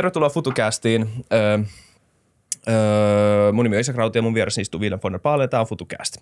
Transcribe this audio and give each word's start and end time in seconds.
Tervetuloa 0.00 0.30
FutuCastiin. 0.30 1.08
Öö, 1.32 1.58
öö, 2.68 3.52
mun 3.52 3.64
nimi 3.64 3.76
on 3.76 3.80
Isak 3.80 3.96
Rauti 3.96 4.18
ja 4.18 4.22
mun 4.22 4.34
vieressä 4.34 4.60
istuu 4.60 4.80
William 4.80 5.00
von 5.04 5.12
der 5.12 5.20
Paale 5.20 5.44
ja 5.44 5.48
tämä 5.48 5.60
on 5.60 5.66
FutuCast. 5.66 6.16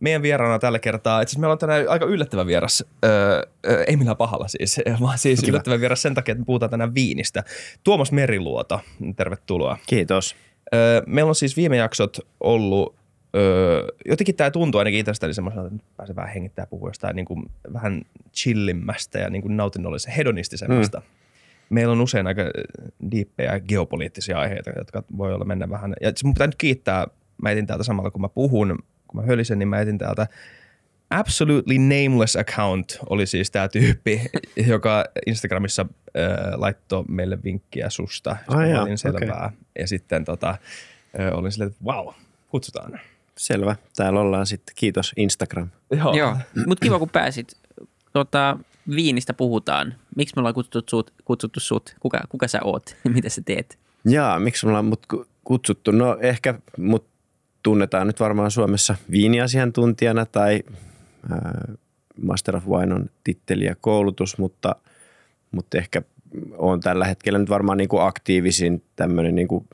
Meidän 0.00 0.22
vieraana 0.22 0.58
tällä 0.58 0.78
kertaa, 0.78 1.20
itse 1.20 1.38
meillä 1.38 1.52
on 1.52 1.58
tänään 1.58 1.88
aika 1.88 2.06
yllättävä 2.06 2.46
vieras, 2.46 2.84
öö, 3.04 3.42
öö, 3.66 3.84
ei 3.84 3.96
millään 3.96 4.16
pahalla 4.16 4.48
siis, 4.48 4.80
vaan 5.00 5.18
siis 5.18 5.40
Kiva. 5.40 5.50
yllättävä 5.50 5.80
vieras 5.80 6.02
sen 6.02 6.14
takia, 6.14 6.32
että 6.32 6.42
me 6.42 6.44
puhutaan 6.44 6.70
tänään 6.70 6.94
viinistä. 6.94 7.44
Tuomas 7.84 8.12
Meriluoto, 8.12 8.80
tervetuloa. 9.16 9.78
Kiitos. 9.86 10.36
Öö, 10.74 11.02
meillä 11.06 11.28
on 11.28 11.34
siis 11.34 11.56
viime 11.56 11.76
jaksot 11.76 12.18
ollut 12.40 12.94
öö, 13.36 13.86
jotenkin 14.04 14.34
tämä 14.34 14.50
tuntuu 14.50 14.78
ainakin 14.78 15.00
itsestäni 15.00 15.34
semmoisena, 15.34 15.66
että 15.66 15.78
pääsee 15.96 16.16
vähän 16.16 16.32
hengittää 16.32 16.66
puhua 16.66 16.88
jostain 16.88 17.16
niin 17.16 17.26
kuin 17.26 17.50
vähän 17.72 18.02
chillimmästä 18.34 19.18
ja 19.18 19.30
niin 19.30 19.42
kuin 19.42 19.56
nautinnollisesta, 19.56 20.10
hedonistisemmasta. 20.10 20.98
Mm. 20.98 21.04
Meillä 21.70 21.92
on 21.92 22.00
usein 22.00 22.26
aika 22.26 22.42
diippejä 23.10 23.60
geopoliittisia 23.60 24.38
aiheita, 24.38 24.70
jotka 24.76 25.02
voi 25.16 25.34
olla 25.34 25.44
mennä 25.44 25.70
vähän. 25.70 25.94
Ja 26.00 26.12
mun 26.24 26.34
pitää 26.34 26.46
nyt 26.46 26.56
kiittää, 26.58 27.06
mä 27.42 27.50
etin 27.50 27.66
täältä 27.66 27.84
samalla 27.84 28.10
kun 28.10 28.20
mä 28.20 28.28
puhun, 28.28 28.78
kun 29.08 29.20
mä 29.20 29.26
hölisen, 29.26 29.58
niin 29.58 29.68
mä 29.68 29.80
etin 29.80 29.98
täältä 29.98 30.26
Absolutely 31.10 31.78
Nameless 31.78 32.36
Account 32.36 32.98
oli 33.10 33.26
siis 33.26 33.50
tämä 33.50 33.68
tyyppi, 33.68 34.22
joka 34.72 35.04
Instagramissa 35.26 35.86
äh, 36.16 36.54
laittoi 36.54 37.04
meille 37.08 37.38
vinkkiä 37.44 37.90
susta. 37.90 38.36
Ah, 38.48 38.82
olin 38.82 38.98
selvää. 38.98 39.46
Okay. 39.46 39.58
Ja 39.78 39.88
sitten 39.88 40.24
tota, 40.24 40.50
äh, 41.20 41.38
olin 41.38 41.52
silleen, 41.52 41.70
että 41.70 41.84
wow, 41.84 42.14
kutsutaan. 42.48 43.00
Selvä. 43.36 43.76
Täällä 43.96 44.20
ollaan 44.20 44.46
sitten. 44.46 44.74
Kiitos 44.78 45.12
Instagram. 45.16 45.68
Joo, 45.90 46.14
Joo. 46.14 46.36
mutta 46.66 46.82
kiva 46.82 46.98
kun 46.98 47.10
pääsit. 47.10 47.56
Tota, 48.12 48.58
viinistä 48.96 49.34
puhutaan. 49.34 49.94
Miksi 50.16 50.36
me 50.36 50.40
ollaan 50.40 50.54
kutsuttu 50.54 50.90
sut? 50.90 51.12
Kutsuttu 51.24 51.60
sut? 51.60 51.94
Kuka, 52.00 52.20
kuka 52.28 52.48
sä 52.48 52.60
oot? 52.64 52.96
Mitä 53.14 53.28
sä 53.28 53.42
teet? 53.44 53.78
Jaa, 54.04 54.38
miksi 54.38 54.66
me 54.66 54.70
ollaan 54.70 54.84
mut 54.84 55.06
kutsuttu? 55.44 55.90
No 55.90 56.18
ehkä 56.20 56.54
mut 56.78 57.06
tunnetaan 57.62 58.06
nyt 58.06 58.20
varmaan 58.20 58.50
Suomessa 58.50 58.96
viiniasiantuntijana 59.10 60.26
tai 60.26 60.62
äh, 61.32 61.76
Master 62.22 62.56
of 62.56 62.66
Wine 62.66 62.94
on 62.94 63.10
titteli 63.24 63.64
ja 63.64 63.74
koulutus, 63.80 64.38
mutta, 64.38 64.76
mutta 65.50 65.78
ehkä 65.78 66.02
on 66.58 66.80
tällä 66.80 67.06
hetkellä 67.06 67.38
nyt 67.38 67.50
varmaan 67.50 67.78
niin 67.78 67.88
kuin 67.88 68.02
aktiivisin 68.02 68.82
tämmöinen 68.96 69.34
niin 69.34 69.48
kuin 69.48 69.68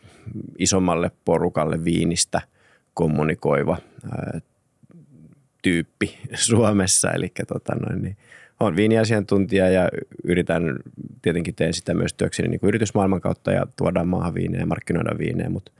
isommalle 0.58 1.10
porukalle 1.24 1.84
viinistä 1.84 2.40
kommunikoiva 2.94 3.76
ää, 4.12 4.40
tyyppi 5.62 6.18
Suomessa. 6.34 7.10
Eli 7.10 7.32
tota 7.48 7.74
noin, 7.74 8.02
niin 8.02 8.16
olen 8.64 8.76
viiniasiantuntija 8.76 9.68
ja 9.68 9.88
yritän, 10.24 10.76
tietenkin 11.22 11.54
teen 11.54 11.74
sitä 11.74 11.94
myös 11.94 12.14
työkseni 12.14 12.48
niin 12.48 12.60
kuin 12.60 12.68
yritysmaailman 12.68 13.20
kautta 13.20 13.52
ja 13.52 13.66
tuodaan 13.76 14.08
maahan 14.08 14.34
viinejä 14.34 14.62
ja 14.62 14.66
markkinoida 14.66 15.18
viinejä, 15.18 15.50
mutta, 15.50 15.72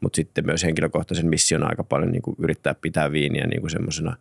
mutta 0.00 0.16
sitten 0.16 0.46
myös 0.46 0.64
henkilökohtaisen 0.64 1.26
mission 1.26 1.70
aika 1.70 1.84
paljon 1.84 2.12
niin 2.12 2.22
kuin 2.22 2.36
yrittää 2.38 2.74
pitää 2.74 3.12
viiniä 3.12 3.46
niin 3.46 3.60
kuin 3.60 3.70
semmoisena 3.70 4.16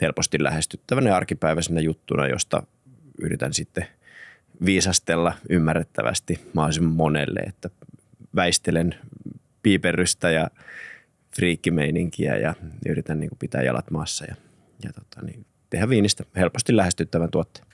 helposti 0.00 0.42
lähestyttävänä 0.42 1.10
ja 1.10 1.16
arkipäiväisenä 1.16 1.80
juttuna, 1.80 2.26
josta 2.26 2.62
yritän 3.18 3.52
sitten 3.52 3.86
viisastella 4.64 5.34
ymmärrettävästi 5.50 6.40
mahdollisimman 6.52 6.92
monelle, 6.92 7.40
että 7.40 7.70
väistelen 8.36 8.94
piiperrystä 9.62 10.30
ja 10.30 10.50
friikkimeininkiä 11.36 12.36
ja 12.36 12.54
yritän 12.88 13.20
niin 13.20 13.28
kuin 13.28 13.38
pitää 13.38 13.62
jalat 13.62 13.90
maassa 13.90 14.24
ja, 14.28 14.34
ja 14.84 14.92
tota, 14.92 15.26
niin 15.26 15.46
tehdä 15.70 15.88
viinistä 15.88 16.24
helposti 16.36 16.76
lähestyttävän 16.76 17.30
tuotteen. 17.30 17.66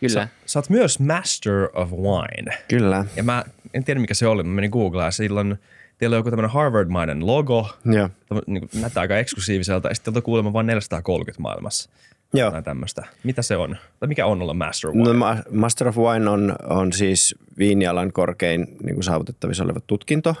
Kyllä. 0.00 0.12
Sä, 0.12 0.28
sä 0.46 0.58
oot 0.58 0.70
myös 0.70 1.00
Master 1.00 1.68
of 1.74 1.90
Wine. 1.90 2.58
Kyllä. 2.68 3.04
Ja 3.16 3.22
mä 3.22 3.44
en 3.74 3.84
tiedä 3.84 4.00
mikä 4.00 4.14
se 4.14 4.26
oli, 4.26 4.42
mä 4.42 4.54
menin 4.54 4.70
googlaan 4.70 5.12
silloin 5.12 5.58
teillä 5.98 6.14
on 6.14 6.18
joku 6.18 6.30
tämmöinen 6.30 6.50
Harvard-mainen 6.50 7.26
logo, 7.26 7.70
Joo. 7.84 8.08
niin 8.46 8.68
näyttää 8.80 9.00
aika 9.00 9.18
eksklusiiviselta, 9.18 9.88
ja 9.88 9.94
sitten 9.94 10.14
teiltä 10.14 10.24
kuulemma 10.24 10.52
vain 10.52 10.66
430 10.66 11.42
maailmassa. 11.42 11.90
Joo. 12.34 12.50
Tai 12.50 12.62
tämmöistä. 12.62 13.06
Mitä 13.24 13.42
se 13.42 13.56
on? 13.56 13.76
Tai 14.00 14.08
mikä 14.08 14.26
on 14.26 14.42
olla 14.42 14.54
Master 14.54 14.90
of 14.90 14.96
Wine? 14.96 15.12
No, 15.12 15.36
Master 15.50 15.88
of 15.88 15.96
Wine 15.96 16.30
on, 16.30 16.54
on 16.68 16.92
siis 16.92 17.34
viinialan 17.58 18.12
korkein 18.12 18.60
niin 18.82 18.94
kuin 18.94 19.04
saavutettavissa 19.04 19.64
oleva 19.64 19.80
tutkinto. 19.86 20.34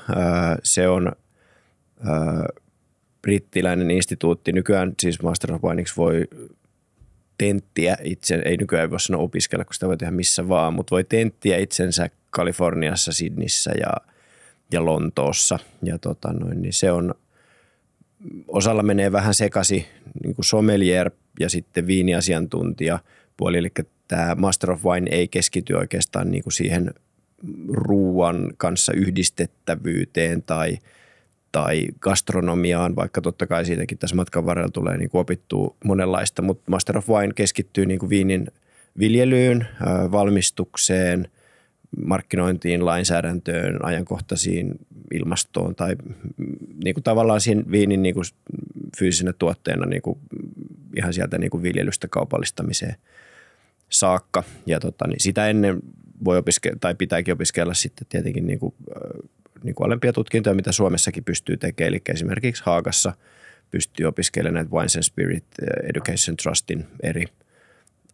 Se 0.62 0.88
on 0.88 1.12
brittiläinen 3.22 3.90
instituutti. 3.90 4.52
Nykyään 4.52 4.92
siis 5.00 5.22
Master 5.22 5.52
of 5.52 5.64
Wineiksi 5.64 5.96
voi 5.96 6.24
tenttiä 7.42 7.96
itse, 8.04 8.42
ei 8.44 8.56
nykyään 8.56 8.90
voi 8.90 9.00
sanoa 9.00 9.22
opiskella, 9.22 9.64
kun 9.64 9.74
sitä 9.74 9.86
voi 9.88 9.96
tehdä 9.96 10.10
missä 10.10 10.48
vaan, 10.48 10.74
mutta 10.74 10.90
voi 10.90 11.04
tenttiä 11.04 11.56
itsensä 11.56 12.10
Kaliforniassa, 12.30 13.12
Sydnissä 13.12 13.70
ja, 13.80 13.92
ja 14.72 14.84
Lontoossa. 14.84 15.58
Ja 15.82 15.98
tota 15.98 16.32
noin, 16.32 16.62
niin 16.62 16.72
se 16.72 16.92
on, 16.92 17.14
osalla 18.48 18.82
menee 18.82 19.12
vähän 19.12 19.34
sekasi 19.34 19.86
niin 20.22 20.34
kuin 20.34 20.44
sommelier 20.44 21.10
ja 21.40 21.48
sitten 21.48 21.86
viiniasiantuntija 21.86 22.98
puoli, 23.36 23.58
eli 23.58 23.68
tämä 24.08 24.34
Master 24.34 24.70
of 24.70 24.84
Wine 24.84 25.10
ei 25.10 25.28
keskity 25.28 25.74
oikeastaan 25.74 26.30
niin 26.30 26.42
kuin 26.42 26.52
siihen 26.52 26.90
ruuan 27.68 28.52
kanssa 28.56 28.92
yhdistettävyyteen 28.92 30.42
tai, 30.42 30.78
tai 31.52 31.86
gastronomiaan, 32.00 32.96
vaikka 32.96 33.20
totta 33.20 33.46
kai 33.46 33.64
siitäkin 33.64 33.98
tässä 33.98 34.16
matkan 34.16 34.46
varrella 34.46 34.70
tulee 34.70 34.96
niin 34.96 35.10
opittua 35.12 35.76
monenlaista, 35.84 36.42
mutta 36.42 36.70
Master 36.70 36.98
of 36.98 37.08
Wine 37.08 37.32
keskittyy 37.34 37.86
niin 37.86 37.98
kuin 37.98 38.10
viinin 38.10 38.46
viljelyyn, 38.98 39.66
valmistukseen, 40.12 41.28
markkinointiin, 42.06 42.84
lainsäädäntöön, 42.84 43.84
ajankohtaisiin 43.84 44.74
ilmastoon 45.14 45.74
tai 45.74 45.96
niin 46.84 46.94
kuin 46.94 47.04
tavallaan 47.04 47.40
siinä 47.40 47.62
viinin 47.70 48.02
niin 48.02 48.14
kuin 48.14 48.24
fyysisenä 48.98 49.32
tuotteena 49.32 49.86
niin 49.86 50.02
kuin 50.02 50.18
ihan 50.96 51.12
sieltä 51.12 51.38
niin 51.38 51.50
kuin 51.50 51.62
viljelystä 51.62 52.08
kaupallistamiseen 52.08 52.94
saakka. 53.88 54.42
Ja 54.66 54.80
tota, 54.80 55.08
niin 55.08 55.20
sitä 55.20 55.48
ennen 55.48 55.80
voi 56.24 56.38
opiskella, 56.38 56.78
tai 56.80 56.94
pitääkin 56.94 57.34
opiskella 57.34 57.74
sitten 57.74 58.06
tietenkin 58.08 58.46
niin 58.46 58.58
kuin, 58.58 58.74
niin 59.62 59.74
kuin 59.74 59.86
alempia 59.86 60.12
tutkintoja, 60.12 60.54
mitä 60.54 60.72
Suomessakin 60.72 61.24
pystyy 61.24 61.56
tekemään. 61.56 61.88
Eli 61.88 62.02
esimerkiksi 62.08 62.62
Haagassa 62.66 63.12
pystyy 63.70 64.06
opiskelemaan 64.06 64.54
näitä 64.54 64.70
Wines 64.70 64.96
and 64.96 65.02
Spirit 65.02 65.44
Education 65.88 66.36
Trustin 66.36 66.86
eri 67.02 67.24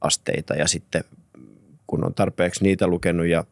asteita. 0.01 0.55
Ja 0.55 0.69
sitten 0.69 1.05
kun 1.87 2.05
on 2.05 2.15
tarpeeksi 2.15 2.65
niitä 2.65 2.87
lukenut 2.87 3.27
ja 3.27 3.45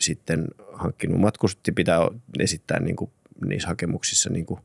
sitten 0.00 0.48
hankkinut 0.72 1.20
matkusti, 1.20 1.72
pitää 1.72 1.98
esittää 2.38 2.80
niin 2.80 2.96
kuin 2.96 3.10
niissä 3.46 3.68
hakemuksissa 3.68 4.30
niin 4.30 4.46
kuin 4.46 4.60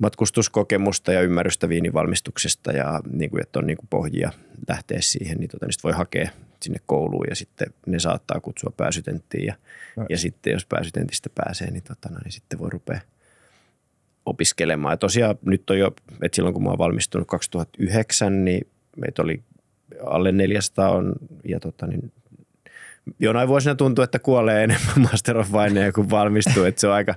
matkustuskokemusta 0.00 1.12
ja 1.12 1.20
ymmärrystä 1.20 1.68
viinivalmistuksesta 1.68 2.72
ja 2.72 3.00
niin 3.12 3.30
kuin, 3.30 3.42
että 3.42 3.58
on 3.58 3.66
niin 3.66 3.76
kuin 3.76 3.88
pohjia 3.90 4.30
lähteä 4.68 4.98
siihen, 5.00 5.38
niin, 5.38 5.50
tota, 5.50 5.66
niin 5.66 5.74
voi 5.84 5.92
hakea 5.92 6.30
sinne 6.62 6.78
kouluun 6.86 7.26
ja 7.30 7.36
sitten 7.36 7.66
ne 7.86 7.98
saattaa 7.98 8.40
kutsua 8.40 8.72
pääsytenttiin 8.76 9.46
ja, 9.46 9.54
no. 9.96 10.06
ja 10.08 10.18
sitten 10.18 10.52
jos 10.52 10.66
pääsytentistä 10.66 11.30
pääsee, 11.34 11.70
niin, 11.70 11.82
tota, 11.82 12.08
no, 12.08 12.18
niin 12.24 12.32
sitten 12.32 12.58
voi 12.58 12.70
rupea 12.70 13.00
opiskelemaan. 14.26 14.92
Ja 14.92 14.96
tosiaan 14.96 15.38
nyt 15.44 15.70
on 15.70 15.78
jo, 15.78 15.94
että 16.22 16.36
silloin 16.36 16.54
kun 16.54 16.62
mä 16.62 16.70
oon 16.70 16.78
valmistunut 16.78 17.28
2009, 17.28 18.44
niin 18.44 18.66
meitä 18.96 19.22
oli 19.22 19.42
alle 20.06 20.32
400 20.32 20.90
on, 20.90 21.12
ja 21.44 21.60
tota, 21.60 21.86
niin 21.86 22.12
jonain 23.18 23.48
vuosina 23.48 23.74
tuntuu, 23.74 24.04
että 24.04 24.18
kuolee 24.18 24.64
enemmän 24.64 25.00
Master 25.12 25.38
of 25.38 25.52
Winea 25.52 25.92
kuin 25.92 26.10
valmistuu, 26.10 26.64
että 26.64 26.80
se 26.80 26.88
on 26.88 26.94
aika, 26.94 27.14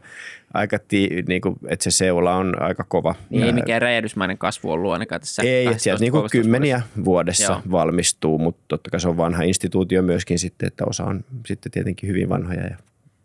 aika 0.57 0.79
tii, 0.79 1.23
niin 1.27 1.41
kuin, 1.41 1.55
että 1.67 1.83
se 1.83 1.91
seula 1.91 2.35
on 2.35 2.61
aika 2.61 2.83
kova. 2.83 3.15
Niin 3.29 3.43
ei 3.43 3.53
mikään 3.53 3.81
räjähdysmäinen 3.81 4.37
kasvu 4.37 4.71
ollut 4.71 4.93
ainakaan 4.93 5.21
tässä. 5.21 5.43
Ei, 5.43 5.67
että 5.67 5.77
sieltä 5.77 6.01
niin 6.01 6.11
kuin 6.11 6.29
kymmeniä 6.31 6.81
vuodessa 7.05 7.53
Joo. 7.53 7.61
valmistuu, 7.71 8.37
mutta 8.37 8.61
totta 8.67 8.89
kai 8.89 8.99
se 8.99 9.09
on 9.09 9.17
vanha 9.17 9.43
instituutio 9.43 10.01
myöskin 10.01 10.39
sitten, 10.39 10.67
että 10.67 10.85
osa 10.85 11.03
on 11.03 11.25
sitten 11.45 11.71
tietenkin 11.71 12.09
hyvin 12.09 12.29
vanhoja 12.29 12.63
ja 12.63 12.77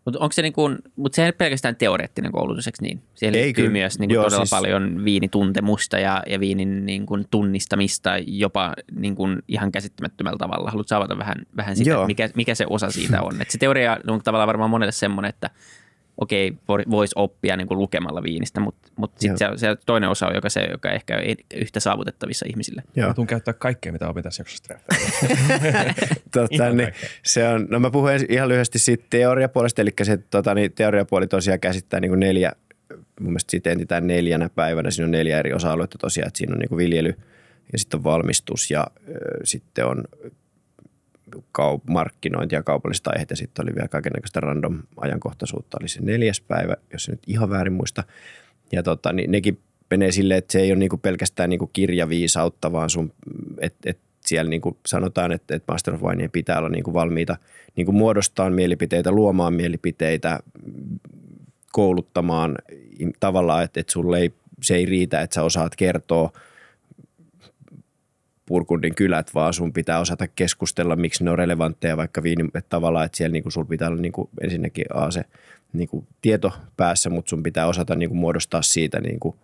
mutta 0.05 0.19
onko 0.19 0.33
se 0.33 0.41
niin 0.41 0.53
kuin, 0.53 0.77
mutta 0.95 1.15
sehän 1.15 1.27
ei 1.27 1.31
pelkästään 1.37 1.75
teoreettinen 1.75 2.31
koulutus, 2.31 2.67
eikö 2.67 2.77
niin? 2.81 3.01
Siihen 3.15 3.35
ei 3.35 3.43
liittyy 3.43 3.63
kyllä. 3.63 3.71
myös 3.71 3.99
niin 3.99 4.09
kuin 4.09 4.15
Joo, 4.15 4.23
todella 4.23 4.45
siis... 4.45 4.49
paljon 4.49 5.05
viinituntemusta 5.05 5.99
ja, 5.99 6.23
ja 6.27 6.39
viinin 6.39 6.85
niin 6.85 7.05
kuin 7.05 7.25
tunnistamista 7.31 8.11
jopa 8.27 8.73
niin 8.95 9.15
kuin 9.15 9.39
ihan 9.47 9.71
käsittämättömällä 9.71 10.37
tavalla. 10.37 10.71
Haluatko 10.71 10.95
avata 10.95 11.17
vähän, 11.17 11.37
vähän 11.57 11.75
sitä, 11.75 12.05
mikä, 12.07 12.29
mikä 12.35 12.55
se 12.55 12.65
osa 12.69 12.91
siitä 12.91 13.21
on? 13.21 13.41
Et 13.41 13.49
se 13.49 13.57
teoria 13.57 13.97
on 14.07 14.21
tavallaan 14.23 14.47
varmaan 14.47 14.69
monelle 14.69 14.91
semmoinen, 14.91 15.29
että– 15.29 15.49
okei, 16.17 16.53
voisi 16.67 17.13
oppia 17.15 17.57
niin 17.57 17.67
kuin 17.67 17.77
lukemalla 17.77 18.23
viinistä, 18.23 18.59
mutta, 18.59 18.91
mutta 18.95 19.21
sitten 19.21 19.37
se, 19.37 19.47
se, 19.55 19.75
toinen 19.85 20.09
osa 20.09 20.27
on 20.27 20.35
joka 20.35 20.49
se, 20.49 20.61
joka 20.71 20.91
ehkä 20.91 21.17
ei 21.17 21.35
yhtä 21.55 21.79
saavutettavissa 21.79 22.45
ihmisille. 22.49 22.83
Joo. 22.95 23.07
Mä 23.07 23.13
tuun 23.13 23.27
käyttää 23.27 23.53
kaikkea, 23.53 23.91
mitä 23.91 24.09
opin 24.09 24.23
tässä 24.23 24.41
jaksossa 24.41 24.73
tota, 26.31 26.69
niin, 26.69 26.93
se 27.23 27.47
on, 27.47 27.67
no 27.69 27.79
mä 27.79 27.91
puhun 27.91 28.09
ihan 28.29 28.49
lyhyesti 28.49 28.79
siitä 28.79 29.05
teoriapuolesta, 29.09 29.81
eli 29.81 29.93
se 30.03 30.17
tota, 30.17 30.53
niin, 30.53 30.71
teoriapuoli 30.71 31.27
tosiaan 31.27 31.59
käsittää 31.59 31.99
niin 31.99 32.11
kuin 32.11 32.19
neljä, 32.19 32.51
mun 33.19 33.29
mielestä 33.29 33.51
siitä 33.51 33.69
entitään 33.69 34.07
neljänä 34.07 34.49
päivänä, 34.49 34.91
siinä 34.91 35.05
on 35.05 35.11
neljä 35.11 35.39
eri 35.39 35.53
osa-aluetta 35.53 35.97
tosiaan, 35.97 36.27
että 36.27 36.37
siinä 36.37 36.53
on 36.53 36.59
niin 36.59 36.69
kuin 36.69 36.77
viljely 36.77 37.13
ja 37.71 37.79
sitten 37.79 37.97
on 37.97 38.03
valmistus 38.03 38.71
ja 38.71 38.87
ö, 39.07 39.13
sitten 39.43 39.85
on 39.85 40.03
kaup- 41.35 41.89
markkinointi 41.89 42.55
ja 42.55 42.63
kaupalliset 42.63 43.07
aiheet 43.07 43.29
ja 43.29 43.35
sitten 43.35 43.65
oli 43.65 43.75
vielä 43.75 43.87
kaikenlaista 43.87 44.39
random 44.39 44.79
ajankohtaisuutta. 44.97 45.77
Oli 45.81 45.87
se 45.87 46.01
neljäs 46.01 46.41
päivä, 46.41 46.75
jos 46.93 47.09
nyt 47.09 47.19
ihan 47.27 47.49
väärin 47.49 47.73
muista. 47.73 48.03
Ja 48.71 48.83
tota, 48.83 49.13
niin 49.13 49.31
nekin 49.31 49.59
menee 49.89 50.11
silleen, 50.11 50.37
että 50.37 50.51
se 50.51 50.59
ei 50.59 50.71
ole 50.71 50.79
niinku 50.79 50.97
pelkästään 50.97 51.49
niinku 51.49 51.69
kirjaviisautta, 51.73 52.71
vaan 52.71 52.89
sun, 52.89 53.13
et, 53.59 53.75
et 53.85 53.99
siellä 54.25 54.49
niinku 54.49 54.77
sanotaan, 54.87 55.31
että, 55.31 55.55
että 55.55 55.71
Master 55.73 55.95
of 55.95 56.01
Wine 56.01 56.27
pitää 56.27 56.57
olla 56.57 56.69
niinku 56.69 56.93
valmiita 56.93 57.37
niinku 57.75 57.91
muodostaa 57.91 58.49
mielipiteitä, 58.49 59.11
luomaan 59.11 59.53
mielipiteitä, 59.53 60.39
kouluttamaan 61.71 62.55
tavallaan, 63.19 63.63
että, 63.63 63.79
että 63.79 63.93
sulle 63.93 64.19
ei, 64.19 64.33
se 64.61 64.75
ei 64.75 64.85
riitä, 64.85 65.21
että 65.21 65.33
sä 65.33 65.43
osaat 65.43 65.75
kertoa 65.75 66.31
Purkundin 68.45 68.95
kylät, 68.95 69.33
vaan 69.33 69.53
sun 69.53 69.73
pitää 69.73 69.99
osata 69.99 70.27
keskustella, 70.27 70.95
miksi 70.95 71.23
ne 71.23 71.31
on 71.31 71.37
relevantteja 71.37 71.97
vaikka 71.97 72.23
viini, 72.23 72.45
että 72.45 72.69
tavallaan, 72.69 73.05
että 73.05 73.17
siellä 73.17 73.33
niinku 73.33 73.51
sulla 73.51 73.67
pitää 73.67 73.87
olla 73.87 74.01
niinku 74.01 74.29
ensinnäkin 74.41 74.85
A, 74.93 75.11
se 75.11 75.25
niinku 75.73 76.07
tieto 76.21 76.51
päässä, 76.77 77.09
mutta 77.09 77.29
sun 77.29 77.43
pitää 77.43 77.67
osata 77.67 77.95
niinku 77.95 78.15
muodostaa 78.15 78.61
siitä, 78.61 79.01
niinku, 79.01 79.35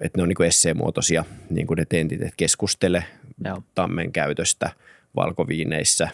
että 0.00 0.18
ne 0.18 0.22
on 0.22 0.28
niinku 0.28 0.42
esseemuotoisia 0.42 1.24
niinku 1.50 1.74
ne 1.74 1.84
tentit, 1.84 2.22
että 2.22 2.34
keskustele 2.36 3.04
Joo. 3.44 3.62
tammen 3.74 4.12
käytöstä– 4.12 4.70
valkoviineissä, 5.16 6.08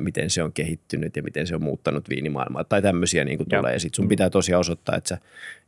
miten 0.00 0.30
se 0.30 0.42
on 0.42 0.52
kehittynyt 0.52 1.16
ja 1.16 1.22
miten 1.22 1.46
se 1.46 1.54
on 1.54 1.62
muuttanut 1.62 2.08
viinimaailmaa 2.08 2.64
tai 2.64 2.82
tämmöisiä 2.82 3.24
niin 3.24 3.38
kuin 3.38 3.48
tulee. 3.48 3.72
Ja 3.72 3.80
sitten 3.80 3.96
sun 3.96 4.08
pitää 4.08 4.30
tosiaan 4.30 4.60
osoittaa, 4.60 4.96
että 4.96 5.08
sä 5.08 5.18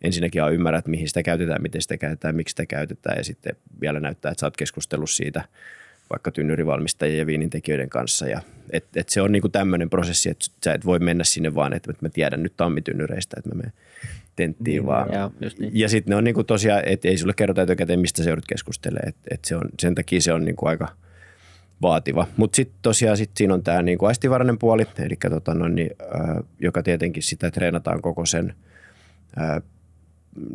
ensinnäkin 0.03 0.43
ymmärrät, 0.53 0.87
mihin 0.87 1.09
sitä 1.09 1.23
käytetään, 1.23 1.63
miten 1.63 1.83
sitä 1.83 1.97
käytetään, 1.97 2.37
miksi 2.37 2.53
sitä 2.53 2.67
käytetään 2.67 3.19
ja 3.19 3.25
sitten 3.25 3.57
vielä 3.81 4.01
näyttää, 4.01 4.31
että 4.31 4.41
sä 4.41 4.47
oot 4.47 4.57
keskustellut 4.57 5.11
siitä 5.11 5.45
vaikka 6.11 6.31
tynnyrivalmistajien 6.31 7.19
ja 7.19 7.27
viinintekijöiden 7.27 7.91
kanssa. 7.91 8.27
Ja, 8.27 8.41
et, 8.71 8.85
et 8.97 9.09
se 9.09 9.23
on 9.23 9.33
niin 9.33 9.43
kuin 9.43 9.53
tämmöinen 9.53 9.91
prosessi, 9.91 10.31
että 10.31 10.47
sä 10.65 10.73
et 10.73 10.85
voi 10.85 10.99
mennä 10.99 11.25
sinne 11.25 11.55
vaan, 11.55 11.73
että 11.73 11.93
mä 12.01 12.09
tiedän 12.09 12.43
nyt 12.43 12.57
tammitynnyreistä, 12.57 13.37
että 13.39 13.49
mä 13.49 13.55
menen 13.55 13.73
tenttiin 14.37 14.75
niin, 14.75 14.87
vaan. 14.87 15.13
Ja, 15.13 15.31
niin. 15.59 15.71
ja 15.75 15.89
sitten 15.89 16.11
ne 16.11 16.17
on 16.17 16.25
niin 16.25 16.35
kuin 16.35 16.47
tosiaan, 16.47 16.83
että 16.87 17.09
ei 17.09 17.19
sulle 17.19 17.35
kerrota 17.37 17.63
etukäteen, 17.63 18.01
mistä 18.01 18.23
sä 18.23 18.31
joudut 18.31 18.47
keskustelemaan. 18.49 19.09
Et, 19.09 19.17
et 19.31 19.45
se 19.45 19.57
on, 19.57 19.69
sen 19.81 19.95
takia 19.95 20.21
se 20.21 20.33
on 20.33 20.45
niin 20.45 20.57
kuin 20.57 20.69
aika– 20.69 20.89
vaativa. 21.83 22.27
Mutta 22.37 22.57
sitten 22.57 22.79
tosiaan 22.83 23.17
sit 23.17 23.31
siinä 23.37 23.55
on 23.55 23.63
tämä 23.63 23.83
niinku 23.83 24.07
aistivarainen 24.07 24.59
puoli, 24.59 24.87
eli 24.99 25.17
tota 25.31 25.55
noin, 25.55 25.75
niin, 25.75 25.91
äh, 26.03 26.37
joka 26.61 26.83
tietenkin 26.83 27.23
sitä 27.23 27.51
treenataan 27.51 28.03
koko 28.03 28.27
sen 28.27 28.55
äh, 29.41 29.63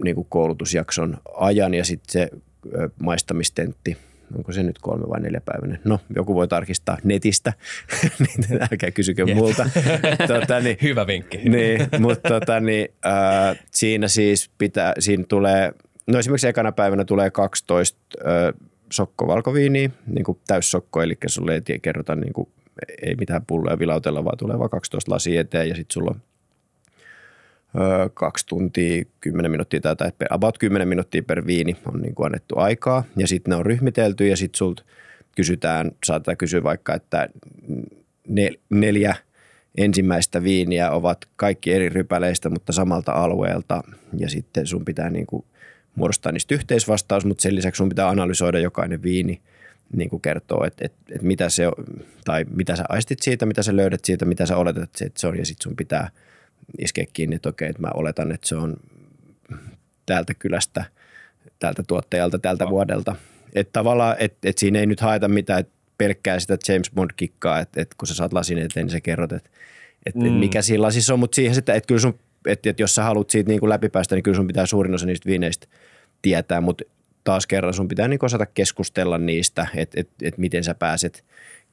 niinku 0.03 0.23
koulutusjakson 0.23 1.17
ajan 1.37 1.73
ja 1.73 1.85
sitten 1.85 2.11
se 2.11 2.21
äh, 2.21 2.89
maistamistentti, 3.03 3.97
onko 4.37 4.51
se 4.51 4.63
nyt 4.63 4.79
kolme 4.79 5.09
vai 5.09 5.21
neljä 5.21 5.41
päiväinen? 5.45 5.79
No, 5.83 5.99
joku 6.15 6.35
voi 6.35 6.47
tarkistaa 6.47 6.97
netistä, 7.03 7.53
niin 8.19 8.61
älkää 8.71 8.91
kysykö 8.91 9.23
yeah. 9.27 9.37
multa. 9.37 9.69
tota, 10.27 10.59
niin, 10.59 10.77
Hyvä 10.87 11.07
vinkki. 11.07 11.37
niin, 11.37 11.87
mutta 11.99 12.29
tota, 12.29 12.59
niin, 12.59 12.87
äh, 13.05 13.59
siinä 13.71 14.07
siis 14.07 14.51
pitää, 14.57 14.93
siinä 14.99 15.23
tulee, 15.29 15.73
no 16.07 16.19
esimerkiksi 16.19 16.47
ekana 16.47 16.71
päivänä 16.71 17.05
tulee 17.05 17.31
12 17.31 17.99
äh, 18.27 18.69
sokko 18.93 19.27
valkoviiniä, 19.27 19.89
niin 20.07 20.23
kuin 20.23 20.39
täyssokko, 20.47 21.01
eli 21.01 21.17
sulle 21.27 21.61
ei 21.69 21.79
kerrota 21.79 22.15
niin 22.15 22.33
kuin, 22.33 22.47
ei 23.01 23.15
mitään 23.15 23.45
pulloja 23.45 23.79
vilautella, 23.79 24.23
vaan 24.23 24.37
tulee 24.37 24.59
vaan 24.59 24.69
12 24.69 25.11
lasia 25.11 25.41
eteen 25.41 25.69
ja 25.69 25.75
sitten 25.75 25.93
sulla 25.93 26.11
on 26.15 26.21
öö, 27.81 28.09
kaksi 28.13 28.47
tuntia, 28.47 29.03
10 29.21 29.51
minuuttia 29.51 29.81
tai, 29.81 29.95
tai 29.95 30.11
about 30.29 30.57
10 30.57 30.87
minuuttia 30.87 31.23
per 31.23 31.47
viini 31.47 31.77
on 31.93 32.01
niin 32.01 32.15
kuin 32.15 32.25
annettu 32.25 32.57
aikaa. 32.57 33.03
Ja 33.17 33.27
sitten 33.27 33.51
ne 33.51 33.55
on 33.55 33.65
ryhmitelty 33.65 34.27
ja 34.27 34.37
sitten 34.37 34.57
sulta 34.57 34.83
kysytään, 35.35 35.91
saatetaan 36.05 36.37
kysyä 36.37 36.63
vaikka, 36.63 36.93
että 36.93 37.29
neljä 38.69 39.15
ensimmäistä 39.77 40.43
viiniä 40.43 40.91
ovat 40.91 41.17
kaikki 41.35 41.73
eri 41.73 41.89
rypäleistä, 41.89 42.49
mutta 42.49 42.73
samalta 42.73 43.11
alueelta. 43.11 43.83
Ja 44.17 44.29
sitten 44.29 44.67
sun 44.67 44.85
pitää 44.85 45.09
niin 45.09 45.27
kuin 45.27 45.45
muodostaa 45.95 46.31
niistä 46.31 46.55
yhteisvastaus, 46.55 47.25
mutta 47.25 47.41
sen 47.41 47.55
lisäksi 47.55 47.77
sun 47.77 47.89
pitää 47.89 48.09
analysoida 48.09 48.59
jokainen 48.59 49.03
viini, 49.03 49.41
niin 49.95 50.09
kuin 50.09 50.21
kertoo, 50.21 50.65
että, 50.65 50.85
että, 50.85 50.97
että 51.09 51.27
mitä 51.27 51.49
se 51.49 51.63
tai 52.25 52.45
mitä 52.55 52.75
sä 52.75 52.83
aistit 52.89 53.21
siitä, 53.21 53.45
mitä 53.45 53.63
sä 53.63 53.75
löydät 53.75 54.05
siitä, 54.05 54.25
mitä 54.25 54.45
sä 54.45 54.57
oletat, 54.57 55.01
että 55.01 55.19
se 55.19 55.27
on, 55.27 55.37
ja 55.37 55.45
sitten 55.45 55.63
sun 55.63 55.75
pitää 55.75 56.09
iskeä 56.79 57.05
kiinni, 57.13 57.35
että 57.35 57.49
okei, 57.49 57.69
että 57.69 57.81
mä 57.81 57.89
oletan, 57.93 58.31
että 58.31 58.47
se 58.47 58.55
on 58.55 58.77
täältä 60.05 60.33
kylästä, 60.33 60.85
tältä 61.59 61.83
tuottajalta, 61.87 62.39
tältä 62.39 62.69
vuodelta. 62.69 63.15
Että 63.55 63.73
tavallaan, 63.73 64.15
että, 64.19 64.49
että 64.49 64.59
siinä 64.59 64.79
ei 64.79 64.85
nyt 64.85 64.99
haeta 64.99 65.27
mitään, 65.27 65.59
että 65.59 65.73
pelkkää 65.97 66.39
sitä 66.39 66.57
James 66.67 66.91
Bond-kikkaa, 66.95 67.59
että, 67.59 67.81
että 67.81 67.95
kun 67.97 68.07
sä 68.07 68.13
saat 68.13 68.33
lasin 68.33 68.57
eteen, 68.57 68.85
niin 68.85 68.91
sä 68.91 69.01
kerrot, 69.01 69.31
että, 69.31 69.49
että 70.05 70.19
mm. 70.19 70.31
mikä 70.31 70.61
siinä 70.61 70.81
lasissa 70.81 71.13
on, 71.13 71.19
mutta 71.19 71.35
siihen 71.35 71.55
sitten, 71.55 71.75
että 71.75 71.87
kyllä 71.87 72.01
sun 72.01 72.19
että, 72.47 72.69
että 72.69 72.83
jos 72.83 72.95
sä 72.95 73.03
haluat 73.03 73.29
siitä 73.29 73.49
niin 73.49 73.59
kuin 73.59 73.69
läpipäästä, 73.69 74.15
niin 74.15 74.23
kyllä 74.23 74.35
sun 74.35 74.47
pitää 74.47 74.65
suurin 74.65 74.95
osa 74.95 75.05
niistä 75.05 75.29
viineistä 75.29 75.67
tietää, 76.21 76.61
mutta 76.61 76.83
taas 77.23 77.47
kerran 77.47 77.73
sun 77.73 77.87
pitää 77.87 78.07
niin 78.07 78.25
osata 78.25 78.45
keskustella 78.45 79.17
niistä, 79.17 79.67
että, 79.75 79.99
että, 79.99 80.13
että 80.21 80.41
miten 80.41 80.63
sä 80.63 80.75
pääset 80.75 81.23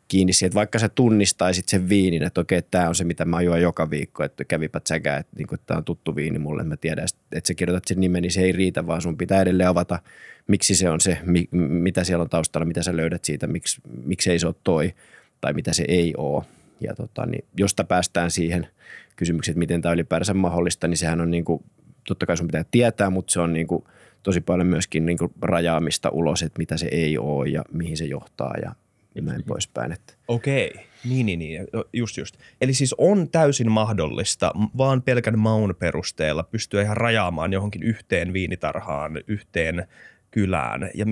kiinni 0.09 0.33
siihen, 0.33 0.47
että 0.47 0.55
vaikka 0.55 0.79
sä 0.79 0.89
tunnistaisit 0.89 1.69
sen 1.69 1.89
viinin, 1.89 2.23
että 2.23 2.41
okei, 2.41 2.63
tämä 2.63 2.89
on 2.89 2.95
se, 2.95 3.05
mitä 3.05 3.25
mä 3.25 3.43
juon 3.43 3.63
joka 3.63 3.91
viikko, 3.91 4.25
että 4.25 4.45
kävipä 4.45 4.81
säkää, 4.89 5.17
että, 5.17 5.37
niin 5.37 5.47
tämä 5.67 5.79
on 5.79 5.85
tuttu 5.85 6.17
viini 6.17 6.39
mulle, 6.39 6.65
mä 6.65 6.77
tiedän, 6.77 7.07
että 7.33 7.49
sä 7.49 7.55
kirjoitat 7.55 7.85
sen 7.87 8.01
nimen, 8.01 8.23
niin 8.23 8.33
se 8.33 8.41
ei 8.41 8.53
riitä, 8.53 8.87
vaan 8.87 9.03
sun 9.03 9.17
pitää 9.17 9.43
edelleen 9.43 9.69
avata, 9.69 9.99
miksi 10.47 10.75
se 10.75 10.91
on 10.91 11.01
se, 11.01 11.19
mi, 11.25 11.49
mitä 11.53 12.05
siellä 12.05 12.23
on 12.23 12.31
taustalla, 12.31 12.65
mitä 12.65 12.83
sä 12.83 12.97
löydät 12.97 13.25
siitä, 13.25 13.47
miksi, 13.47 13.81
miksi 14.05 14.31
ei 14.31 14.39
se 14.39 14.47
ole 14.47 14.55
toi, 14.65 14.95
tai 15.41 15.53
mitä 15.53 15.73
se 15.73 15.85
ei 15.89 16.15
ole. 16.17 16.45
Ja 16.81 16.95
tota, 16.95 17.27
niin 17.27 17.45
josta 17.57 17.85
päästään 17.85 18.31
siihen– 18.31 18.67
kysymykset, 19.21 19.57
miten 19.57 19.83
tämä 19.83 19.93
ylipäänsä 19.93 20.35
mahdollista, 20.35 20.89
niin 20.89 20.97
sehän 20.97 21.21
on 21.21 21.31
niin 21.31 21.45
kuin, 21.45 21.65
totta 22.07 22.27
kai 22.27 22.37
sun 22.37 22.47
pitää 22.47 22.65
tietää, 22.71 23.11
mutta 23.11 23.33
se 23.33 23.41
on 23.41 23.53
niin 23.53 23.67
kuin 23.67 23.85
tosi 24.23 24.41
paljon 24.41 24.67
myöskin 24.67 25.07
niin 25.07 25.19
kuin 25.19 25.33
rajaamista 25.43 26.09
ulos, 26.11 26.43
että 26.43 26.59
mitä 26.59 26.77
se 26.77 26.89
ei 26.93 27.19
ole 27.19 27.49
ja 27.49 27.65
mihin 27.73 27.97
se 27.97 28.05
johtaa 28.05 28.55
ja 28.63 28.75
näin 29.23 29.45
poispäin. 29.45 29.93
Että. 29.93 30.15
Okei, 30.29 30.73
niin, 31.05 31.27
niin, 31.27 31.39
niin, 31.39 31.67
just 31.93 32.17
just. 32.17 32.37
Eli 32.61 32.75
siis 32.75 32.95
on 32.99 33.31
täysin 33.31 33.71
mahdollista 33.71 34.53
vaan 34.79 35.03
pelkän 35.03 35.39
maun 35.39 35.75
perusteella 35.79 36.43
pystyä 36.43 36.83
ihan 36.83 36.97
rajaamaan 36.97 37.53
johonkin 37.53 37.83
yhteen 37.83 38.33
viinitarhaan, 38.33 39.21
yhteen 39.27 39.87
kylään. 40.31 40.91
Ja 40.95 41.07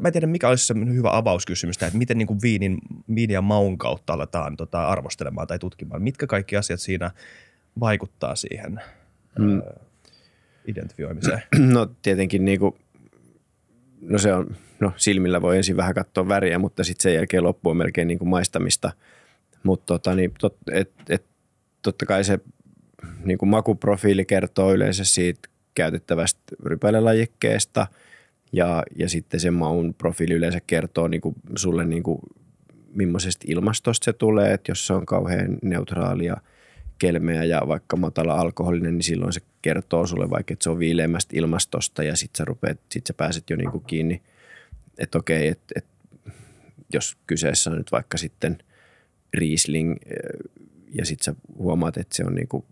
mä 0.00 0.08
en 0.08 0.12
tiedä, 0.12 0.26
mikä 0.26 0.48
olisi 0.48 0.66
se 0.66 0.74
hyvä 0.74 1.16
avauskysymys, 1.16 1.82
että 1.82 1.98
miten 1.98 2.18
niin 2.18 2.26
kuin 2.26 2.38
viinin, 2.42 2.78
viinin 3.14 3.34
ja 3.34 3.42
maun 3.42 3.78
kautta 3.78 4.12
aletaan 4.12 4.56
tota, 4.56 4.88
arvostelemaan 4.88 5.46
tai 5.46 5.58
tutkimaan. 5.58 6.02
Mitkä 6.02 6.26
kaikki 6.26 6.56
asiat 6.56 6.80
siinä 6.80 7.10
vaikuttaa 7.80 8.36
siihen 8.36 8.80
mm. 9.38 9.58
ö, 9.58 9.74
identifioimiseen? 10.66 11.42
No 11.74 11.90
tietenkin 12.02 12.44
niin 12.44 12.60
kuin, 12.60 12.74
no 14.00 14.18
se 14.18 14.34
on, 14.34 14.56
no 14.80 14.92
silmillä 14.96 15.42
voi 15.42 15.56
ensin 15.56 15.76
vähän 15.76 15.94
katsoa 15.94 16.28
väriä, 16.28 16.58
mutta 16.58 16.84
sitten 16.84 17.02
sen 17.02 17.14
jälkeen 17.14 17.44
loppu 17.44 17.70
on 17.70 17.76
melkein 17.76 18.08
niin 18.08 18.18
kuin 18.18 18.28
maistamista. 18.28 18.92
Mutta 19.62 19.86
tota, 19.86 20.14
niin, 20.14 20.32
tot, 20.40 20.56
et, 20.72 20.92
et, 21.08 21.24
totta 21.82 22.06
kai 22.06 22.24
se 22.24 22.38
niin 23.24 23.38
kuin 23.38 23.48
makuprofiili 23.48 24.24
kertoo 24.24 24.72
yleensä 24.74 25.04
siitä 25.04 25.48
käytettävästä 25.74 26.40
rypälelajikkeesta– 26.64 27.86
ja, 28.52 28.82
ja 28.96 29.08
sitten 29.08 29.40
se 29.40 29.50
maun 29.50 29.94
profiili 29.94 30.34
yleensä 30.34 30.60
kertoo 30.66 31.08
niin 31.08 31.20
kuin 31.20 31.34
sulle 31.56 31.84
niin 31.84 32.02
kuin, 32.02 32.18
millaisesta 32.94 33.44
ilmastosta 33.48 34.04
se 34.04 34.12
tulee, 34.12 34.52
että 34.52 34.70
jos 34.70 34.86
se 34.86 34.92
on 34.92 35.06
kauhean 35.06 35.58
neutraalia 35.62 36.36
kelmeä 36.98 37.44
ja 37.44 37.62
vaikka 37.68 37.96
matala 37.96 38.34
alkoholinen, 38.34 38.94
niin 38.94 39.02
silloin 39.02 39.32
se 39.32 39.40
kertoo 39.62 40.06
sulle 40.06 40.30
vaikka, 40.30 40.52
että 40.52 40.62
se 40.62 40.70
on 40.70 40.78
viileämmästä 40.78 41.36
ilmastosta 41.36 42.02
ja 42.02 42.16
sitten 42.16 42.38
sä, 42.38 42.44
rupeat, 42.44 42.80
sit 42.90 43.06
sä 43.06 43.14
pääset 43.14 43.50
jo 43.50 43.56
niin 43.56 43.70
kuin 43.70 43.84
kiinni, 43.86 44.22
että 44.98 45.18
okei, 45.18 45.48
että, 45.48 45.74
että 45.76 45.90
jos 46.92 47.16
kyseessä 47.26 47.70
on 47.70 47.76
nyt 47.76 47.92
vaikka 47.92 48.18
sitten 48.18 48.58
Riesling 49.34 49.96
ja 50.94 51.06
sitten 51.06 51.24
sä 51.24 51.34
huomaat, 51.58 51.96
että 51.96 52.16
se 52.16 52.24
on 52.24 52.34
niin 52.34 52.48
kuin 52.48 52.64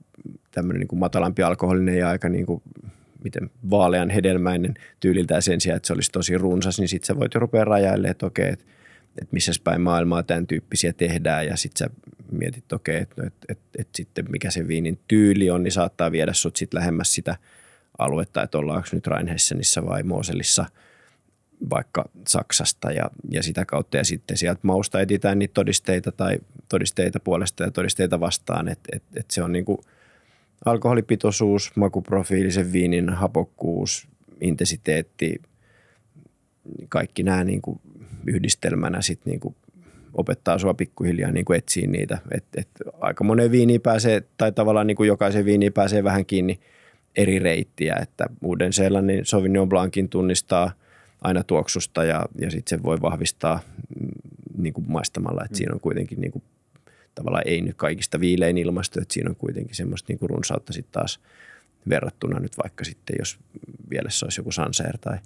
tämmöinen 0.51 0.81
niin 0.81 0.89
kuin 0.89 0.99
matalampi 0.99 1.43
alkoholinen 1.43 1.99
ja 1.99 2.09
aika 2.09 2.29
niin 2.29 2.47
kuin 2.47 2.63
miten 3.29 3.51
vaalean 3.71 4.11
hedelmäinen 4.11 4.75
tyyliltään 5.01 5.43
sen 5.43 5.61
sijaan, 5.61 5.77
että 5.77 5.87
se 5.87 5.93
olisi 5.93 6.13
tosi 6.13 6.39
runsas, 6.39 6.79
niin 6.79 6.89
sitten 6.89 7.07
sä 7.07 7.17
voit 7.17 7.35
jo 7.35 7.41
rupea 7.41 7.65
rajailemaan, 7.65 8.11
että 8.11 8.27
okei, 8.27 8.49
että, 8.49 8.65
että 9.09 9.33
missä 9.33 9.53
päin 9.65 9.81
maailmaa 9.81 10.23
tämän 10.23 10.47
tyyppisiä 10.47 10.93
tehdään. 10.93 11.47
Ja 11.47 11.57
sitten 11.57 11.79
sä 11.79 11.95
mietit, 12.33 12.73
okei, 12.73 12.97
että, 12.97 13.23
että, 13.27 13.47
että, 13.49 13.65
että 13.79 13.97
sitten 13.97 14.25
mikä 14.31 14.51
se 14.51 14.69
viinin 14.69 14.99
tyyli 15.09 15.51
on, 15.51 15.63
niin 15.63 15.73
saattaa 15.73 16.13
viedä 16.13 16.33
sut 16.33 16.57
sitten 16.57 16.81
lähemmäs 16.81 17.15
sitä 17.15 17.37
aluetta, 17.99 18.43
että 18.43 18.59
ollaanko 18.59 18.89
nyt 18.93 19.07
Rheinhessenissä 19.07 19.87
vai 19.87 20.03
Moselissa 20.03 20.67
vaikka 21.71 22.05
Saksasta. 22.29 22.93
Ja, 22.93 23.11
ja 23.31 23.43
sitä 23.43 23.65
kautta. 23.65 23.97
Ja 23.97 24.05
sitten 24.05 24.37
sieltä 24.37 24.61
mausta 24.63 25.01
etitään 25.01 25.39
niitä 25.39 25.55
todisteita 25.55 26.13
tai 26.13 26.39
todisteita 26.69 27.21
puolesta 27.21 27.65
ja 27.65 27.71
todisteita 27.71 28.21
vastaan, 28.21 28.69
että, 28.69 28.89
että, 28.97 29.21
että 29.21 29.35
se 29.35 29.43
on 29.43 29.53
niin 29.53 29.65
kuin– 29.65 29.79
alkoholipitoisuus, 30.65 31.77
makuprofiili, 31.77 32.51
sen 32.51 32.73
viinin 32.73 33.11
hapokkuus, 33.11 34.09
intensiteetti, 34.41 35.43
kaikki 36.89 37.23
nämä 37.23 37.45
niin 37.45 37.63
kuin 37.63 37.81
yhdistelmänä 38.27 39.03
sit 39.03 39.21
niin 39.25 39.41
kuin 39.41 39.57
opettaa 40.15 40.59
sua 40.59 40.75
pikkuhiljaa 40.75 41.33
niin 41.33 41.55
etsiä 41.57 41.87
niitä. 41.87 42.19
Et, 42.35 42.45
et 42.57 42.69
aika 43.01 43.25
monen 43.25 43.51
viini 43.51 43.79
pääsee, 43.79 44.23
tai 44.37 44.53
tavallaan 44.53 44.87
niin 44.87 44.97
kuin 44.97 45.07
jokaisen 45.07 45.45
viini 45.45 45.71
pääsee 45.71 46.05
vähän 46.05 46.27
kiinni 46.27 46.61
eri 47.17 47.39
reittiä, 47.39 47.97
että 48.03 48.27
uuden 48.43 48.73
seelannin 48.73 49.27
Sauvignon 49.27 49.69
Blancin 49.69 50.09
tunnistaa 50.09 50.73
aina 51.23 51.45
tuoksusta 51.45 52.05
ja, 52.05 52.27
ja 52.41 52.51
sitten 52.51 52.79
se 52.79 52.83
voi 52.83 53.01
vahvistaa 53.01 53.61
mm, 54.01 54.09
niin 54.57 54.75
kuin 54.75 54.85
maistamalla, 54.89 55.45
että 55.45 55.55
mm. 55.55 55.57
siinä 55.57 55.75
on 55.75 55.81
kuitenkin 55.81 56.21
niin 56.21 56.33
kuin, 56.33 56.43
tavallaan 57.19 57.47
ei 57.49 57.61
nyt 57.61 57.77
kaikista 57.77 58.21
viilein 58.21 58.59
ilmasto, 58.59 59.01
että 59.01 59.15
siinä 59.15 59.31
on 59.31 59.37
kuitenkin 59.37 59.77
semmoista 59.77 60.07
niin 60.09 60.19
kuin 60.19 60.31
runsautta 60.31 60.73
sitten 60.73 60.93
taas 60.93 61.21
verrattuna 61.89 62.41
nyt 62.41 62.53
vaikka 62.63 62.85
sitten, 62.85 63.17
jos 63.19 63.39
vielä 63.91 64.11
se 64.11 64.27
olisi 64.27 64.41
joku 64.41 64.53
Sanseer 64.53 64.99
tai, 64.99 65.19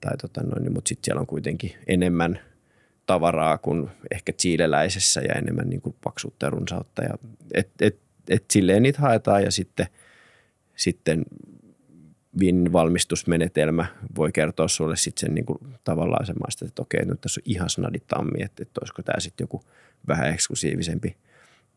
tai 0.00 0.16
tota 0.16 0.42
noin, 0.42 0.62
niin, 0.62 0.72
mutta 0.72 0.88
sitten 0.88 1.04
siellä 1.04 1.20
on 1.20 1.26
kuitenkin 1.26 1.72
enemmän 1.86 2.38
tavaraa 3.06 3.58
kuin 3.58 3.88
ehkä 4.10 4.32
chileläisessä 4.32 5.20
ja 5.20 5.34
enemmän 5.34 5.68
niin 5.68 5.80
kuin 5.80 5.96
paksuutta 6.04 6.46
ja 6.46 6.50
runsautta. 6.50 7.02
Ja 7.02 7.18
et, 7.54 7.70
et, 7.80 7.98
et 8.28 8.44
silleen 8.50 8.82
niitä 8.82 9.00
haetaan 9.00 9.42
ja 9.42 9.50
sitten, 9.50 9.86
sitten 10.76 11.24
viinin 12.38 12.72
valmistusmenetelmä 12.72 13.86
voi 14.16 14.32
kertoa 14.32 14.68
sulle 14.68 14.96
sitten 14.96 15.20
sen 15.20 15.34
niin 15.34 15.46
kuin 15.46 15.58
tavallaan 15.84 16.26
semmoista, 16.26 16.64
että 16.64 16.82
okei, 16.82 17.04
nyt 17.04 17.20
tässä 17.20 17.40
on 17.40 17.52
ihan 17.52 17.70
snaditammi, 17.70 18.42
että, 18.42 18.62
että 18.62 18.80
olisiko 18.80 19.02
tämä 19.02 19.20
sitten 19.20 19.44
joku 19.44 19.62
vähän 20.08 20.28
eksklusiivisempi 20.28 21.16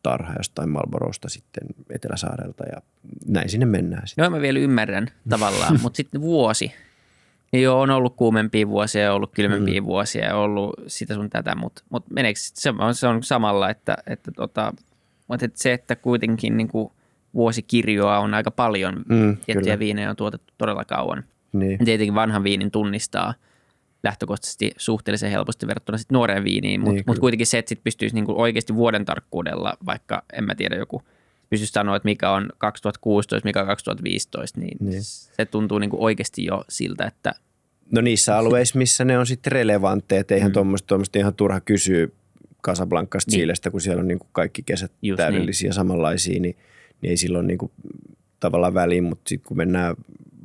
tarha 0.03 0.33
jostain 0.37 0.69
Malborosta 0.69 1.29
sitten 1.29 1.63
Eteläsaarelta 1.89 2.63
ja 2.63 2.81
näin 3.27 3.49
sinne 3.49 3.65
mennään. 3.65 4.07
Sitten. 4.07 4.23
No 4.23 4.29
mä 4.29 4.41
vielä 4.41 4.59
ymmärrän 4.59 5.07
tavallaan, 5.29 5.79
mutta 5.83 5.97
sitten 5.97 6.21
vuosi. 6.21 6.71
Ja 7.53 7.59
joo, 7.59 7.81
on 7.81 7.89
ollut 7.89 8.15
kuumempia 8.15 8.67
vuosia 8.67 9.01
ja 9.01 9.13
ollut 9.13 9.31
kylmempiä 9.35 9.81
mm. 9.81 9.85
vuosia 9.85 10.25
ja 10.25 10.35
ollut 10.35 10.73
sitä 10.87 11.13
sun 11.13 11.29
tätä, 11.29 11.55
mutta, 11.55 11.83
mutta 11.89 12.13
meneekö 12.13 12.39
se 12.39 12.69
on, 12.79 12.95
se 12.95 13.07
on 13.07 13.23
samalla, 13.23 13.69
että, 13.69 13.97
että, 14.07 14.31
tota, 14.31 14.73
mutta 15.27 15.45
että 15.45 15.59
se, 15.63 15.73
että 15.73 15.95
kuitenkin 15.95 16.57
niin 16.57 16.67
kuin 16.67 16.91
vuosikirjoa 17.33 18.19
on 18.19 18.33
aika 18.33 18.51
paljon, 18.51 19.03
mm, 19.09 19.37
tiettyjä 19.45 19.79
viinejä 19.79 20.09
on 20.09 20.15
tuotettu 20.15 20.53
todella 20.57 20.85
kauan. 20.85 21.23
Niin. 21.53 21.85
Tietenkin 21.85 22.15
vanhan 22.15 22.43
viinin 22.43 22.71
tunnistaa 22.71 23.33
lähtökohtaisesti 24.03 24.71
suhteellisen 24.77 25.31
helposti 25.31 25.67
verrattuna 25.67 25.97
sit 25.97 26.11
nuoreen 26.11 26.43
viiniin, 26.43 26.79
mutta 26.79 26.93
niin, 26.93 27.03
mut 27.07 27.19
kuitenkin 27.19 27.47
se, 27.47 27.57
että 27.57 27.69
sit 27.69 27.83
pystyisi 27.83 28.15
niinku 28.15 28.41
oikeasti 28.41 28.75
vuoden 28.75 29.05
tarkkuudella, 29.05 29.77
vaikka 29.85 30.23
en 30.33 30.43
mä 30.43 30.55
tiedä 30.55 30.75
joku 30.75 31.01
pystyisi 31.49 31.73
sanoa, 31.73 31.95
että 31.95 32.07
mikä 32.07 32.31
on 32.31 32.49
2016, 32.57 33.47
mikä 33.47 33.61
on 33.61 33.67
2015, 33.67 34.59
niin, 34.59 34.77
niin. 34.79 35.03
se 35.03 35.45
tuntuu 35.51 35.79
niinku 35.79 36.03
oikeasti 36.03 36.45
jo 36.45 36.63
siltä, 36.69 37.05
että 37.05 37.33
No 37.91 38.01
niissä 38.01 38.37
alueissa, 38.37 38.77
missä 38.77 39.05
ne 39.05 39.17
on 39.17 39.25
sitten 39.25 39.51
relevantteja, 39.51 40.21
että 40.21 40.35
eihän 40.35 40.51
mm. 40.51 40.53
tuommoista 40.87 41.19
ihan 41.19 41.33
turha 41.33 41.59
kysyä 41.59 42.07
Casablancasta 42.63 43.31
niin. 43.31 43.39
Chilestä, 43.39 43.71
kun 43.71 43.81
siellä 43.81 44.01
on 44.01 44.07
niin 44.07 44.19
kuin 44.19 44.29
kaikki 44.31 44.63
kesät 44.63 44.91
Just 45.01 45.17
täydellisiä 45.17 45.67
niin. 45.67 45.73
samanlaisia, 45.73 46.39
niin, 46.39 46.57
niin 47.01 47.09
ei 47.09 47.17
silloin 47.17 47.47
niin 47.47 47.57
kuin 47.57 47.71
tavallaan 48.39 48.73
väliin, 48.73 49.03
mutta 49.03 49.29
sitten 49.29 49.47
kun 49.47 49.57
mennään 49.57 49.95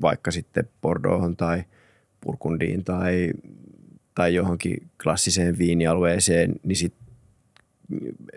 vaikka 0.03 0.31
sitten 0.31 0.69
Bordeauxhon 0.83 1.37
tai 1.37 1.63
Purkundiin 2.21 2.85
tai, 2.85 3.31
tai 4.15 4.35
johonkin 4.35 4.77
klassiseen 5.03 5.59
viinialueeseen, 5.59 6.55
niin 6.63 6.77
sitten 6.77 7.09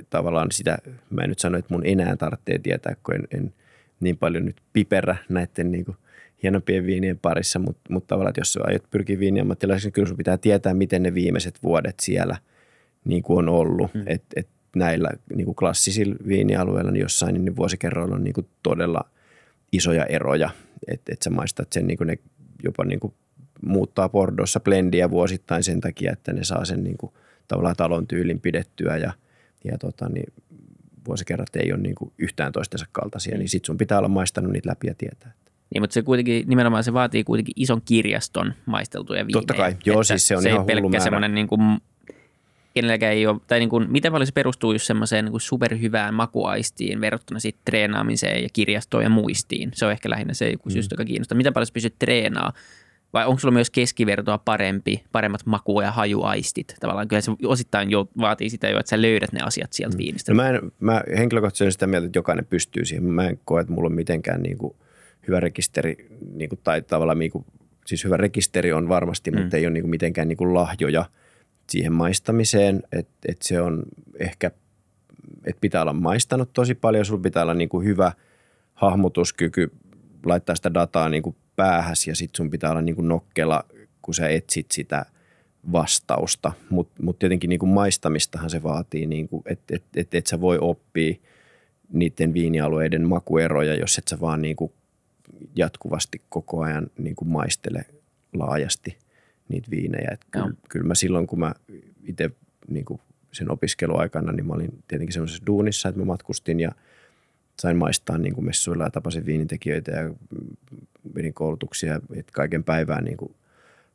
tavallaan 0.09 0.51
sitä, 0.51 0.77
mä 1.09 1.21
en 1.21 1.29
nyt 1.29 1.39
sano, 1.39 1.57
että 1.57 1.73
mun 1.73 1.85
enää 1.85 2.15
tarvitsee 2.15 2.59
tietää, 2.59 2.95
kun 3.03 3.15
en, 3.15 3.27
en 3.31 3.53
niin 4.00 4.17
paljon 4.17 4.45
nyt 4.45 4.61
piperä 4.73 5.15
näiden 5.29 5.71
niin 5.71 5.85
kuin– 5.85 5.97
hienompien 6.43 6.85
viinien 6.85 7.19
parissa, 7.19 7.59
mutta, 7.59 7.81
mutta 7.89 8.07
tavallaan, 8.07 8.29
että 8.29 8.41
jos 8.41 8.59
aiot 8.63 8.83
pyrkiä 8.91 9.19
viiniammattilaiseksi, 9.19 9.88
niin 9.88 9.93
kyllä 9.93 10.07
sun 10.07 10.17
pitää 10.17 10.38
tietää, 10.38 10.73
miten 10.73 11.03
ne 11.03 11.13
viimeiset 11.13 11.63
vuodet 11.63 11.95
siellä 12.01 12.38
niin 13.05 13.23
kuin 13.23 13.38
on 13.38 13.50
ollut. 13.50 13.93
Hmm. 13.93 14.03
Et, 14.05 14.23
et 14.35 14.47
näillä 14.75 15.09
niin 15.35 15.45
kuin 15.45 15.55
klassisilla 15.55 16.15
viinialueilla 16.27 16.91
niin 16.91 17.01
jossain 17.01 17.45
niin 17.45 17.55
vuosikerroilla 17.55 18.15
on 18.15 18.23
niin 18.23 18.33
kuin 18.33 18.47
todella 18.63 19.09
isoja 19.71 20.05
eroja. 20.05 20.50
Että 20.88 21.13
et 21.13 21.21
sä 21.21 21.29
maistat 21.29 21.73
sen, 21.73 21.88
niin 21.88 21.97
kuin 21.97 22.07
ne 22.07 22.17
jopa 22.63 22.85
niin 22.85 23.00
kuin 23.00 23.13
muuttaa 23.62 24.10
Bordossa 24.10 24.60
blendiä 24.60 25.10
vuosittain 25.10 25.63
sen 25.63 25.82
takia, 25.82 26.12
että 26.12 26.34
ne 26.34 26.44
saa 26.44 26.65
sen 26.65 26.84
niin 26.84 26.98
kuin, 26.98 27.13
tavallaan 27.48 27.75
talon 27.75 28.08
tyylin 28.08 28.39
pidettyä 28.39 28.98
ja, 28.98 29.13
ja 29.63 29.77
tota, 29.77 30.10
niin 30.10 30.34
vuosikerrat 31.08 31.56
ei 31.56 31.74
ole 31.74 31.82
niin 31.82 31.96
kuin 31.96 32.12
yhtään 32.18 32.51
toistensa 32.51 32.86
kaltaisia, 32.91 33.38
niin 33.38 33.50
sit 33.50 33.65
sun 33.65 33.77
pitää 33.77 33.98
olla 33.98 34.08
maistanut 34.08 34.51
niitä 34.51 34.70
läpi 34.70 34.88
ja 34.88 34.96
tietää. 34.96 35.34
Niin, 35.74 35.82
mutta 35.82 35.94
se 35.94 36.01
kuitenkin, 36.01 36.44
nimenomaan 36.48 36.84
se 36.84 36.94
vaatii 36.94 37.24
kuitenkin 37.24 37.53
ison 37.56 37.82
kirjaston 37.86 38.53
maisteltuja 38.65 39.27
viinejä. 39.27 39.41
Totta 39.41 39.53
kai, 39.53 39.75
joo 39.86 40.03
siis 40.03 40.27
se 40.27 40.36
on 40.36 40.44
se 40.44 40.50
ihan 40.50 40.62
ei 40.62 40.65
pelkkä 40.65 41.00
semmoinen 41.00 41.34
niin 41.36 41.48
kuin, 41.48 41.62
kenelläkään 42.74 43.13
ei 43.13 43.27
ole, 43.27 43.39
tai 43.48 43.60
niin 43.60 43.70
kuin, 43.70 43.91
miten 43.91 44.12
paljon 44.12 44.27
se 44.27 44.34
perustuu 44.34 44.74
just 44.74 44.86
semmoiseen 44.86 45.25
niin 45.25 45.41
superhyvään 45.41 46.13
makuaistiin 46.13 47.01
verrattuna 47.01 47.39
sitten 47.39 47.62
treenaamiseen 47.65 48.44
ja 48.44 48.50
kirjastoon 48.53 49.03
ja 49.03 49.10
muistiin. 49.10 49.72
Se 49.74 49.86
on 49.86 49.91
ehkä 49.91 50.10
lähinnä 50.10 50.34
se 50.34 50.50
joku 50.50 50.70
mm. 50.70 50.74
syys, 50.74 50.88
joka 50.91 51.06
kiinnostaa. 51.06 51.36
Miten 51.38 51.53
paljon 51.53 51.68
sä 51.68 51.74
pystyt 51.74 52.00
treenaamaan 52.00 52.53
vai 53.13 53.25
onko 53.25 53.39
sulla 53.39 53.53
myös 53.53 53.70
keskivertoa 53.70 54.38
parempi, 54.38 55.03
paremmat 55.12 55.46
maku- 55.46 55.82
ja 55.82 55.91
hajuaistit? 55.91 56.75
Tavallaan 56.80 57.08
kyllä 57.08 57.22
se 57.22 57.32
osittain 57.46 57.91
jo 57.91 58.10
vaatii 58.18 58.50
sitä 58.50 58.70
jo, 58.70 58.80
että 58.80 58.89
sä 58.89 59.01
löydät 59.01 59.32
ne 59.32 59.39
asiat 59.41 59.74
sieltä 59.74 59.96
mm. 59.96 59.98
viinistä. 59.98 60.32
No 60.32 60.36
mä, 60.36 60.50
en, 60.50 60.72
mä 60.80 61.03
henkilökohtaisesti 61.18 61.72
sitä 61.72 61.88
mieltä, 61.88 62.06
että 62.06 62.20
jokainen 62.20 62.46
pystyy 62.46 62.86
siihen. 62.86 63.03
Mä 63.03 63.27
en 63.27 63.39
koe, 63.46 63.62
että 63.62 63.74
mulla 63.74 63.88
on 63.88 63.96
mitenkään 63.96 64.44
niin 64.44 64.58
kuin– 64.58 64.75
hyvä 65.27 65.39
rekisteri, 65.39 66.08
niin 66.34 66.50
kuin, 66.50 66.60
tai 66.63 66.82
tavallaan 66.82 67.20
niin 67.20 67.32
kuin, 67.32 67.46
siis 67.86 68.03
hyvä 68.03 68.18
rekisteri 68.18 68.74
on 68.74 68.89
varmasti, 68.89 69.32
mm. 69.32 69.41
mutta 69.41 69.58
ei 69.58 69.65
ole 69.65 69.74
niin 69.74 69.84
kuin 69.84 69.89
mitenkään 69.89 70.27
niin 70.27 70.38
kuin 70.38 70.53
lahjoja 70.53 71.06
siihen 71.70 71.94
maistamiseen, 71.94 72.84
että 72.91 73.13
et 73.27 73.41
se 73.41 73.62
on 73.62 73.84
ehkä, 74.20 74.51
että 75.46 75.62
pitää 75.62 75.82
olla 75.82 75.94
maistanut 75.94 76.53
tosi 76.53 76.75
paljon, 76.75 77.06
sulla 77.06 77.22
pitää 77.22 77.44
olla 77.44 77.53
niin 77.53 77.70
kuin 77.70 77.86
hyvä 77.86 78.12
hahmotuskyky, 78.74 79.72
laittaa 80.25 80.56
sitä 80.56 80.74
dataa 80.74 81.10
niin 81.10 81.24
kuin 81.24 81.36
päähäs 81.62 82.08
ja 82.08 82.15
sitten 82.15 82.38
sun 82.38 82.50
pitää 82.50 82.72
olla 82.72 82.82
niin 82.82 82.96
kuin 82.96 83.08
nokkela, 83.08 83.63
kun 84.01 84.13
sä 84.13 84.30
etsit 84.30 84.72
sitä 84.72 85.06
vastausta, 85.72 86.51
mutta 86.70 87.03
mut 87.03 87.20
tietenkin 87.20 87.50
niin 87.50 87.60
kuin 87.60 87.70
maistamistahan 87.70 88.50
se 88.50 88.63
vaatii, 88.63 89.06
niin 89.06 89.30
että 89.46 89.75
et, 89.75 89.84
et, 89.96 90.13
et 90.13 90.27
sä 90.27 90.41
voi 90.41 90.58
oppia 90.62 91.15
niiden 91.94 92.34
viinialueiden 92.34 93.08
makueroja, 93.08 93.75
jos 93.75 93.98
et 93.98 94.08
sä 94.08 94.20
vaan 94.20 94.41
niin 94.41 94.56
kuin 94.56 94.72
jatkuvasti 95.56 96.22
koko 96.30 96.62
ajan 96.62 96.88
niin 96.98 97.15
kuin 97.15 97.30
maistele 97.30 97.86
laajasti 98.34 98.98
niitä 99.50 99.72
viinejä. 99.72 100.18
Kyllä, 100.32 100.53
kyllä 100.70 100.88
mä 100.88 100.96
silloin, 100.96 101.27
kun 101.27 101.39
mä 101.39 101.53
itse 102.03 102.30
niin 102.68 102.86
kuin 102.86 103.01
sen 103.32 103.51
opiskeluaikana, 103.51 104.32
niin 104.32 104.46
mä 104.46 104.53
olin 104.53 104.84
tietenkin 104.88 105.13
semmoisessa 105.13 105.46
duunissa, 105.48 105.89
että 105.89 106.01
mä 106.01 106.06
matkustin 106.06 106.60
ja 106.60 106.72
sain 107.60 107.77
maistaa 107.77 108.18
niin 108.18 108.36
kuin 108.36 108.46
messuilla 108.46 108.84
ja 108.84 108.91
tapasin 108.91 109.25
viinintekijöitä 109.25 109.91
ja 109.91 110.13
vedin 111.15 111.34
koulutuksia, 111.34 111.96
että 111.96 112.31
kaiken 112.34 112.63
päivään 112.63 113.03
niin 113.03 113.17
kuin 113.17 113.36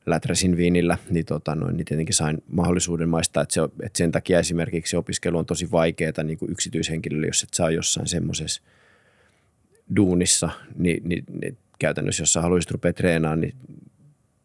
läträsin 0.06 0.56
viinillä, 0.56 0.98
niin, 1.10 1.26
tota, 1.26 1.54
noin, 1.54 1.76
niin 1.76 1.84
tietenkin 1.84 2.14
sain 2.14 2.42
mahdollisuuden 2.48 3.08
maistaa, 3.08 3.42
että, 3.42 3.54
se, 3.54 3.60
että 3.82 3.98
sen 3.98 4.12
takia 4.12 4.38
esimerkiksi 4.38 4.96
opiskelu 4.96 5.38
on 5.38 5.46
tosi 5.46 5.70
vaikeaa 5.70 6.22
niin 6.24 6.38
kuin 6.38 6.52
yksityishenkilölle, 6.52 7.26
jos 7.26 7.42
et 7.42 7.54
saa 7.54 7.70
jossain 7.70 8.06
semmoisessa– 8.08 8.62
duunissa, 9.96 10.50
niin, 10.74 11.08
niin, 11.08 11.24
niin 11.40 11.58
käytännössä 11.78 12.22
jos 12.22 12.32
sä 12.32 12.42
haluaisit 12.42 12.70
rupea 12.70 12.92
treenaamaan, 12.92 13.40
niin 13.40 13.54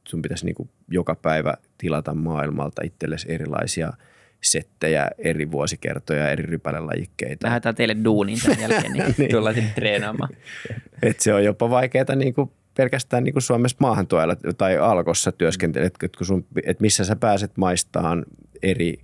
sun 0.08 0.22
pitäisi 0.22 0.46
niin 0.46 0.56
kuin 0.56 0.70
joka 0.88 1.15
päivä 1.15 1.53
tilata 1.77 2.13
maailmalta 2.13 2.82
itsellesi 2.86 3.32
erilaisia 3.32 3.94
settejä, 4.41 5.07
eri 5.17 5.51
vuosikertoja, 5.51 6.31
eri 6.31 6.43
rypälelajikkeita. 6.43 7.48
Lähdetään 7.48 7.75
teille 7.75 7.95
duuniin 8.03 8.39
tämän 8.43 8.60
jälkeen, 8.60 8.93
niin, 8.93 9.03
niin. 9.17 9.31
tullaan 9.31 9.55
sitten 9.55 9.74
treenaamaan. 9.75 10.29
Et 11.03 11.19
se 11.19 11.33
on 11.33 11.43
jopa 11.43 11.69
vaikeaa 11.69 12.15
niin 12.15 12.33
kuin 12.33 12.51
pelkästään 12.77 13.24
niin 13.24 13.33
kuin 13.33 13.43
Suomessa 13.43 13.77
maahantuojalla 13.79 14.36
tai 14.57 14.77
alkossa 14.77 15.31
työskentelet, 15.31 15.93
että, 16.03 16.17
kun 16.17 16.27
sun, 16.27 16.45
että 16.65 16.81
missä 16.81 17.05
sä 17.05 17.15
pääset 17.15 17.57
maistamaan 17.57 18.25
eri 18.63 18.98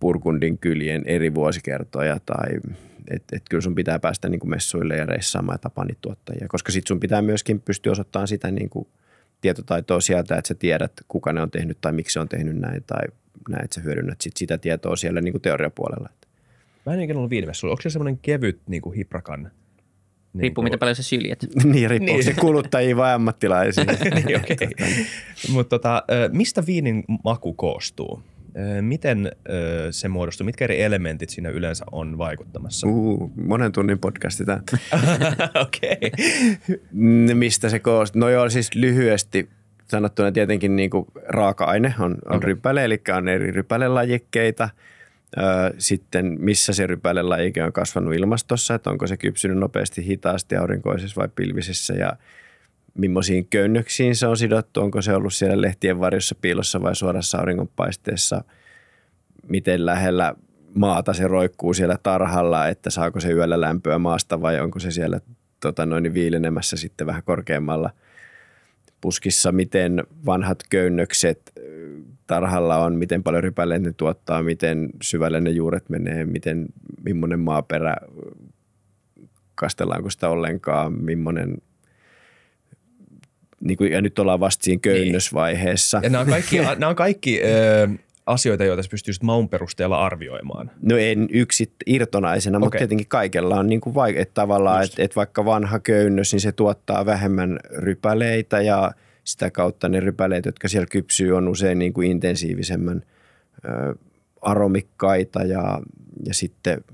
Purkundin 0.00 0.58
kyljen 0.58 1.02
eri 1.06 1.34
vuosikertoja 1.34 2.20
tai 2.26 2.60
että 3.10 3.36
et 3.36 3.42
kyllä 3.50 3.60
sun 3.60 3.74
pitää 3.74 3.98
päästä 3.98 4.28
niin 4.28 4.40
kuin 4.40 4.50
messuille 4.50 4.96
ja 4.96 5.06
reissaamaan 5.06 5.54
ja 5.54 5.58
tapaa 5.58 5.84
niitä 5.84 5.98
tuottajia, 6.00 6.46
koska 6.48 6.72
sit 6.72 6.86
sun 6.86 7.00
pitää 7.00 7.22
myöskin 7.22 7.60
pystyä 7.60 7.92
osoittamaan 7.92 8.28
sitä 8.28 8.50
niin 8.50 8.70
kuin 8.70 8.88
tietotaitoa 9.40 10.00
sieltä, 10.00 10.36
että 10.36 10.48
sä 10.48 10.54
tiedät, 10.54 10.92
kuka 11.08 11.32
ne 11.32 11.42
on 11.42 11.50
tehnyt 11.50 11.78
tai 11.80 11.92
miksi 11.92 12.18
on 12.18 12.28
tehnyt 12.28 12.56
näin 12.56 12.84
tai 12.86 13.02
näin, 13.48 13.64
että 13.64 13.74
sä 13.74 13.80
hyödynnät 13.80 14.20
sit 14.20 14.36
sitä 14.36 14.58
tietoa 14.58 14.96
siellä 14.96 15.20
niin 15.20 15.32
kuin 15.32 15.42
teoriapuolella. 15.42 16.08
Mä 16.86 16.94
en 16.94 17.00
ikinä 17.00 17.18
ollut 17.18 17.30
viinemessuilla. 17.30 17.72
Onko 17.72 17.82
se 17.82 17.90
semmoinen 17.90 18.18
kevyt 18.18 18.60
niin 18.66 18.82
kuin 18.82 18.96
hiprakan 18.96 19.42
niin 20.32 20.42
riippuu, 20.42 20.64
miten 20.64 20.78
paljon 20.78 20.96
sä 20.96 21.02
syljet. 21.02 21.46
niin, 21.64 21.90
riippuu 21.90 22.14
niin. 22.14 22.24
se 22.24 22.34
kuluttajia 22.34 22.96
vai 22.96 23.12
ammattilaisia. 23.12 23.84
niin, 24.24 24.36
okay. 24.36 24.56
Mutta 25.52 25.78
tota, 25.78 26.02
mistä 26.32 26.66
viinin 26.66 27.04
maku 27.24 27.52
koostuu? 27.52 28.22
Miten 28.80 29.32
se 29.90 30.08
muodostuu? 30.08 30.44
Mitkä 30.44 30.64
eri 30.64 30.82
elementit 30.82 31.30
siinä 31.30 31.48
yleensä 31.48 31.84
on 31.92 32.18
vaikuttamassa? 32.18 32.86
Uh, 32.86 33.32
monen 33.36 33.72
tunnin 33.72 33.98
podcasti 33.98 34.44
tämä. 34.44 34.60
Okei. 35.62 35.98
okay. 36.02 36.78
Mistä 37.34 37.68
se 37.68 37.78
koostuu? 37.78 38.20
No 38.20 38.28
joo, 38.28 38.50
siis 38.50 38.74
lyhyesti 38.74 39.48
sanottuna 39.92 40.32
tietenkin 40.32 40.76
niin 40.76 40.90
kuin 40.90 41.06
raaka-aine 41.28 41.94
on, 41.98 42.04
on 42.04 42.36
okay. 42.36 42.40
rypäle, 42.40 42.84
eli 42.84 43.02
on 43.16 43.28
eri 43.28 43.50
rypälelajikkeita. 43.50 44.68
Sitten 45.78 46.36
missä 46.38 46.72
se 46.72 46.86
rypälelaike 46.86 47.62
on 47.62 47.72
kasvanut 47.72 48.14
ilmastossa, 48.14 48.74
että 48.74 48.90
onko 48.90 49.06
se 49.06 49.16
kypsynyt 49.16 49.58
nopeasti, 49.58 50.06
hitaasti 50.06 50.56
aurinkoisessa 50.56 51.20
vai 51.20 51.28
pilvisessä 51.34 51.94
ja 51.94 52.12
millaisiin 52.94 53.46
köynnöksiin 53.46 54.16
se 54.16 54.26
on 54.26 54.36
sidottu, 54.36 54.80
onko 54.80 55.02
se 55.02 55.14
ollut 55.14 55.34
siellä 55.34 55.60
lehtien 55.60 56.00
varjossa 56.00 56.34
piilossa 56.40 56.82
vai 56.82 56.96
suorassa 56.96 57.38
auringonpaisteessa, 57.38 58.44
miten 59.48 59.86
lähellä 59.86 60.34
maata 60.74 61.12
se 61.12 61.28
roikkuu 61.28 61.74
siellä 61.74 61.98
tarhalla, 62.02 62.68
että 62.68 62.90
saako 62.90 63.20
se 63.20 63.32
yöllä 63.32 63.60
lämpöä 63.60 63.98
maasta 63.98 64.40
vai 64.40 64.60
onko 64.60 64.78
se 64.78 64.90
siellä 64.90 65.20
tota, 65.60 65.86
noin 65.86 66.14
viilenemässä 66.14 66.76
sitten 66.76 67.06
vähän 67.06 67.22
korkeammalla 67.22 67.90
puskissa, 69.02 69.52
miten 69.52 70.02
vanhat 70.26 70.58
köynnökset 70.70 71.52
tarhalla 72.26 72.76
on, 72.76 72.96
miten 72.96 73.22
paljon 73.22 73.42
rypäleet 73.42 73.82
ne 73.82 73.92
tuottaa, 73.92 74.42
miten 74.42 74.90
syvälle 75.02 75.40
ne 75.40 75.50
juuret 75.50 75.88
menee, 75.88 76.24
miten, 76.24 76.66
millainen 77.04 77.40
maaperä, 77.40 77.96
kastellaanko 79.54 80.10
sitä 80.10 80.28
ollenkaan, 80.28 80.92
millainen 80.92 81.56
niin 83.60 83.76
kuin, 83.76 83.92
ja 83.92 84.02
nyt 84.02 84.18
ollaan 84.18 84.40
vasta 84.40 84.64
siinä 84.64 84.80
köynnösvaiheessa. 84.82 86.00
Ja 86.02 86.08
nämä 86.08 86.22
on 86.22 86.28
kaikki, 86.28 86.58
nämä 86.58 86.88
on 86.88 86.96
kaikki 86.96 87.40
ö, 87.42 87.88
asioita, 88.26 88.64
joita 88.64 88.82
pystyy 88.90 89.14
maun 89.22 89.48
perusteella 89.48 90.04
arvioimaan? 90.04 90.70
No 90.82 90.96
en 90.96 91.28
yksit 91.30 91.72
irtonaisena, 91.86 92.58
okay. 92.58 92.66
mutta 92.66 92.78
tietenkin 92.78 93.08
kaikella 93.08 93.56
on 93.56 93.68
niin 93.68 93.80
kuin 93.80 93.94
vaik- 93.94 94.18
että 94.18 94.34
tavallaan, 94.34 94.84
että, 94.84 95.02
että 95.02 95.16
vaikka 95.16 95.44
vanha 95.44 95.78
köynnös, 95.78 96.32
niin 96.32 96.40
se 96.40 96.52
tuottaa 96.52 97.06
vähemmän 97.06 97.58
rypäleitä 97.78 98.60
ja 98.60 98.92
sitä 99.24 99.50
kautta 99.50 99.88
ne 99.88 100.00
rypäleet, 100.00 100.46
jotka 100.46 100.68
siellä 100.68 100.86
kypsyy, 100.86 101.36
on 101.36 101.48
usein 101.48 101.78
niin 101.78 101.92
kuin 101.92 102.10
intensiivisemmän 102.10 103.02
ö, 103.64 103.94
aromikkaita 104.42 105.42
ja, 105.42 105.80
ja 106.26 106.34
sitten, 106.34 106.84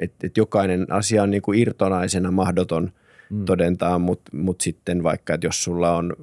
että 0.00 0.26
et 0.26 0.36
jokainen 0.36 0.92
asia 0.92 1.22
on 1.22 1.30
niin 1.30 1.42
kuin 1.42 1.58
irtonaisena 1.58 2.30
mahdoton 2.30 2.92
mm. 3.30 3.44
todentaa, 3.44 3.98
mutta 3.98 4.36
mut 4.36 4.60
sitten 4.60 5.02
vaikka, 5.02 5.34
että 5.34 5.46
jos 5.46 5.64
sulla 5.64 5.96
on, 5.96 6.16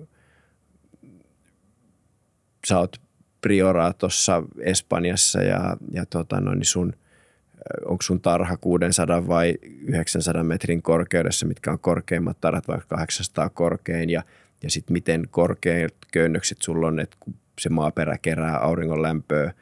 sä 2.68 2.80
oot 2.80 3.02
Prioraatossa 3.42 4.44
Espanjassa 4.60 5.42
ja, 5.42 5.78
ja 5.92 6.06
tota, 6.06 6.42
no, 6.42 6.54
niin 6.54 6.66
sun, 6.66 6.94
onko 7.86 8.02
sun 8.02 8.22
tarha 8.22 8.58
600 8.58 9.28
vai 9.28 9.56
900 9.62 10.44
metrin 10.44 10.82
korkeudessa, 10.82 11.46
mitkä 11.46 11.72
on 11.72 11.80
korkeimmat 11.80 12.42
tarhat, 12.42 12.68
vai 12.68 12.80
800 12.88 13.50
korkein? 13.50 14.10
Ja, 14.10 14.24
ja 14.64 14.70
sitten 14.70 14.94
miten 14.94 15.28
korkeat 15.32 15.94
köynnökset 16.12 16.62
sulla 16.62 16.88
on, 16.88 17.00
että 17.00 17.18
kun 17.20 17.34
se 17.60 17.70
maaperä 17.70 18.18
kerää 18.22 18.58
auringon 18.58 19.02
lämpöä 19.02 19.54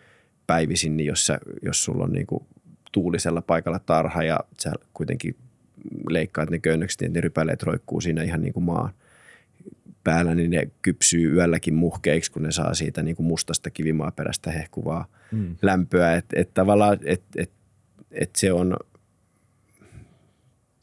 päivisin, 0.48 0.98
niin 0.98 1.08
jos, 1.08 1.26
sä, 1.26 1.40
jos 1.62 1.84
sulla 1.84 2.04
on 2.04 2.12
niin 2.12 2.28
kuin 2.28 2.46
tuulisella 2.92 3.42
paikalla 3.42 3.80
tarha 3.80 4.24
ja 4.24 4.40
sä 4.60 4.74
kuitenkin 4.94 5.36
leikkaat 6.10 6.50
ne 6.50 6.60
köynnökset, 6.60 7.02
niin 7.02 7.14
ne 7.14 7.22
rypäleet 7.22 7.64
roikkuu 7.64 8.02
siinä 8.02 8.24
ihan 8.24 8.42
niin 8.42 8.54
kuin 8.54 8.64
maan– 8.64 8.94
päällä, 10.08 10.36
niin 10.36 10.52
ne 10.52 10.68
kypsyy 10.82 11.36
yölläkin 11.36 11.74
muhkeiksi, 11.74 12.32
kun 12.32 12.44
ne 12.44 12.52
saa 12.52 12.74
siitä 12.74 13.04
niin 13.04 13.16
kuin 13.16 13.28
mustasta 13.28 13.70
kivimaaperästä 13.70 14.52
hehkuvaa 14.52 15.06
mm. 15.32 15.56
lämpöä. 15.62 16.16
Että 16.16 16.40
et 16.40 16.54
tavallaan 16.54 16.98
et, 17.04 17.24
et, 17.36 17.52
et 18.12 18.36
se 18.36 18.52
on 18.52 18.78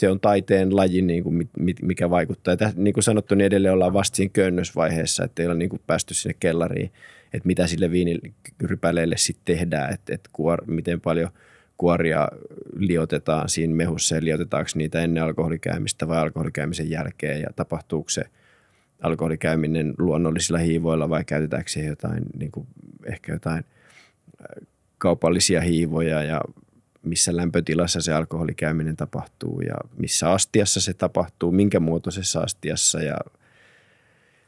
se 0.01 0.11
on 0.11 0.21
taiteen 0.21 0.77
laji, 0.77 1.03
niin 1.03 1.23
kuin 1.23 1.51
mikä 1.83 2.11
vaikuttaa. 2.11 2.53
Ja 2.53 2.57
tässä, 2.57 2.81
niin 2.81 2.95
kuin 2.95 3.05
sanottu, 3.05 3.35
niin 3.35 3.47
edelleen 3.47 3.75
ollaan 3.75 3.93
vasta 3.93 4.17
siinä 4.17 4.31
köynnösvaiheessa, 4.33 5.25
että 5.25 5.43
ei 5.43 5.47
ole 5.49 5.55
niin 5.55 5.69
kuin 5.69 5.83
päästy 5.87 6.15
sinne 6.15 6.37
kellariin, 6.41 6.93
että 7.33 7.47
mitä 7.47 7.67
sille 7.67 7.91
viinirypäleelle 7.91 9.17
sitten 9.17 9.57
tehdään, 9.57 9.95
että, 9.95 10.15
että 10.15 10.31
kuor, 10.33 10.65
miten 10.67 11.01
paljon 11.01 11.31
kuoria 11.77 12.29
liotetaan 12.77 13.49
siinä 13.49 13.75
mehussa 13.75 14.15
ja 14.15 14.25
liotetaanko 14.25 14.71
niitä 14.75 15.03
ennen 15.03 15.23
alkoholikäymistä 15.23 16.09
vai 16.09 16.19
alkoholikäymisen 16.19 16.91
jälkeen 16.91 17.41
ja 17.41 17.49
tapahtuuko 17.57 18.11
se– 18.11 18.25
alkoholikäyminen 19.03 19.95
luonnollisilla 19.99 20.59
hiivoilla 20.59 21.09
vai 21.09 21.25
käytetäänkö 21.25 21.71
siihen 21.71 21.89
jotain, 21.89 22.25
niin 22.39 22.53
kuin 22.53 22.67
ehkä 23.07 23.33
jotain 23.33 23.65
kaupallisia 24.99 25.61
hiivoja 25.61 26.23
ja 26.23 26.41
missä 27.03 27.37
lämpötilassa 27.37 28.01
se 28.01 28.13
alkoholikäyminen 28.13 28.97
tapahtuu 28.97 29.61
ja 29.61 29.75
missä 29.97 30.31
astiassa 30.31 30.81
se 30.81 30.95
tapahtuu, 30.95 31.53
minkä 31.53 31.81
muotoisessa 31.81 32.41
astiassa 32.41 33.03
ja 33.03 33.17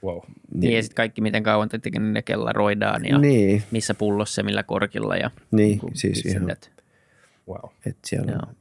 Wow. 0.04 0.18
Niin, 0.26 0.60
niin 0.60 0.76
ja 0.76 0.82
sitten 0.82 0.94
kaikki, 0.94 1.20
miten 1.20 1.42
kauan 1.42 1.68
tietenkin 1.68 2.12
ne 2.12 2.22
kellaroidaan 2.22 3.04
ja 3.04 3.18
niin. 3.18 3.62
missä 3.70 3.94
pullossa 3.94 4.42
millä 4.42 4.62
korkilla. 4.62 5.16
Ja, 5.16 5.30
niin, 5.50 5.68
niin 5.68 5.78
kuin, 5.78 5.96
siis 5.96 6.26
ihan. 6.26 6.50
Et, 6.50 6.70
wow. 7.48 7.70
Et 7.86 7.96
siellä 8.04 8.32
Joo. 8.32 8.52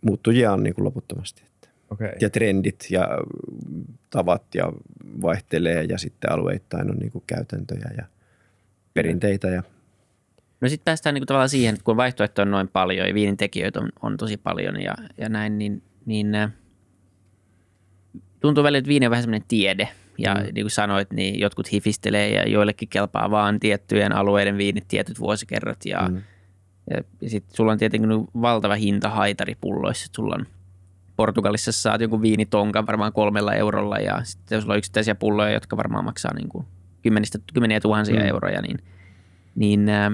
muuttujia 0.00 0.52
on 0.52 0.62
niin 0.62 0.74
kuin 0.74 0.84
loputtomasti. 0.84 1.42
Okay. 1.90 2.12
Ja 2.20 2.30
trendit 2.30 2.86
ja 2.90 3.08
tavat 4.14 4.54
ja 4.54 4.72
vaihtelee 5.22 5.84
ja 5.84 5.98
sitten 5.98 6.32
alueittain 6.32 6.90
on 6.90 6.96
niin 6.96 7.12
kuin 7.12 7.24
käytäntöjä 7.26 7.90
ja 7.96 8.04
perinteitä. 8.94 9.48
Ja... 9.48 9.62
No 10.60 10.68
sitten 10.68 10.84
päästään 10.84 11.14
niin 11.14 11.20
kuin 11.20 11.26
tavallaan 11.26 11.48
siihen, 11.48 11.74
että 11.74 11.84
kun 11.84 11.96
vaihtoehto 11.96 12.42
on 12.42 12.50
noin 12.50 12.68
paljon 12.68 13.08
ja 13.08 13.14
viinin 13.14 13.36
tekijöitä 13.36 13.80
on, 13.80 13.88
on 14.02 14.16
tosi 14.16 14.36
paljon 14.36 14.80
ja, 14.80 14.94
ja 15.18 15.28
näin, 15.28 15.58
niin, 15.58 15.82
niin 16.06 16.34
äh, 16.34 16.52
tuntuu 18.40 18.64
välillä, 18.64 18.78
että 18.78 18.88
viini 18.88 19.06
on 19.06 19.10
vähän 19.10 19.22
semmoinen 19.22 19.48
tiede. 19.48 19.88
Ja 20.18 20.34
mm. 20.34 20.40
niin 20.42 20.64
kuin 20.64 20.70
sanoit, 20.70 21.10
niin 21.12 21.40
jotkut 21.40 21.72
hifistelee 21.72 22.30
ja 22.30 22.48
joillekin 22.48 22.88
kelpaa 22.88 23.30
vaan 23.30 23.60
tiettyjen 23.60 24.12
alueiden 24.12 24.58
viinit 24.58 24.88
tietyt 24.88 25.20
vuosikerrat. 25.20 25.84
Ja, 25.84 26.08
mm. 26.08 26.22
ja, 26.90 27.02
ja 27.20 27.30
sitten 27.30 27.56
sulla 27.56 27.72
on 27.72 27.78
tietenkin 27.78 28.10
valtava 28.42 28.74
hinta 28.74 29.08
haitari-pulloissa. 29.08 30.10
Sulla 30.16 30.34
on 30.34 30.46
Portugalissa 31.16 31.72
saat 31.72 32.00
jonkun 32.00 32.22
viinitonkan 32.22 32.86
varmaan 32.86 33.12
kolmella 33.12 33.54
eurolla 33.54 33.98
ja 33.98 34.24
sitten 34.24 34.56
jos 34.56 34.68
on 34.68 34.78
yksittäisiä 34.78 35.14
pulloja, 35.14 35.52
jotka 35.52 35.76
varmaan 35.76 36.04
maksaa 36.04 36.34
niin 36.34 36.48
kuin 36.48 36.66
kymmenistä, 37.02 37.38
kymmeniä 37.54 37.80
tuhansia 37.80 38.20
mm. 38.20 38.26
euroja, 38.26 38.62
niin, 38.62 38.78
niin 39.54 39.88
äh, 39.88 40.12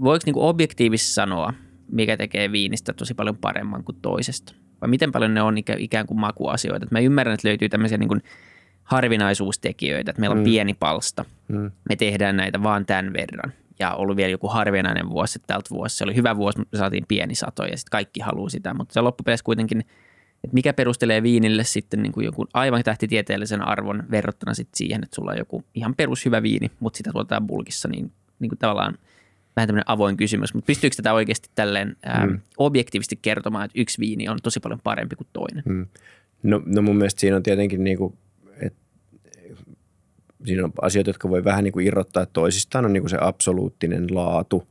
voiko 0.00 0.22
niin 0.26 0.34
kuin 0.34 0.46
objektiivisesti 0.46 1.12
sanoa, 1.12 1.54
mikä 1.92 2.16
tekee 2.16 2.52
viinistä 2.52 2.92
tosi 2.92 3.14
paljon 3.14 3.36
paremman 3.36 3.84
kuin 3.84 3.98
toisesta? 4.02 4.54
Vai 4.80 4.88
miten 4.88 5.12
paljon 5.12 5.34
ne 5.34 5.42
on 5.42 5.54
ikään 5.78 6.06
kuin 6.06 6.20
makuasioita? 6.20 6.84
Et 6.86 6.90
mä 6.90 7.00
ymmärrän, 7.00 7.34
että 7.34 7.48
löytyy 7.48 7.68
tämmöisiä 7.68 7.98
niin 7.98 8.08
kuin 8.08 8.22
harvinaisuustekijöitä, 8.84 10.10
että 10.10 10.20
meillä 10.20 10.34
on 10.34 10.40
mm. 10.40 10.44
pieni 10.44 10.74
palsta, 10.74 11.24
mm. 11.48 11.70
me 11.88 11.96
tehdään 11.96 12.36
näitä 12.36 12.62
vaan 12.62 12.86
tämän 12.86 13.12
verran 13.12 13.52
ja 13.78 13.94
ollut 13.94 14.16
vielä 14.16 14.30
joku 14.30 14.48
harvinainen 14.48 15.10
vuosi 15.10 15.38
tältä 15.46 15.70
vuosi. 15.70 15.96
Se 15.96 16.04
oli 16.04 16.14
hyvä 16.14 16.36
vuosi, 16.36 16.58
mutta 16.58 16.78
saatiin 16.78 17.04
pieni 17.08 17.34
sato 17.34 17.64
ja 17.64 17.76
sitten 17.76 17.90
kaikki 17.90 18.20
haluaa 18.20 18.48
sitä, 18.48 18.74
mutta 18.74 18.92
se 18.92 19.00
loppupeleissä 19.00 19.44
kuitenkin– 19.44 19.84
että 20.44 20.54
mikä 20.54 20.72
perustelee 20.72 21.22
viinille 21.22 21.64
sitten 21.64 22.02
niin 22.02 22.12
kuin 22.12 22.24
joku 22.24 22.46
aivan 22.54 22.82
tähtitieteellisen 22.82 23.62
arvon 23.62 24.02
verrattuna 24.10 24.54
sitten 24.54 24.78
siihen, 24.78 25.02
että 25.02 25.14
sulla 25.14 25.30
on 25.30 25.38
joku 25.38 25.64
ihan 25.74 25.94
perushyvä 25.94 26.42
viini, 26.42 26.70
mutta 26.80 26.96
sitä 26.96 27.10
tuotetaan 27.12 27.46
bulkissa, 27.46 27.88
niin, 27.88 28.12
niin 28.38 28.48
kuin 28.48 28.58
tavallaan 28.58 28.98
vähän 29.56 29.68
tämmöinen 29.68 29.90
avoin 29.90 30.16
kysymys. 30.16 30.54
Mutta 30.54 30.66
pystyykö 30.66 30.96
tätä 30.96 31.12
oikeasti 31.12 31.50
tälleen 31.54 31.96
ää, 32.02 32.26
mm. 32.26 32.40
objektiivisesti 32.56 33.18
kertomaan, 33.22 33.64
että 33.64 33.80
yksi 33.80 34.00
viini 34.00 34.28
on 34.28 34.38
tosi 34.42 34.60
paljon 34.60 34.80
parempi 34.84 35.16
kuin 35.16 35.28
toinen? 35.32 35.62
Mm. 35.66 35.86
No, 36.42 36.62
no 36.66 36.82
mun 36.82 36.96
mielestä 36.96 37.20
siinä 37.20 37.36
on 37.36 37.42
tietenkin 37.42 37.84
niin 37.84 37.98
kuin, 37.98 38.14
että 38.60 38.80
siinä 40.44 40.64
on 40.64 40.72
asioita, 40.82 41.10
jotka 41.10 41.30
voi 41.30 41.44
vähän 41.44 41.64
niin 41.64 41.72
kuin 41.72 41.86
irrottaa 41.86 42.26
toisistaan, 42.26 42.84
on 42.84 42.92
niin 42.92 43.02
kuin 43.02 43.10
se 43.10 43.18
absoluuttinen 43.20 44.06
laatu 44.14 44.68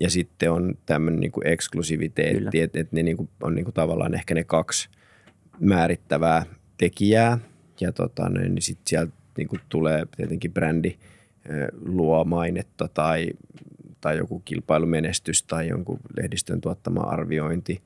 ja 0.00 0.10
sitten 0.10 0.52
on 0.52 0.74
tämmöinen 0.86 1.20
niin 1.20 1.32
kuin 1.32 1.46
eksklusiviteetti, 1.46 2.60
että, 2.60 2.80
että 2.80 2.96
ne 2.96 3.02
niin 3.02 3.16
kuin 3.16 3.28
on 3.42 3.54
niin 3.54 3.64
kuin 3.64 3.74
tavallaan 3.74 4.14
ehkä 4.14 4.34
ne 4.34 4.44
kaksi– 4.44 4.88
määrittävää 5.60 6.42
tekijää. 6.76 7.38
Ja 7.80 7.92
tota, 7.92 8.28
niin 8.28 8.62
sitten 8.62 8.82
sieltä 8.86 9.12
niin 9.36 9.48
kuin 9.48 9.60
tulee 9.68 10.06
tietenkin 10.16 10.52
brändi 10.52 10.98
luo 11.84 12.24
mainetta 12.24 12.88
tai, 12.88 13.28
tai 14.00 14.16
joku 14.16 14.42
kilpailumenestys 14.44 15.42
tai 15.42 15.68
jonkun 15.68 15.98
lehdistön 16.16 16.60
tuottama 16.60 17.00
arviointi, 17.00 17.82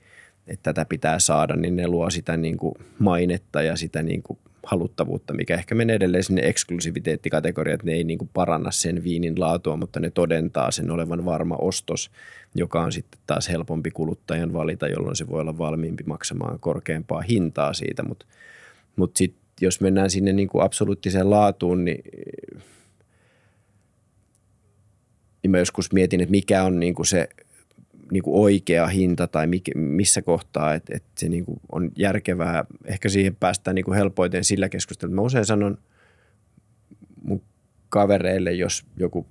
että 0.46 0.72
tätä 0.72 0.84
pitää 0.84 1.18
saada, 1.18 1.56
niin 1.56 1.76
ne 1.76 1.88
luo 1.88 2.10
sitä 2.10 2.37
niin 2.37 2.56
kuin 2.56 2.74
mainetta 2.98 3.62
ja 3.62 3.76
sitä 3.76 4.02
niin 4.02 4.22
kuin 4.22 4.38
haluttavuutta, 4.66 5.35
mikä 5.35 5.55
ehkä 5.55 5.74
menee 5.74 5.96
edelleen 5.96 6.24
sinne 6.24 6.42
eksklusiviteettikategoriaan, 6.44 7.74
että 7.74 7.87
ne 7.87 7.92
ei 7.92 8.05
niin 8.05 8.18
kuin 8.18 8.31
paranna 8.35 8.70
sen 8.70 9.05
viinin 9.05 9.40
laatua, 9.40 9.77
mutta 9.77 10.00
ne 10.00 10.11
todentaa 10.11 10.70
sen 10.70 10.90
olevan 10.90 11.24
varma 11.24 11.57
ostos, 11.57 12.11
joka 12.55 12.83
on 12.83 12.92
sitten 12.92 13.20
taas 13.27 13.48
helpompi 13.48 13.90
kuluttajan 13.90 14.53
valita, 14.53 14.88
jolloin 14.88 15.16
se 15.16 15.29
voi 15.29 15.40
olla 15.40 15.59
valmiimpi 15.59 16.05
maksamaan 16.07 16.61
korkeampaa 16.61 17.20
hintaa 17.20 17.72
siitä, 17.72 18.03
mutta 18.03 18.27
mut 18.96 19.16
sitten 19.16 19.44
jos 19.61 19.81
mennään 19.81 20.11
sinne 20.11 20.33
niin 20.33 20.48
kuin 20.48 20.64
absoluuttiseen 20.64 21.31
laatuun, 21.31 21.85
niin, 21.85 22.05
niin 25.42 25.50
mä 25.50 25.59
joskus 25.59 25.92
mietin, 25.92 26.20
että 26.20 26.31
mikä 26.31 26.62
on 26.62 26.81
niin 26.81 26.94
kuin 26.94 27.07
se 27.07 27.29
niin 28.14 28.22
kuin 28.22 28.40
oikea 28.40 28.87
hinta 28.87 29.27
tai 29.27 29.46
mikä, 29.46 29.72
missä 29.74 30.22
kohtaa, 30.22 30.74
että, 30.74 30.92
että 30.96 31.11
se 31.16 31.29
niin 31.29 31.44
kuin 31.44 31.61
on 31.72 31.90
järkevää. 31.96 32.64
Ehkä 32.85 33.09
siihen 33.09 33.37
päästään 33.37 33.74
niin 33.74 33.85
kuin 33.85 33.96
helpoiten 33.96 34.44
sillä 34.44 34.68
keskustelulla. 34.68 35.14
Mä 35.14 35.22
usein 35.22 35.44
sanon 35.44 35.79
mun 37.22 37.42
kavereille, 37.88 38.53
jos 38.53 38.85
joku 38.96 39.27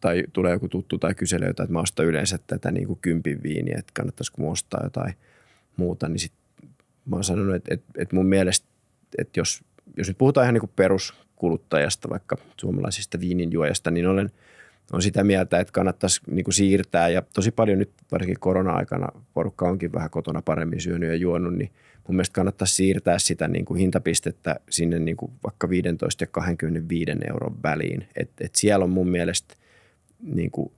tai 0.00 0.24
tulee 0.32 0.52
joku 0.52 0.68
tuttu 0.68 0.98
tai 0.98 1.14
kyselee 1.14 1.48
jotain, 1.48 1.64
että 1.64 1.72
mä 1.72 1.80
ostan 1.80 2.06
yleensä 2.06 2.38
tätä 2.46 2.70
niin 2.70 2.86
kuin 2.86 2.98
kympin 3.02 3.42
viiniä, 3.42 3.76
että 3.78 3.92
kannattaisiko 3.94 4.42
mun 4.42 4.52
ostaa 4.52 4.80
jotain 4.84 5.14
muuta, 5.76 6.08
niin 6.08 6.18
sit 6.18 6.32
mä 7.04 7.16
oon 7.16 7.24
sanonut, 7.24 7.54
että, 7.54 7.74
että, 7.74 8.02
että 8.02 8.16
mun 8.16 8.26
mielestä, 8.26 8.66
että 9.18 9.40
jos, 9.40 9.64
jos 9.96 10.08
nyt 10.08 10.18
puhutaan 10.18 10.44
ihan 10.44 10.54
niin 10.54 10.60
kuin 10.60 10.72
peruskuluttajasta, 10.76 12.10
vaikka 12.10 12.36
suomalaisista 12.60 13.20
viininjuojasta, 13.20 13.90
niin 13.90 14.06
olen, 14.06 14.30
on 14.92 15.02
sitä 15.02 15.24
mieltä, 15.24 15.60
että 15.60 15.72
kannattaisi 15.72 16.20
niin 16.30 16.44
kuin 16.44 16.54
siirtää 16.54 17.08
ja 17.08 17.22
tosi 17.34 17.50
paljon 17.50 17.78
nyt 17.78 17.90
varsinkin 18.12 18.40
korona-aikana 18.40 19.08
porukka 19.34 19.68
onkin 19.68 19.92
vähän 19.92 20.10
kotona 20.10 20.42
paremmin 20.42 20.80
syönyt 20.80 21.08
ja 21.08 21.16
juonut, 21.16 21.54
niin 21.54 21.70
mun 22.08 22.16
mielestä 22.16 22.34
kannattaisi 22.34 22.74
siirtää 22.74 23.18
sitä 23.18 23.48
niin 23.48 23.64
kuin 23.64 23.80
hintapistettä 23.80 24.60
sinne 24.70 24.98
niin 24.98 25.16
kuin 25.16 25.32
vaikka 25.44 25.68
15 25.68 26.24
ja 26.24 26.28
25 26.30 27.10
euron 27.28 27.56
väliin. 27.62 28.08
Et, 28.16 28.30
et 28.40 28.54
siellä 28.54 28.84
on 28.84 28.90
mun 28.90 29.08
mielestä 29.08 29.54
niin 30.22 30.50
kuin 30.50 30.72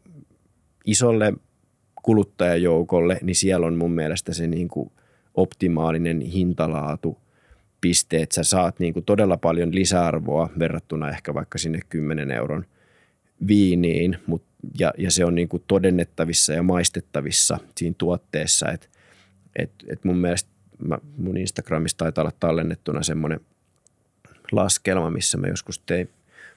isolle 0.84 1.32
kuluttajajoukolle, 2.02 3.18
niin 3.22 3.36
siellä 3.36 3.66
on 3.66 3.74
mun 3.74 3.92
mielestä 3.92 4.34
se 4.34 4.46
niin 4.46 4.68
kuin 4.68 4.92
optimaalinen 5.34 6.20
hintalaatu 6.20 7.18
piste, 7.80 8.22
että 8.22 8.34
sä 8.34 8.44
saat 8.44 8.78
niin 8.78 8.92
kuin 8.92 9.04
todella 9.04 9.36
paljon 9.36 9.74
lisäarvoa 9.74 10.50
verrattuna 10.58 11.10
ehkä 11.10 11.34
vaikka 11.34 11.58
sinne 11.58 11.80
10 11.88 12.30
euron 12.30 12.64
viiniin, 13.48 14.18
mut, 14.26 14.42
ja, 14.78 14.92
ja 14.98 15.10
se 15.10 15.24
on 15.24 15.34
niin 15.34 15.48
kuin 15.48 15.62
todennettavissa 15.66 16.52
ja 16.52 16.62
maistettavissa 16.62 17.58
siinä 17.76 17.94
tuotteessa, 17.98 18.70
että 18.70 18.86
et, 19.56 19.70
et 19.88 20.04
mun 20.04 20.16
mielestä 20.16 20.50
mä, 20.88 20.98
mun 21.16 21.36
Instagramissa 21.36 21.96
taitaa 21.96 22.22
olla 22.22 22.32
tallennettuna 22.40 23.02
semmoinen 23.02 23.40
laskelma, 24.52 25.10
missä 25.10 25.38
mä 25.38 25.46
joskus 25.46 25.78
tein, 25.78 26.08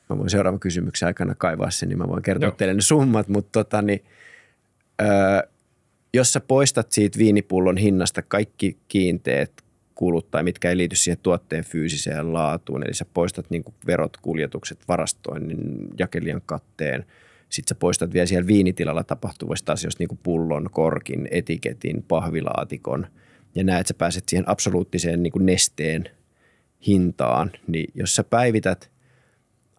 mä 0.10 0.18
voin 0.18 0.30
seuraavan 0.30 0.60
kysymyksen 0.60 1.08
aikana 1.08 1.36
kaivaa 1.36 1.72
sen, 1.72 1.90
niin 1.90 1.98
mä 1.98 2.08
voin 2.08 2.24
kertoa 2.24 2.48
Joo. 2.48 2.56
teille 2.56 2.74
ne 2.74 2.82
summat, 2.82 3.28
mutta 3.28 3.64
tota, 3.64 3.82
niin, 3.82 4.04
öö, 5.02 5.08
jos 6.14 6.34
sä 6.34 6.40
poistat 6.40 6.92
siitä 6.92 7.20
viinipullon 7.20 7.78
hinnasta 7.78 8.22
kaikki 8.22 8.78
kiinteät 8.88 9.52
kulut 9.96 10.32
tai 10.32 10.44
mitkä 10.44 10.70
ei 10.70 10.78
liity 10.78 10.96
siihen 10.96 11.20
tuotteen 11.24 11.64
fyysiseen 11.64 12.34
laatuun, 12.34 12.84
eli 12.84 12.94
sä 12.94 13.06
poistat 13.14 13.50
niin 13.50 13.64
verot, 13.88 14.18
kuljetukset, 14.18 14.80
varastoinnin, 14.88 15.88
jakelijan 16.00 16.42
katteen, 16.46 17.06
sitten 17.50 17.76
sä 17.76 17.80
poistat 17.80 18.14
vielä 18.14 18.26
siellä 18.26 18.48
viinitilalla 18.48 19.04
tapahtuvista 19.04 19.74
asioista 19.74 20.04
niin 20.04 20.20
pullon, 20.24 20.70
korkin, 20.72 21.28
etiketin, 21.32 22.04
pahvilaatikon– 22.08 23.08
ja 23.56 23.64
näet, 23.64 23.80
että 23.80 23.88
sä 23.88 23.98
pääset 23.98 24.24
siihen 24.30 24.50
absoluuttiseen 24.50 25.24
niin 25.24 25.34
nesteen 25.40 26.10
hintaan, 26.88 27.52
niin 27.68 27.92
jos 27.96 28.16
sä 28.16 28.24
päivität 28.24 28.92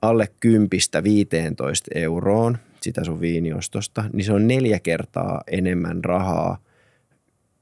alle 0.03 0.29
kympistä 0.41 1.03
15 1.03 1.91
euroon 1.95 2.59
sitä 2.81 3.05
sun 3.05 3.21
viiniostosta, 3.21 4.05
niin 4.13 4.25
se 4.25 4.33
on 4.33 4.49
neljä 4.49 4.81
kertaa 4.81 5.43
enemmän 5.47 6.05
rahaa 6.05 6.59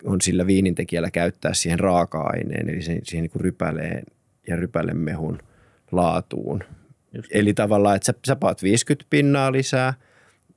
on 0.04 0.20
sillä 0.20 0.46
viinintekijällä 0.46 1.10
käyttää 1.10 1.54
siihen 1.54 1.80
raaka-aineen, 1.80 2.70
eli 2.70 2.82
siihen, 2.82 3.00
siihen 3.04 3.28
niin 3.34 3.40
rypäleen 3.40 4.02
ja 4.48 4.56
rypälemehun 4.56 5.38
laatuun. 5.92 6.60
Just. 7.12 7.28
Eli 7.34 7.54
tavallaan, 7.54 7.96
että 7.96 8.06
sä, 8.06 8.14
sä 8.26 8.36
paat 8.36 8.62
50 8.62 9.06
pinnaa 9.10 9.52
lisää, 9.52 9.94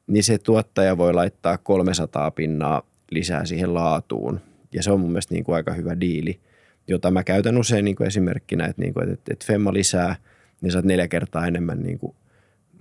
niin 0.08 0.24
se 0.24 0.38
tuottaja 0.38 0.98
voi 0.98 1.14
laittaa 1.14 1.58
300 1.58 2.32
pinnaa 2.32 2.82
lisää 3.12 3.46
siihen 3.46 3.74
laatuun 3.74 4.40
ja 4.74 4.84
se 4.84 4.92
on 4.92 5.00
mun 5.00 5.12
mielestä 5.12 5.34
niin 5.34 5.44
kuin 5.44 5.56
aika 5.56 5.74
hyvä 5.74 6.00
diili, 6.00 6.40
jota 6.88 7.12
mä 7.12 7.24
käytän 7.24 7.58
usein 7.58 7.86
niin 7.86 7.96
kuin 7.96 8.08
esimerkkinä, 8.08 8.66
että, 8.66 8.82
niin 8.82 8.94
kuin, 8.94 9.10
että, 9.10 9.34
että 9.34 9.46
Femma 9.46 9.74
lisää, 9.74 10.16
niin 10.62 10.72
saat 10.72 10.86
neljä 10.86 11.08
kertaa 11.08 11.48
enemmän 11.48 11.80
niin 11.80 12.00
kuin 12.00 12.16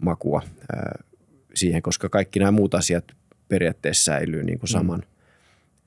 makua 0.02 0.42
ää, 0.72 1.04
siihen, 1.54 1.82
koska 1.82 2.08
kaikki 2.08 2.38
nämä 2.38 2.50
muut 2.50 2.74
asiat 2.74 3.04
periaatteessa 3.48 4.04
säilyy 4.04 4.42
niin 4.42 4.58
kuin 4.58 4.70
mm. 4.70 4.72
saman, 4.72 5.02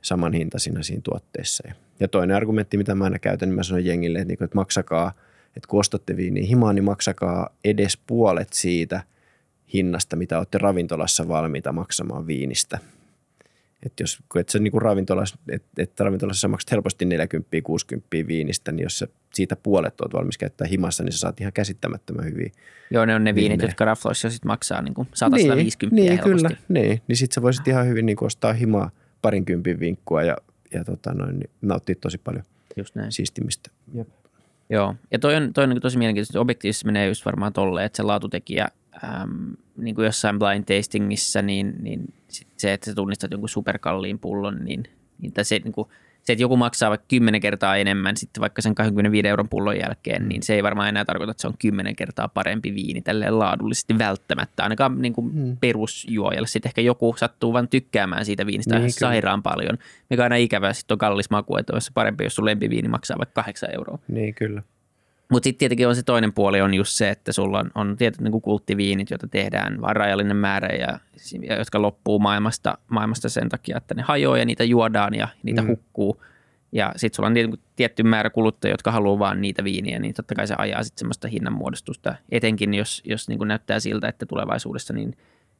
saman 0.02 0.34
hintaisina 0.34 0.84
siinä 0.84 1.02
tuotteessa. 1.04 1.64
Ja 2.00 2.08
toinen 2.08 2.36
argumentti, 2.36 2.78
mitä 2.78 2.96
mä 2.96 3.04
aina 3.04 3.20
käytän, 3.20 3.50
niin 3.50 3.56
mä 3.56 3.64
sanon 3.64 3.86
jengille, 3.86 4.20
että, 4.20 4.28
niin 4.28 4.38
kuin, 4.38 4.46
että 4.46 4.56
maksakaa, 4.56 5.12
että 5.48 5.68
kun 5.68 5.80
ostatte 5.80 6.18
viiniä 6.18 6.46
himaan, 6.46 6.76
niin 6.76 6.84
maksakaa 6.84 7.50
edes 7.64 7.98
puolet 8.08 8.54
siitä 8.54 9.04
hinnasta, 9.74 10.16
mitä 10.16 10.38
olette 10.38 10.58
ravintolassa 10.58 11.28
valmiita 11.28 11.72
maksamaan 11.72 12.28
viinistä– 12.28 12.80
että 13.84 14.04
jos 14.04 14.20
et 14.40 14.50
sä 14.50 14.60
niin 14.60 14.82
ravintolassa, 14.82 15.38
et, 15.52 15.64
et 15.78 16.00
ravintolassa 16.00 16.48
maksat 16.48 16.72
helposti 16.72 17.06
40 17.06 17.58
60 17.64 18.08
viinistä, 18.28 18.72
niin 18.72 18.84
jos 18.84 19.00
sä 19.00 19.08
siitä 19.34 19.56
puolet 19.56 20.02
oot 20.02 20.14
valmis 20.14 20.38
käyttää 20.38 20.68
himassa, 20.68 21.04
niin 21.04 21.12
sä 21.12 21.18
saat 21.18 21.42
ihan 21.42 21.54
käsittämättömän 21.54 22.26
hyviä. 22.26 22.50
Joo, 22.92 23.06
ne 23.06 23.16
on 23.16 23.24
ne 23.24 23.36
viinit, 23.36 23.62
jotka 23.62 23.86
rafloissa 23.86 24.30
sit 24.30 24.46
maksaa 24.46 24.82
niin 24.82 24.94
150 25.14 25.96
niin, 25.96 26.10
niin, 26.10 26.20
kyllä, 26.20 26.50
niin, 26.70 27.02
niin 27.08 27.18
sit 27.18 27.32
sä 27.32 27.42
voisit 27.42 27.68
ihan 27.68 27.88
hyvin 27.88 28.06
niin 28.06 28.24
ostaa 28.24 28.54
himaa 28.54 28.92
parinkympin 29.22 29.80
vinkkua 29.80 30.24
ja, 30.24 30.38
ja 30.74 30.84
tota 30.84 31.14
noin, 31.14 31.40
niin 31.40 31.50
nauttia 31.62 31.96
tosi 32.02 32.18
paljon 32.18 32.44
Just 32.78 32.96
näin. 32.96 33.12
siistimistä. 33.12 33.72
Jep. 33.94 34.08
Joo, 34.70 34.96
ja 35.12 35.20
toi 35.20 35.36
on, 35.36 35.54
toi 35.54 35.64
on 35.64 35.70
niin 35.70 35.82
tosi 35.82 35.98
mielenkiintoista. 35.98 36.40
Objektiivisesti 36.40 36.86
menee 36.86 37.08
just 37.08 37.26
varmaan 37.26 37.54
tolleen, 37.54 37.86
että 37.86 37.98
se 37.98 38.04
laatutekijä 38.04 38.68
äm, 39.04 39.56
niin 39.78 39.96
kuin 39.96 40.06
jossain 40.06 40.40
blind 40.40 40.64
tastingissa, 40.64 41.42
niin, 41.42 41.76
niin 41.82 42.14
sit 42.28 42.48
se, 42.58 42.74
että 42.74 42.86
sä 42.86 42.96
tunnistat 42.96 43.32
jonkun 43.32 43.50
superkalliin 43.50 44.20
pullon, 44.20 44.66
niin, 44.66 44.84
niin 45.22 45.34
se, 45.42 45.60
niin 45.60 45.72
kuin, 45.72 45.88
se, 46.24 46.34
että 46.34 46.44
joku 46.44 46.58
maksaa 46.58 46.90
vaikka 46.90 47.06
10 47.08 47.42
kertaa 47.42 47.78
enemmän 47.78 48.18
sitten 48.18 48.42
vaikka 48.42 48.62
sen 48.62 48.76
25 48.76 49.28
euron 49.28 49.50
pullon 49.50 49.78
jälkeen, 49.78 50.30
niin 50.30 50.44
se 50.44 50.56
ei 50.56 50.64
varmaan 50.64 50.90
enää 50.90 51.06
tarkoita, 51.06 51.32
että 51.32 51.42
se 51.42 51.48
on 51.48 51.58
10 51.60 51.96
kertaa 51.96 52.28
parempi 52.28 52.76
viini 52.76 53.02
tälleen 53.02 53.40
laadullisesti 53.40 53.98
välttämättä, 53.98 54.64
ainakaan 54.64 55.02
niin 55.02 55.14
kuin 55.14 55.34
hmm. 55.34 55.58
perusjuojalle. 55.58 56.48
Sitten 56.48 56.70
ehkä 56.70 56.82
joku 56.82 57.16
sattuu 57.18 57.54
vain 57.54 57.68
tykkäämään 57.68 58.26
siitä 58.26 58.46
viinistä 58.46 58.80
niin, 58.80 58.92
sairaan 58.92 59.44
paljon, 59.44 59.78
mikä 60.10 60.22
on 60.22 60.26
aina 60.26 60.36
ikävää, 60.36 60.74
sitten 60.74 60.96
on 60.96 61.00
kallis 61.00 61.30
maku, 61.30 61.58
että 61.58 61.74
olisi 61.74 61.92
parempi, 61.94 62.24
jos 62.24 62.36
sun 62.36 62.46
lempiviini 62.46 62.88
maksaa 62.88 63.18
vaikka 63.18 63.44
8 63.44 63.70
euroa. 63.74 64.00
Niin, 64.08 64.36
kyllä. 64.36 64.62
Mutta 65.32 65.48
sitten 65.48 65.60
tietenkin 65.60 65.88
on 65.88 65.96
se 65.96 66.04
toinen 66.04 66.34
puoli 66.34 66.62
on 66.62 66.74
just 66.74 66.92
se, 66.92 67.10
että 67.10 67.32
sulla 67.32 67.60
on, 67.60 67.72
on 67.76 67.98
tietyt 67.98 68.22
niin 68.22 68.42
kulttiviinit, 68.42 69.10
joita 69.10 69.28
tehdään 69.28 69.82
vain 69.82 69.96
rajallinen 69.96 70.38
määrä 70.38 70.68
ja, 70.68 71.00
ja 71.42 71.58
jotka 71.58 71.82
loppuu 71.82 72.20
maailmasta, 72.20 72.78
maailmasta 72.88 73.30
sen 73.30 73.50
takia, 73.50 73.78
että 73.78 73.94
ne 73.94 74.02
hajoaa 74.02 74.38
ja 74.38 74.46
niitä 74.46 74.64
juodaan 74.64 75.14
ja 75.14 75.28
niitä 75.44 75.62
mm. 75.62 75.68
hukkuu. 75.68 76.24
Ja 76.72 76.94
sitten 76.96 77.16
sulla 77.16 77.28
on 77.28 77.34
niin 77.34 77.60
tietty 77.76 78.04
määrä 78.04 78.30
kuluttajia, 78.30 78.74
jotka 78.74 78.92
haluaa 78.92 79.20
vaan 79.20 79.42
niitä 79.42 79.64
viiniä, 79.64 80.00
niin 80.00 80.14
totta 80.14 80.36
kai 80.36 80.48
se 80.48 80.56
ajaa 80.58 80.84
sitten 80.84 81.00
semmoista 81.00 81.28
hinnanmuodostusta. 81.28 82.16
Etenkin 82.32 82.74
jos, 82.74 83.02
jos 83.06 83.30
niin 83.30 83.40
näyttää 83.46 83.80
siltä, 83.80 84.08
että 84.08 84.26
tulevaisuudessa 84.26 84.94
niin 84.94 85.18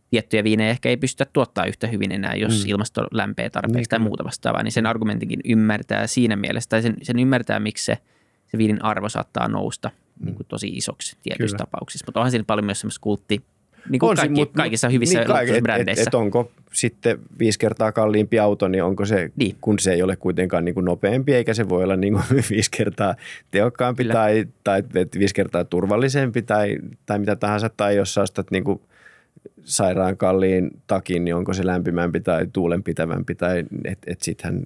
tiettyjä 0.10 0.44
viinejä 0.44 0.70
ehkä 0.70 0.90
ei 0.90 0.98
pystytä 0.98 1.32
tuottaa 1.34 1.66
yhtä 1.66 1.88
hyvin 1.88 2.12
enää, 2.12 2.36
jos 2.36 2.64
mm. 2.64 2.70
ilmasto 2.70 3.08
lämpee 3.12 3.50
tarpeeksi 3.50 3.78
niin, 3.78 3.90
tai 3.90 4.00
muuta 4.00 4.24
vastaavaa, 4.24 4.64
niin 4.64 4.72
sen 4.72 4.86
argumentinkin 4.86 5.40
ymmärtää 5.46 6.08
siinä 6.08 6.36
mielessä, 6.36 6.70
tai 6.70 6.82
sen, 6.82 6.96
sen 7.02 7.20
ymmärtää, 7.20 7.60
miksi 7.60 7.86
se– 7.86 7.98
se 8.52 8.58
viinin 8.58 8.86
arvo 8.86 9.10
saattaa 9.10 9.48
nousta 9.48 9.90
mm. 9.90 10.26
niin 10.26 10.36
kuin 10.36 10.48
tosi 10.48 10.68
isoksi 10.68 11.18
tietyissä 11.24 11.58
Kyllä. 11.58 11.66
tapauksissa. 11.66 12.06
Mutta 12.08 12.20
onhan 12.20 12.32
siinä 12.32 12.44
paljon 12.44 12.66
myös 12.66 12.80
semmoista 12.80 13.02
kultti, 13.02 13.44
niin 13.90 14.00
kuin 14.00 14.10
on 14.10 14.16
kaikki, 14.16 14.40
mut, 14.40 14.52
kaikissa 14.54 14.90
hyvissä 14.90 15.20
niin, 15.20 15.28
kaikki, 15.28 15.62
brändeissä. 15.62 16.02
Et, 16.02 16.08
et, 16.08 16.14
et 16.14 16.14
onko 16.14 16.52
sitten 16.74 17.20
viisi 17.40 17.60
kertaa 17.60 17.92
kalliimpi 17.92 18.40
auto, 18.40 18.68
niin 18.68 18.84
onko 18.84 19.06
se, 19.06 19.32
niin. 19.36 19.56
kun 19.62 19.80
se 19.80 19.94
ei 19.94 20.04
ole 20.04 20.16
kuitenkaan 20.16 20.66
niin 20.66 20.76
kuin 20.76 20.86
nopeampi, 20.86 21.34
eikä 21.34 21.54
se 21.54 21.70
voi 21.70 21.84
olla 21.84 21.96
niin 21.96 22.14
kuin 22.14 22.44
viisi 22.50 22.72
kertaa 22.72 23.16
tehokkaampi 23.52 24.06
tai, 24.06 24.46
tai 24.64 24.84
viisi 25.20 25.34
kertaa 25.34 25.64
turvallisempi 25.64 26.42
tai, 26.42 26.78
tai 27.06 27.20
mitä 27.20 27.36
tahansa. 27.36 27.70
Tai 27.70 27.96
jos 27.96 28.14
sä 28.14 28.22
ostat 28.22 28.52
niin 28.52 28.64
kuin 28.64 28.82
sairaan 29.64 30.18
kalliin 30.18 30.72
takin, 30.88 31.26
niin 31.26 31.36
onko 31.36 31.54
se 31.54 31.66
lämpimämpi 31.66 32.20
tai 32.20 32.48
tuulenpitävämpi 32.54 33.36
tai 33.36 33.64
et, 33.86 34.00
et 34.08 34.22
sittenhän 34.22 34.64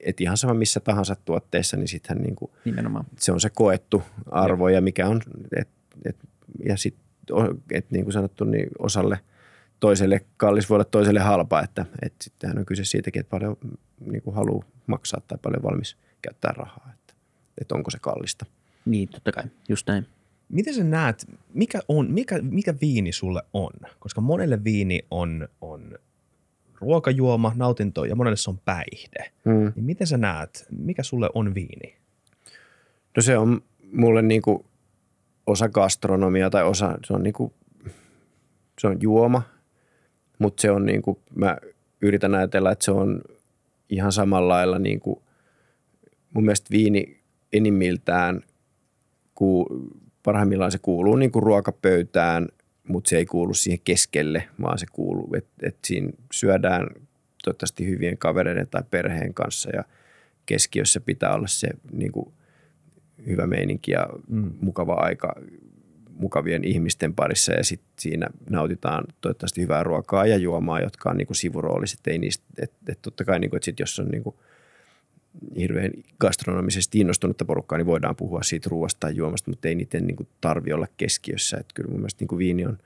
et 0.00 0.20
ihan 0.20 0.36
sama 0.36 0.54
missä 0.54 0.80
tahansa 0.80 1.16
tuotteessa, 1.24 1.76
niin 1.76 1.88
sittenhän 1.88 2.22
niin 2.22 2.36
kuin, 2.36 2.50
Nimenomaan. 2.64 3.04
se 3.18 3.32
on 3.32 3.40
se 3.40 3.50
koettu 3.50 4.02
arvo 4.30 4.68
ja 4.68 4.80
mikä 4.80 5.08
on, 5.08 5.20
et, 5.56 5.68
et, 6.04 6.16
ja 6.68 6.76
sitten 6.76 7.04
et, 7.72 7.90
niin 7.90 8.04
kuin 8.04 8.12
sanottu, 8.12 8.44
niin 8.44 8.68
osalle 8.78 9.20
toiselle 9.80 10.20
kallis 10.36 10.70
voi 10.70 10.74
olla 10.76 10.84
toiselle 10.84 11.20
halpa, 11.20 11.62
että 11.62 11.86
et 12.02 12.14
sittenhän 12.22 12.58
on 12.58 12.66
kyse 12.66 12.84
siitäkin, 12.84 13.20
että 13.20 13.30
paljon 13.30 13.56
niin 14.00 14.22
kuin 14.22 14.36
haluaa 14.36 14.64
maksaa 14.86 15.20
tai 15.20 15.38
paljon 15.42 15.62
valmis 15.62 15.96
käyttää 16.22 16.52
rahaa, 16.56 16.90
että, 16.94 17.14
että 17.60 17.74
onko 17.74 17.90
se 17.90 17.98
kallista. 17.98 18.46
Niin, 18.84 19.08
totta 19.08 19.32
kai, 19.32 19.44
just 19.68 19.88
näin. 19.88 20.06
Miten 20.48 20.74
sä 20.74 20.84
näet, 20.84 21.26
mikä, 21.54 21.80
on, 21.88 22.10
mikä, 22.10 22.38
mikä 22.42 22.74
viini 22.80 23.12
sulle 23.12 23.42
on? 23.52 23.70
Koska 23.98 24.20
monelle 24.20 24.64
viini 24.64 25.00
on, 25.10 25.48
on 25.60 25.98
ruokajuoma, 26.84 27.52
nautinto 27.56 28.04
ja 28.04 28.16
monelle 28.16 28.36
se 28.36 28.50
on 28.50 28.58
päihde. 28.64 29.32
Mm. 29.44 29.72
Niin 29.76 29.84
miten 29.84 30.06
sä 30.06 30.16
näet, 30.16 30.66
mikä 30.78 31.02
sulle 31.02 31.30
on 31.34 31.54
viini? 31.54 31.96
No 33.16 33.22
se 33.22 33.38
on 33.38 33.60
mulle 33.92 34.22
niinku 34.22 34.66
osa 35.46 35.68
gastronomia 35.68 36.50
tai 36.50 36.64
osa, 36.64 36.98
se 37.06 37.12
on 37.12 37.22
niinku, 37.22 37.52
se 38.80 38.86
on 38.86 38.96
juoma, 39.00 39.42
mutta 40.38 40.60
se 40.60 40.70
on 40.70 40.86
niinku, 40.86 41.22
mä 41.34 41.56
yritän 42.02 42.34
ajatella, 42.34 42.72
että 42.72 42.84
se 42.84 42.90
on 42.90 43.20
ihan 43.88 44.12
samalla 44.12 44.54
lailla 44.54 44.78
niinku, 44.78 45.22
mun 46.32 46.44
mielestä 46.44 46.70
viini 46.70 47.20
enimmiltään, 47.52 48.40
ku, 49.34 49.66
parhaimmillaan 50.22 50.72
se 50.72 50.78
kuuluu 50.78 51.16
niinku 51.16 51.40
ruokapöytään 51.40 52.48
mutta 52.88 53.08
se 53.08 53.16
ei 53.16 53.26
kuulu 53.26 53.54
siihen 53.54 53.80
keskelle, 53.84 54.48
vaan 54.60 54.78
se 54.78 54.86
kuuluu, 54.92 55.34
että 55.36 55.68
et 55.68 55.76
siinä 55.84 56.10
syödään 56.32 56.86
toivottavasti 57.44 57.86
hyvien 57.86 58.18
kavereiden 58.18 58.68
tai 58.70 58.82
perheen 58.90 59.34
kanssa 59.34 59.70
ja 59.76 59.84
keskiössä 60.46 61.00
pitää 61.00 61.34
olla 61.34 61.46
se 61.46 61.68
niin 61.92 62.12
kuin 62.12 62.32
hyvä 63.26 63.46
meininki 63.46 63.92
ja 63.92 64.06
mm. 64.28 64.52
mukava 64.60 64.94
aika 64.94 65.34
mukavien 66.18 66.64
ihmisten 66.64 67.14
parissa 67.14 67.52
ja 67.52 67.64
sitten 67.64 67.88
siinä 67.98 68.26
nautitaan 68.50 69.04
toivottavasti 69.20 69.62
hyvää 69.62 69.82
ruokaa 69.82 70.26
ja 70.26 70.36
juomaa, 70.36 70.80
jotka 70.80 71.10
on 71.10 71.16
niin 71.16 71.26
kuin 71.26 71.36
sivurooliset. 71.36 72.06
Ei 72.06 72.18
niistä, 72.18 72.44
et, 72.62 72.72
et 72.88 72.98
totta 73.02 73.24
kai, 73.24 73.40
niin 73.40 73.50
kuin, 73.50 73.58
että 73.58 73.64
sit 73.64 73.80
jos 73.80 73.98
on 73.98 74.08
niin 74.08 74.22
kuin 74.22 74.36
hirveän 75.58 75.90
gastronomisesti 76.20 76.98
innostunutta 76.98 77.44
porukkaa, 77.44 77.78
niin 77.78 77.86
voidaan 77.86 78.16
puhua 78.16 78.42
siitä 78.42 78.68
ruoasta 78.70 79.00
tai 79.00 79.16
juomasta, 79.16 79.50
mutta 79.50 79.68
ei 79.68 79.74
niiden 79.74 80.06
niin 80.06 80.28
tarvi 80.40 80.72
olla 80.72 80.86
keskiössä. 80.96 81.56
Että 81.56 81.74
kyllä 81.74 81.90
mun 81.90 82.00
mielestä 82.00 82.22
niin 82.22 82.28
kuin 82.28 82.38
viini 82.38 82.66
on 82.66 82.78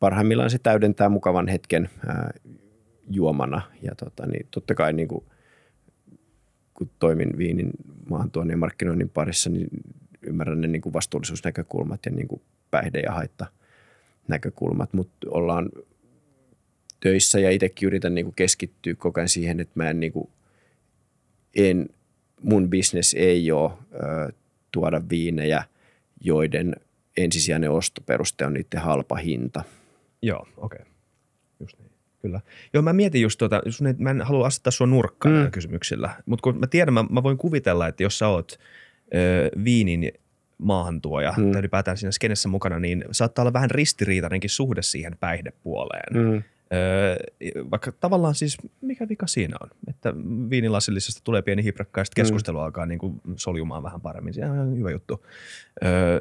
parhaimmillaan 0.00 0.50
se 0.50 0.58
täydentää 0.58 1.08
mukavan 1.08 1.48
hetken 1.48 1.88
ää, 2.06 2.30
juomana 3.10 3.62
ja 3.82 3.94
tota, 3.94 4.26
niin 4.26 4.46
totta 4.50 4.74
kai 4.74 4.92
niin 4.92 5.08
kuin, 5.08 5.24
kun 6.74 6.90
toimin 6.98 7.38
viinin 7.38 7.70
maahantuonnin 8.10 8.52
ja 8.52 8.58
markkinoinnin 8.58 9.10
parissa, 9.10 9.50
niin 9.50 9.68
ymmärrän 10.22 10.60
ne 10.60 10.68
niin 10.68 10.82
kuin 10.82 10.92
vastuullisuusnäkökulmat 10.92 12.00
ja 12.06 12.12
niin 12.12 12.28
kuin 12.28 12.42
päihde- 12.70 13.00
ja 13.00 13.12
haitta 13.12 13.46
näkökulmat, 14.28 14.92
mutta 14.92 15.26
ollaan 15.30 15.68
töissä 17.00 17.40
ja 17.40 17.50
itsekin 17.50 17.86
yritän 17.86 18.14
niin 18.14 18.24
kuin 18.24 18.34
keskittyä 18.34 18.94
koko 18.94 19.20
ajan 19.20 19.28
siihen, 19.28 19.60
että 19.60 19.72
mä 19.74 19.90
en, 19.90 20.00
niin 20.00 20.12
kuin, 20.12 20.28
en 21.54 21.88
mun 22.42 22.70
business 22.70 23.14
ei 23.14 23.50
ole 23.50 23.72
ö, 23.94 24.32
tuoda 24.72 25.02
viinejä, 25.10 25.64
joiden 26.20 26.76
ensisijainen 27.16 27.70
ostoperuste 27.70 28.46
on 28.46 28.52
niiden 28.52 28.80
halpa 28.80 29.16
hinta. 29.16 29.64
Joo, 30.22 30.46
okei. 30.56 30.78
Okay. 30.80 30.92
Just 31.60 31.78
niin. 31.78 31.90
Kyllä. 32.22 32.40
Joo, 32.72 32.82
mä 32.82 32.92
mietin 32.92 33.22
just 33.22 33.38
tuota, 33.38 33.62
just 33.64 33.80
ne, 33.80 33.94
mä 33.98 34.10
en 34.10 34.20
halua 34.20 34.46
asettaa 34.46 34.70
sua 34.70 34.86
nurkkaan 34.86 35.44
mm. 35.44 35.50
kysymyksillä, 35.50 36.10
mutta 36.26 36.42
kun 36.42 36.58
mä 36.58 36.66
tiedän, 36.66 36.94
mä, 36.94 37.04
mä 37.10 37.22
voin 37.22 37.38
kuvitella, 37.38 37.88
että 37.88 38.02
jos 38.02 38.18
sä 38.18 38.28
oot 38.28 38.58
ö, 39.14 39.50
viinin 39.64 40.12
maahantuoja 40.58 41.34
mm. 41.36 41.52
tai 41.52 41.60
ylipäätään 41.60 41.96
siinä 41.96 42.10
skenessä 42.10 42.48
mukana, 42.48 42.78
niin 42.78 43.04
saattaa 43.10 43.42
olla 43.42 43.52
vähän 43.52 43.70
ristiriitainenkin 43.70 44.50
suhde 44.50 44.82
siihen 44.82 45.16
päihdepuoleen. 45.20 46.16
Mm. 46.16 46.42
Öö, 46.72 47.16
vaikka 47.70 47.92
tavallaan 47.92 48.34
siis, 48.34 48.56
mikä 48.80 49.08
vika 49.08 49.26
siinä 49.26 49.56
on, 49.60 49.68
että 49.88 50.14
viinilasillisesta 50.50 51.20
tulee 51.24 51.42
pieni 51.42 51.64
hiprakka 51.64 52.00
ja 52.00 52.04
mm. 52.04 52.14
keskustelu 52.14 52.58
mm. 52.58 52.64
alkaa 52.64 52.86
niin 52.86 52.98
kuin 52.98 53.20
soljumaan 53.36 53.82
vähän 53.82 54.00
paremmin. 54.00 54.34
Se 54.34 54.46
on 54.46 54.78
hyvä 54.78 54.90
juttu. 54.90 55.26
Öö, 55.84 56.20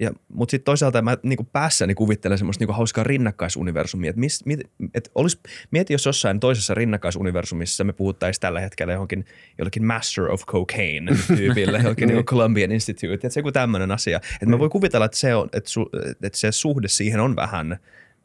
ja, 0.00 0.10
mutta 0.28 0.50
sitten 0.50 0.64
toisaalta 0.64 1.02
mä 1.02 1.16
niin 1.22 1.36
kuin 1.36 1.48
päässäni 1.52 1.94
kuvittelen 1.94 2.38
semmoista 2.38 2.62
niin 2.62 2.66
kuin 2.66 2.76
hauskaa 2.76 3.04
rinnakkaisuniversumia. 3.04 4.10
Että 4.10 4.20
mis, 4.20 4.44
mit, 4.44 4.60
et 4.94 5.10
olisi, 5.14 5.38
mieti, 5.70 5.92
jos 5.92 6.06
jossain 6.06 6.40
toisessa 6.40 6.74
rinnakkaisuniversumissa 6.74 7.84
me 7.84 7.92
puhuttaisiin 7.92 8.40
tällä 8.40 8.60
hetkellä 8.60 8.92
johonkin 8.92 9.24
jollekin 9.58 9.84
Master 9.84 10.30
of 10.30 10.46
Cocaine 10.46 11.12
tyypille, 11.36 11.78
jollekin 11.82 12.08
niin 12.08 12.24
Columbian 12.24 12.72
Institute, 12.72 13.14
että 13.14 13.28
se 13.28 13.40
joku 13.40 13.52
tämmöinen 13.52 13.90
asia. 13.90 14.16
Että 14.16 14.46
mä 14.46 14.58
voin 14.58 14.70
kuvitella, 14.70 15.06
että 15.06 15.18
se, 15.18 15.34
on, 15.34 15.48
että, 15.52 15.70
su, 15.70 15.90
että 16.22 16.38
se 16.38 16.52
suhde 16.52 16.88
siihen 16.88 17.20
on 17.20 17.36
vähän, 17.36 17.72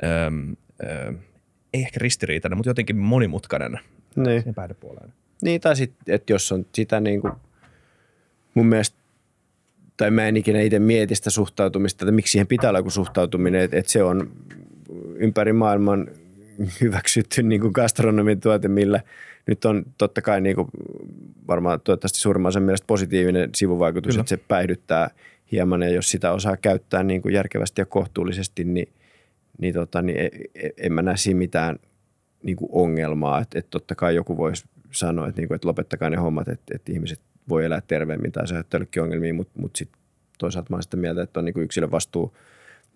äm, 0.04 0.56
äm, 1.08 1.18
ei 1.74 1.82
ehkä 1.82 1.98
ristiriitainen, 2.02 2.58
mutta 2.58 2.70
jotenkin 2.70 2.98
monimutkainen 2.98 3.80
niin. 4.16 4.26
siihen 4.26 4.56
päihdepuoleen. 4.56 5.14
Niin, 5.42 5.62
tai 5.62 5.76
sitten, 5.76 6.16
että 6.16 6.34
jos 6.34 6.52
on 6.52 6.66
sitä 6.76 7.00
niin 7.00 7.22
kuin, 7.22 7.34
mun 8.54 8.66
mielestä 8.66 9.00
tai 9.98 10.12
mä 10.12 10.28
en 10.28 10.38
ikinä 10.38 10.62
itse 10.62 10.80
mieti 10.80 11.16
sitä 11.16 11.30
suhtautumista, 11.30 12.06
että 12.06 12.12
miksi 12.12 12.32
siihen 12.32 12.48
pitää 12.48 12.70
olla 12.70 12.80
joku 12.80 12.90
suhtautuminen, 12.90 13.62
että, 13.62 13.78
että 13.78 13.92
se 13.92 14.04
on 14.04 14.32
ympäri 15.16 15.54
maailman 15.54 16.08
hyväksytty 16.82 17.44
niin 17.44 17.62
kuin 17.62 17.72
gastronomin 17.76 18.40
tuote, 18.40 18.68
millä 18.68 19.02
nyt 19.48 19.66
on 19.66 19.86
totta 19.98 20.22
kai 20.22 20.42
niin 20.42 20.56
kuin 20.56 20.68
varmaan 21.48 21.82
toivottavasti 21.82 22.20
suurimman 22.20 22.50
osan 22.50 22.64
mielestä 22.64 22.88
positiivinen 22.88 23.50
sivuvaikutus, 23.56 24.10
Kyllä. 24.10 24.22
että 24.22 24.30
se 24.30 24.38
päihdyttää 24.38 25.10
hieman 25.52 25.82
ja 25.82 25.90
jos 25.90 26.12
sitä 26.12 26.32
osaa 26.32 26.58
käyttää 26.58 27.04
niin 27.04 27.22
kuin 27.22 27.34
järkevästi 27.34 27.82
ja 27.82 27.86
kohtuullisesti, 27.86 28.64
niin, 28.64 28.90
niin, 29.60 29.74
tota, 29.74 30.02
niin 30.02 30.20
e, 30.20 30.30
e, 30.56 30.70
en 30.78 30.94
mä 30.94 31.02
näe 31.02 31.18
siinä 31.18 31.38
mitään 31.38 31.80
niin 32.44 32.56
kuin 32.56 32.70
ongelmaa, 32.72 33.42
että, 33.42 33.60
että 33.60 33.70
totta 33.70 33.96
kai 33.96 34.16
joku 34.16 34.38
voisi 34.38 34.66
sanoa, 34.92 35.28
että, 35.28 35.42
niin 35.42 35.48
kuin, 35.48 35.56
että 35.56 35.68
lopettakaa 35.68 36.10
ne 36.10 36.18
hommat, 36.18 36.48
että, 36.48 36.76
että 36.76 36.92
ihmiset 36.92 37.22
voi 37.50 37.66
elää 37.66 37.82
terveemmin 37.82 38.32
tai 38.32 38.48
se 38.48 38.54
aiheuttaa 38.54 38.80
ongelmia, 39.02 39.34
mutta, 39.34 39.60
mutta 39.60 39.78
sitten 39.78 40.02
toisaalta 40.38 40.70
mä 40.70 40.76
olen 40.76 40.84
sitä 40.84 40.98
mieltä, 40.98 41.22
että 41.22 41.40
on 41.40 41.46
niin 41.46 41.62
yksilön 41.62 41.92
vastuu 41.92 42.38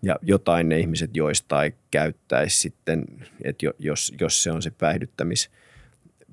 ja 0.02 0.15
jotain 0.21 0.69
ne 0.69 0.80
ihmiset 0.80 1.17
joistain 1.17 1.73
käyttäisi 1.91 2.60
sitten, 2.60 3.06
että 3.43 3.65
jos, 3.80 4.13
jos 4.21 4.43
se 4.43 4.52
on 4.52 4.62
se 4.62 4.71
päihdyttämis 4.71 5.52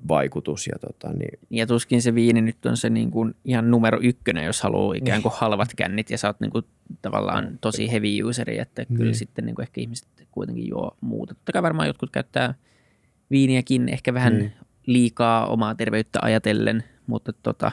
vaikutus. 0.07 0.67
Ja, 0.67 0.79
tota, 0.79 1.13
niin. 1.13 1.39
ja 1.49 1.67
tuskin 1.67 2.01
se 2.01 2.15
viini 2.15 2.41
nyt 2.41 2.65
on 2.65 2.77
se 2.77 2.89
niin 2.89 3.11
kuin 3.11 3.35
ihan 3.45 3.71
numero 3.71 3.99
ykkönen, 4.01 4.45
jos 4.45 4.61
haluaa 4.61 4.95
ikään 4.95 5.21
kuin 5.21 5.33
halvat 5.35 5.69
kännit 5.75 6.09
ja 6.09 6.17
sä 6.17 6.27
oot 6.27 6.39
niin 6.39 6.51
kuin 6.51 6.65
tavallaan 7.01 7.57
tosi 7.61 7.91
heavy 7.91 8.23
useri, 8.23 8.59
että 8.59 8.85
kyllä 8.85 9.03
niin. 9.03 9.15
sitten 9.15 9.45
niin 9.45 9.55
kuin 9.55 9.63
ehkä 9.63 9.81
ihmiset 9.81 10.07
kuitenkin 10.31 10.69
juo 10.69 10.97
muuta. 11.01 11.33
Totta 11.33 11.51
kai 11.51 11.63
varmaan 11.63 11.87
jotkut 11.87 12.09
käyttää 12.09 12.53
viiniäkin 13.31 13.89
ehkä 13.89 14.13
vähän 14.13 14.37
niin. 14.37 14.53
liikaa 14.85 15.45
omaa 15.45 15.75
terveyttä 15.75 16.19
ajatellen, 16.21 16.83
mutta 17.07 17.33
tota, 17.33 17.71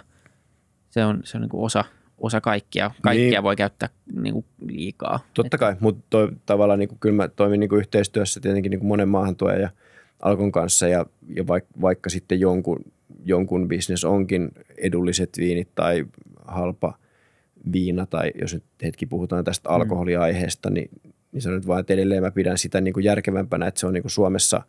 se 0.90 1.04
on, 1.04 1.20
se 1.24 1.36
on 1.36 1.40
niin 1.40 1.48
kuin 1.48 1.64
osa, 1.64 1.84
osa 2.18 2.40
kaikkia. 2.40 2.90
Kaikkia 3.02 3.30
niin. 3.30 3.42
voi 3.42 3.56
käyttää 3.56 3.88
niin 4.12 4.32
kuin 4.32 4.44
liikaa. 4.66 5.20
Totta 5.34 5.58
kai, 5.58 5.76
mutta 5.80 6.18
tavallaan 6.46 6.78
niin 6.78 6.88
kuin, 6.88 6.98
kyllä 6.98 7.16
mä 7.16 7.28
toimin 7.28 7.60
niin 7.60 7.70
kuin 7.70 7.78
yhteistyössä 7.78 8.40
tietenkin 8.40 8.70
niin 8.70 8.80
kuin 8.80 8.88
monen 8.88 9.08
maahantuojan 9.08 9.60
ja 9.60 9.70
Alkon 10.22 10.52
kanssa 10.52 10.88
ja, 10.88 11.06
ja 11.36 11.46
vaikka, 11.46 11.70
vaikka 11.80 12.10
sitten 12.10 12.40
jonkun, 12.40 12.84
jonkun 13.24 13.68
bisnes 13.68 14.04
onkin 14.04 14.50
edulliset 14.78 15.30
viinit 15.36 15.68
tai 15.74 16.04
halpa 16.44 16.98
viina 17.72 18.06
tai 18.06 18.32
jos 18.40 18.54
nyt 18.54 18.64
hetki 18.82 19.06
puhutaan 19.06 19.44
tästä 19.44 19.68
mm. 19.68 19.74
alkoholiaiheesta, 19.74 20.70
niin, 20.70 20.90
niin 21.32 21.42
se 21.42 21.48
on 21.48 21.54
nyt 21.54 21.66
vaan, 21.66 21.80
että 21.80 21.92
edelleen 21.92 22.22
mä 22.22 22.30
pidän 22.30 22.58
sitä 22.58 22.80
niin 22.80 22.94
kuin 22.94 23.04
järkevämpänä, 23.04 23.66
että 23.66 23.80
se 23.80 23.86
on 23.86 23.92
niin 23.92 24.02
kuin 24.02 24.10
Suomessa 24.10 24.62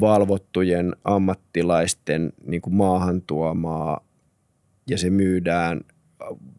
valvottujen 0.00 0.96
ammattilaisten 1.04 2.32
niin 2.46 2.62
kuin 2.62 2.74
maahantuomaa 2.74 4.00
ja 4.90 4.98
se 4.98 5.10
myydään 5.10 5.80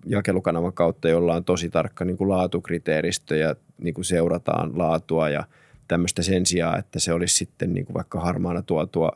jakelukanavan 0.05 0.73
kautta, 0.73 1.09
jolla 1.09 1.35
on 1.35 1.43
tosi 1.43 1.69
tarkka 1.69 2.05
niin 2.05 2.17
kuin 2.17 2.29
laatukriteeristö 2.29 3.35
ja 3.35 3.55
niin 3.81 3.93
kuin 3.93 4.05
seurataan 4.05 4.77
laatua 4.77 5.29
ja 5.29 5.43
tämmöistä 5.87 6.23
sen 6.23 6.45
sijaan, 6.45 6.79
että 6.79 6.99
se 6.99 7.13
olisi 7.13 7.35
sitten 7.35 7.73
niin 7.73 7.85
kuin 7.85 7.93
vaikka 7.93 8.19
harmaana 8.19 8.61
tuotua 8.61 9.11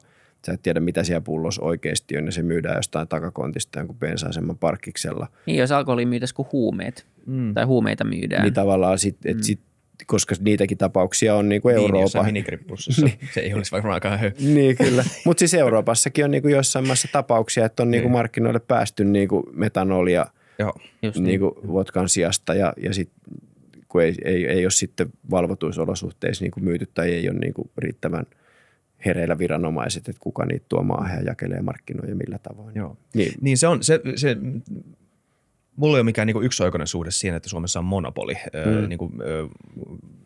sä 0.46 0.54
et 0.54 0.62
tiedä, 0.62 0.80
mitä 0.80 1.04
siellä 1.04 1.22
pullossa 1.22 1.62
oikeasti 1.62 2.18
on, 2.18 2.26
ja 2.26 2.32
se 2.32 2.42
myydään 2.42 2.76
jostain 2.76 3.08
takakontista 3.08 3.80
jonkun 3.80 3.98
pensaisemman 3.98 4.58
parkkiksella. 4.58 5.28
Niin, 5.46 5.58
jos 5.58 5.72
alkoholi 5.72 6.06
myytäisi 6.06 6.36
kuin 6.36 6.48
huumeet, 6.52 7.06
mm. 7.26 7.54
tai 7.54 7.64
huumeita 7.64 8.04
myydään. 8.04 8.44
Niin 8.44 8.54
tavallaan 8.54 9.00
sit, 9.00 9.18
et 9.26 9.38
mm. 9.38 9.44
sit, 9.44 9.60
koska 10.06 10.36
niitäkin 10.40 10.78
tapauksia 10.78 11.36
on 11.36 11.50
niin 11.50 11.62
kuin 11.62 11.76
Euroopassa. 11.76 12.24
Niin, 12.24 12.46
niin. 12.98 13.20
se 13.34 13.40
ei 13.40 13.54
olisi 13.54 13.72
varmaan 13.72 13.94
aika 13.94 14.18
hyvä. 14.18 14.32
niin, 14.54 14.78
kyllä. 14.78 15.04
Mutta 15.26 15.40
siis 15.40 15.54
Euroopassakin 15.54 16.26
on 16.26 16.32
niin 16.32 16.42
kuin 16.42 16.52
jossain 16.52 16.88
maassa 16.88 17.08
tapauksia, 17.12 17.66
että 17.66 17.84
on 17.84 17.92
niin 17.92 18.02
kuin 18.02 18.10
niin. 18.10 18.18
markkinoille 18.18 18.60
päästy 18.60 19.06
niin 19.06 19.28
kuin 19.28 19.44
metanolia– 19.54 20.26
Joo, 20.60 20.74
just 21.02 21.16
niin. 21.18 21.26
Niin 21.26 21.40
kuin 21.40 21.74
vodkan 21.74 22.10
sijasta 22.10 22.54
ja, 22.54 22.74
ja 22.78 22.94
sit, 22.94 23.10
kun 23.98 24.04
ei, 24.04 24.16
ei, 24.26 24.46
ei 24.46 24.66
ole 24.66 24.72
sitten 24.72 25.10
valvotuissa 25.30 25.82
olosuhteissa 25.82 26.44
niin 26.44 26.52
kuin 26.52 26.64
myyty 26.64 26.90
tai 26.94 27.14
ei 27.14 27.30
ole 27.30 27.40
niin 27.40 27.54
kuin 27.54 27.70
riittävän 27.78 28.26
hereillä 29.06 29.38
viranomaiset, 29.38 30.10
että 30.10 30.20
kuka 30.20 30.46
niitä 30.46 30.66
tuo 30.70 30.84
maahan 30.84 31.18
ja 31.18 31.24
jakelee 31.24 31.62
markkinoja 31.62 32.16
millä 32.16 32.38
tavoin. 32.38 32.76
Joo. 32.76 32.98
Niin. 33.14 33.34
niin 33.42 33.58
se 33.58 33.68
on, 33.68 33.84
se, 33.84 34.02
se 34.16 34.38
mulla 35.76 35.98
ei 35.98 36.00
ole 36.00 36.06
mikään 36.06 36.26
niin 36.26 36.44
yksioikoinen 36.44 36.88
suhde 36.88 37.12
siihen, 37.12 37.38
että 37.38 37.50
Suomessa 37.50 37.80
on 37.80 37.86
monopoli 37.86 38.34
mm. 38.34 38.90
niin 38.90 39.00
kuin, 39.00 39.14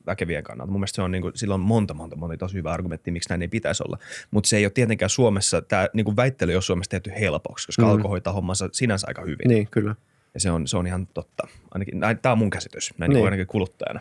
väkevien 0.05 0.43
kannalta. 0.43 0.71
Mun 0.71 0.79
mielestä 0.79 0.95
se 0.95 1.01
on, 1.01 1.11
niin 1.11 1.21
kuin, 1.21 1.31
sillä 1.35 1.53
on 1.53 1.59
monta, 1.59 1.93
monta, 1.93 2.15
monta 2.15 2.37
tosi 2.37 2.53
hyvä 2.53 2.71
argumentti, 2.71 3.11
miksi 3.11 3.29
näin 3.29 3.41
ei 3.41 3.47
pitäisi 3.47 3.83
olla. 3.87 3.97
Mutta 4.31 4.47
se 4.47 4.57
ei 4.57 4.65
ole 4.65 4.71
tietenkään 4.71 5.09
Suomessa, 5.09 5.61
tämä 5.61 5.87
niin 5.93 6.05
kuin 6.05 6.15
väittely 6.15 6.51
ei 6.51 6.55
ole 6.55 6.61
Suomessa 6.61 6.89
tehty 6.89 7.11
helpoksi, 7.19 7.67
koska 7.67 7.81
mm. 7.81 7.89
alko 7.89 8.07
hoitaa 8.07 8.33
hommansa 8.33 8.69
sinänsä 8.71 9.07
aika 9.07 9.21
hyvin. 9.21 9.47
Niin, 9.47 9.67
kyllä. 9.71 9.95
Ja 10.33 10.39
se 10.39 10.51
on, 10.51 10.67
se 10.67 10.77
on 10.77 10.87
ihan 10.87 11.07
totta. 11.07 11.47
Ainakin, 11.71 11.99
tämä 12.21 12.31
on 12.31 12.37
mun 12.37 12.49
käsitys, 12.49 12.93
näin 12.97 13.09
niin. 13.09 13.15
Niin 13.15 13.25
ainakin 13.25 13.47
kuluttajana. 13.47 13.99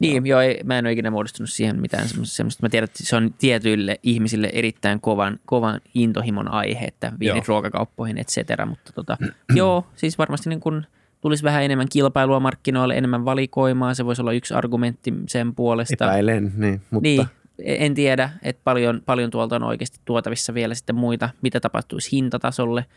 Niin, 0.00 0.26
joo, 0.26 0.40
ei, 0.40 0.60
mä 0.64 0.78
en 0.78 0.84
ole 0.86 0.92
ikinä 0.92 1.10
muodostunut 1.10 1.50
siihen 1.50 1.80
mitään 1.80 2.08
semmoista. 2.08 2.62
Mä 2.62 2.68
tiedän, 2.68 2.84
että 2.84 3.06
se 3.06 3.16
on 3.16 3.34
tietyille 3.38 4.00
ihmisille 4.02 4.50
erittäin 4.52 5.00
kovan, 5.00 5.38
kovan 5.46 5.80
intohimon 5.94 6.48
aihe, 6.48 6.84
että 6.84 7.12
viinit 7.20 7.48
ruokakauppoihin, 7.48 8.18
et 8.18 8.28
cetera. 8.28 8.66
Mutta 8.66 8.92
tota, 8.92 9.16
joo, 9.54 9.86
siis 9.96 10.18
varmasti 10.18 10.48
niin 10.48 10.60
kun 10.60 10.86
tulisi 11.20 11.44
vähän 11.44 11.62
enemmän 11.62 11.88
kilpailua 11.92 12.40
markkinoille, 12.40 12.94
enemmän 12.94 13.24
valikoimaa. 13.24 13.94
Se 13.94 14.04
voisi 14.04 14.22
olla 14.22 14.32
yksi 14.32 14.54
argumentti 14.54 15.14
sen 15.28 15.54
puolesta. 15.54 16.04
Epäilen, 16.04 16.52
niin. 16.56 16.80
Mutta... 16.90 17.02
Niin, 17.08 17.26
en 17.58 17.94
tiedä, 17.94 18.30
että 18.42 18.60
paljon, 18.64 19.02
paljon 19.06 19.30
tuolta 19.30 19.56
on 19.56 19.62
oikeasti 19.62 20.00
tuotavissa 20.04 20.54
vielä 20.54 20.74
sitten 20.74 20.96
muita, 20.96 21.30
mitä 21.42 21.60
tapahtuisi 21.60 22.12
hintatasolle– 22.12 22.84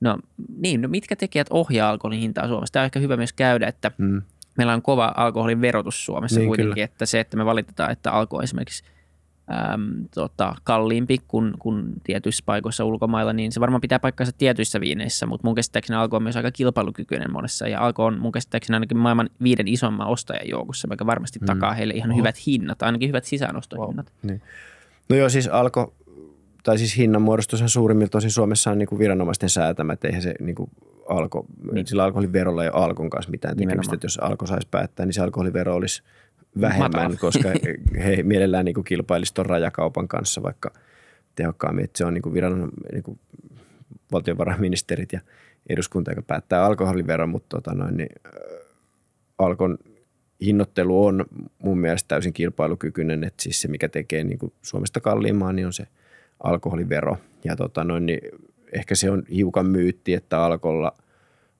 No 0.00 0.18
niin, 0.58 0.82
no 0.82 0.88
mitkä 0.88 1.16
tekijät 1.16 1.46
ohjaa 1.50 1.90
alkoholin 1.90 2.20
hintaa 2.20 2.48
Suomessa? 2.48 2.72
Tämä 2.72 2.82
on 2.82 2.84
ehkä 2.84 3.00
hyvä 3.00 3.16
myös 3.16 3.32
käydä, 3.32 3.68
että 3.68 3.90
mm. 3.98 4.22
meillä 4.58 4.74
on 4.74 4.82
kova 4.82 5.12
alkoholin 5.16 5.60
verotus 5.60 6.04
Suomessa 6.04 6.40
niin, 6.40 6.48
kuitenkin, 6.48 6.74
kyllä. 6.74 6.84
että 6.84 7.06
se, 7.06 7.20
että 7.20 7.36
me 7.36 7.44
valitetaan, 7.44 7.92
että 7.92 8.12
alkoi 8.12 8.44
esimerkiksi 8.44 8.84
äm, 9.72 10.08
tota, 10.14 10.54
kalliimpi 10.64 11.18
kuin, 11.28 11.52
kuin 11.58 11.92
tietyissä 12.04 12.42
paikoissa 12.46 12.84
ulkomailla, 12.84 13.32
niin 13.32 13.52
se 13.52 13.60
varmaan 13.60 13.80
pitää 13.80 13.98
paikkansa 13.98 14.32
tietyissä 14.38 14.80
viineissä, 14.80 15.26
mutta 15.26 15.46
mun 15.46 15.54
käsittääkseni 15.54 15.96
alko 15.96 16.16
on 16.16 16.22
myös 16.22 16.36
aika 16.36 16.50
kilpailukykyinen 16.50 17.32
monessa, 17.32 17.68
ja 17.68 17.80
alko 17.80 18.04
on 18.04 18.18
mun 18.20 18.32
käsittääkseni 18.32 18.76
ainakin 18.76 18.98
maailman 18.98 19.30
viiden 19.42 19.68
isomman 19.68 20.06
ostajan 20.06 20.48
joukossa, 20.48 20.88
mikä 20.88 21.06
varmasti 21.06 21.38
mm. 21.38 21.46
takaa 21.46 21.74
heille 21.74 21.94
ihan 21.94 22.10
Oho. 22.10 22.18
hyvät 22.18 22.46
hinnat, 22.46 22.82
ainakin 22.82 23.08
hyvät 23.08 23.24
sisäänostohinnat. 23.24 24.06
Wow. 24.06 24.30
Niin. 24.30 24.42
No 25.08 25.16
joo, 25.16 25.28
siis 25.28 25.48
alko, 25.48 25.94
tai 26.66 26.78
siis 26.78 26.96
hinnanmuodostushan 26.96 27.68
suurimmilta 27.68 28.10
tosi 28.10 28.30
Suomessa 28.30 28.70
on 28.70 28.78
niin 28.78 28.88
kuin 28.88 28.98
viranomaisten 28.98 29.50
säätämät, 29.50 30.04
eihän 30.04 30.22
se 30.22 30.34
niin 30.40 30.54
kuin 30.54 30.70
alko, 31.08 31.46
niin. 31.72 31.86
sillä 31.86 32.04
alkoholiverolla 32.04 32.64
ei 32.64 32.70
ole 32.74 32.84
alkon 32.84 33.10
kanssa 33.10 33.30
mitään 33.30 33.56
tekemistä, 33.56 33.94
että 33.94 34.04
jos 34.04 34.18
alko 34.18 34.46
saisi 34.46 34.68
päättää, 34.70 35.06
niin 35.06 35.14
se 35.14 35.22
alkoholivero 35.22 35.74
olisi– 35.74 36.02
vähemmän, 36.60 36.90
Matala. 36.92 37.16
koska 37.16 37.48
he 38.04 38.22
mielellään 38.22 38.64
niin 38.64 38.74
kuin 38.74 38.84
kilpailisi 38.84 39.34
tuon 39.34 39.46
rajakaupan 39.46 40.08
kanssa 40.08 40.42
vaikka 40.42 40.70
tehokkaammin. 41.34 41.84
Että 41.84 41.98
se 41.98 42.04
on 42.04 42.14
niin 42.14 42.22
kuin 42.22 42.34
viran, 42.34 42.68
niin 42.92 43.02
kuin 43.02 43.18
valtiovarainministerit 44.12 45.12
ja 45.12 45.20
eduskunta, 45.68 46.10
joka 46.10 46.22
päättää 46.22 46.64
alkoholiveron, 46.64 47.28
mutta 47.28 47.56
tota 47.56 47.74
noin, 47.74 47.96
niin, 47.96 48.08
äh, 48.26 48.32
alkon 49.38 49.78
hinnoittelu 50.40 51.06
on 51.06 51.24
mun 51.58 51.78
mielestä 51.78 52.08
täysin 52.08 52.32
kilpailukykyinen, 52.32 53.24
että 53.24 53.42
siis 53.42 53.60
se 53.60 53.68
mikä 53.68 53.88
tekee 53.88 54.24
niin 54.24 54.38
kuin 54.38 54.52
Suomesta 54.62 55.00
kalliimman, 55.00 55.56
niin 55.56 55.66
on 55.66 55.72
se 55.72 55.86
alkoholivero. 56.42 57.16
Ja 57.44 57.56
tota 57.56 57.84
noin, 57.84 58.06
niin 58.06 58.20
ehkä 58.72 58.94
se 58.94 59.10
on 59.10 59.22
hiukan 59.30 59.66
myytti, 59.66 60.14
että 60.14 60.44
alkolla, 60.44 60.92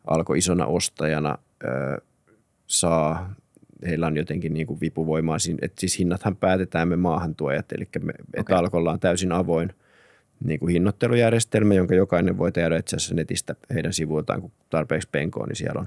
alko 0.07 0.35
isona 0.35 0.67
ostajana 0.67 1.39
ö, 1.65 2.01
saa 2.67 3.35
heillä 3.87 4.07
on 4.07 4.17
jotenkin 4.17 4.55
niin 4.55 4.67
kuin 4.67 4.81
vipuvoimaa. 4.81 5.37
Että 5.63 5.81
siis 5.81 5.99
hinnathan 5.99 6.37
päätetään 6.37 6.89
me 6.89 6.97
maahantuojat, 6.97 7.73
eli 7.73 7.89
me, 8.01 8.13
okay. 8.13 8.41
että 8.41 8.59
Alkolla 8.59 8.93
on 8.93 9.01
täysin 9.01 9.33
avoin 9.33 9.73
niin 10.45 10.61
kuin 10.61 10.73
hinnoittelujärjestelmä, 10.73 11.75
jonka 11.75 11.95
jokainen 11.95 12.39
voi 12.39 12.53
tehdä 12.53 12.77
itse 12.77 12.97
asiassa 12.97 13.15
netistä 13.15 13.55
heidän 13.75 13.93
sivuiltaan, 13.93 14.41
kun 14.41 14.53
tarpeeksi 14.71 15.09
penkoon, 15.13 15.49
niin 15.49 15.57
siellä 15.57 15.81
on, 15.81 15.87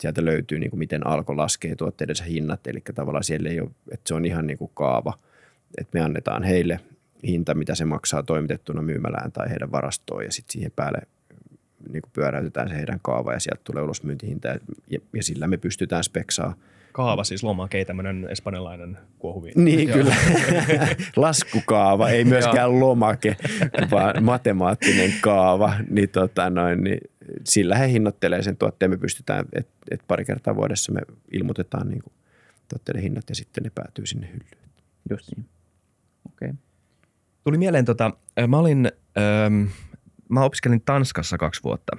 sieltä 0.00 0.24
löytyy 0.24 0.58
niin 0.58 0.70
kuin 0.70 0.78
miten 0.78 1.06
Alko 1.06 1.36
laskee 1.36 1.76
tuotteidensa 1.76 2.24
hinnat, 2.24 2.66
eli 2.66 2.82
tavallaan 2.94 3.24
siellä 3.24 3.48
ei 3.48 3.60
ole, 3.60 3.70
että 3.90 4.08
se 4.08 4.14
on 4.14 4.24
ihan 4.24 4.46
niin 4.46 4.58
kuin 4.58 4.70
kaava, 4.74 5.14
että 5.78 5.98
me 5.98 6.04
annetaan 6.04 6.42
heille 6.42 6.80
hinta, 7.26 7.54
mitä 7.54 7.74
se 7.74 7.84
maksaa 7.84 8.22
toimitettuna 8.22 8.82
myymälään 8.82 9.32
tai 9.32 9.50
heidän 9.50 9.72
varastoon 9.72 10.24
ja 10.24 10.32
sitten 10.32 10.52
siihen 10.52 10.72
päälle 10.76 10.98
niin 11.92 12.02
kuin 12.02 12.12
pyöräytetään 12.12 12.68
se 12.68 12.76
heidän 12.76 13.00
kaava 13.02 13.32
ja 13.32 13.40
sieltä 13.40 13.60
tulee 13.64 13.82
ulosmyyntihinta 13.82 14.48
ja, 14.48 14.58
ja 15.14 15.22
sillä 15.22 15.46
me 15.46 15.56
pystytään 15.56 16.04
speksaa– 16.04 16.54
Kaava 16.98 17.24
siis 17.24 17.42
lomake, 17.42 17.84
tämmöinen 17.84 18.26
espanjalainen 18.30 18.98
kuohuviin. 19.18 19.64
Niin, 19.64 19.92
kyllä. 19.92 20.16
Laskukaava, 21.16 22.08
ei 22.08 22.24
myöskään 22.24 22.80
lomake, 22.80 23.36
vaan 23.90 24.24
matemaattinen 24.24 25.12
kaava. 25.20 25.74
Niin, 25.90 26.08
tota 26.08 26.50
noin, 26.50 26.84
niin 26.84 27.00
sillä 27.44 27.76
he 27.76 27.88
hinnoittelee 27.88 28.42
sen 28.42 28.56
tuotteen. 28.56 28.90
Me 28.90 28.96
pystytään, 28.96 29.44
että 29.52 29.72
et 29.90 30.00
pari 30.08 30.24
kertaa 30.24 30.56
vuodessa 30.56 30.92
me 30.92 31.00
ilmoitetaan 31.32 31.88
niin 31.88 32.02
kuin 32.02 32.12
tuotteiden 32.68 33.02
hinnat 33.02 33.24
ja 33.28 33.34
sitten 33.34 33.64
ne 33.64 33.70
päätyy 33.74 34.06
sinne 34.06 34.26
hyllyyn. 34.26 34.70
Just 35.10 35.30
niin. 35.36 35.46
Okei. 36.32 36.48
Okay. 36.48 36.67
Tuli 37.44 37.58
mieleen, 37.58 37.84
tota, 37.84 38.10
mä 38.48 38.58
olin, 38.58 38.92
ähm, 39.18 39.70
mä 40.28 40.44
opiskelin 40.44 40.80
Tanskassa 40.80 41.38
kaksi 41.38 41.62
vuotta. 41.62 41.96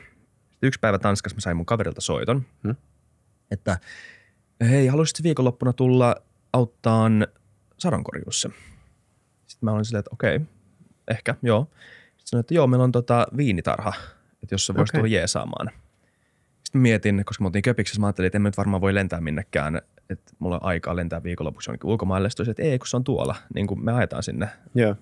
Sitten 0.49 0.67
yksi 0.67 0.79
päivä 0.79 0.99
Tanskassa 0.99 1.35
mä 1.35 1.41
sain 1.41 1.57
mun 1.57 1.65
kaverilta 1.65 2.01
soiton, 2.01 2.45
hmm? 2.63 2.75
että– 3.51 3.77
hei, 4.61 4.87
haluaisitko 4.87 5.23
viikonloppuna 5.23 5.73
tulla 5.73 6.15
auttaan 6.53 7.27
sadonkorjuussa? 7.77 8.49
Sitten 9.47 9.67
mä 9.67 9.71
olin 9.71 9.85
silleen, 9.85 9.99
että 9.99 10.13
okei, 10.13 10.35
okay, 10.35 10.47
ehkä, 11.07 11.35
joo. 11.41 11.67
Sitten 12.09 12.27
sanoin, 12.27 12.39
että 12.39 12.53
joo, 12.53 12.67
meillä 12.67 12.83
on 12.83 12.91
tota 12.91 13.27
viinitarha, 13.37 13.93
että 14.43 14.53
jos 14.53 14.65
se 14.65 14.75
voisi 14.75 14.91
okay. 14.91 14.99
tulla 14.99 15.13
jeesaamaan. 15.13 15.69
Sitten 16.63 16.81
mietin, 16.81 17.23
koska 17.25 17.43
me 17.43 17.47
oltiin 17.47 17.61
Köpiksessä, 17.61 18.01
mä 18.01 18.07
ajattelin, 18.07 18.27
että 18.27 18.37
en 18.37 18.43
nyt 18.43 18.57
varmaan 18.57 18.81
voi 18.81 18.95
lentää 18.95 19.21
minnekään, 19.21 19.81
että 20.09 20.33
mulla 20.39 20.55
on 20.55 20.65
aikaa 20.65 20.95
lentää 20.95 21.23
viikonlopuksi 21.23 21.69
jonnekin 21.69 21.89
ulkomaille. 21.89 22.29
Sitten 22.29 22.49
että 22.49 22.63
ei, 22.63 22.79
kun 22.79 22.87
se 22.87 22.97
on 22.97 23.03
tuolla, 23.03 23.35
niin 23.53 23.67
kuin 23.67 23.85
me 23.85 23.91
ajetaan 23.91 24.23
sinne. 24.23 24.49
Joo. 24.75 24.95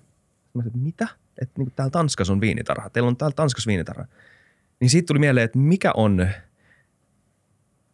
Mä 0.58 0.66
että 0.66 0.78
mitä? 0.78 1.08
Että 1.42 1.54
niin 1.58 1.72
täällä 1.76 1.90
Tanskassa 1.90 2.32
on 2.32 2.40
viinitarha. 2.40 2.90
Teillä 2.90 3.08
on 3.08 3.16
täällä 3.16 3.34
Tanskassa 3.34 3.68
viinitarha. 3.68 4.06
Niin 4.80 4.90
siitä 4.90 5.06
tuli 5.06 5.18
mieleen, 5.18 5.44
että 5.44 5.58
mikä 5.58 5.92
on 5.96 6.28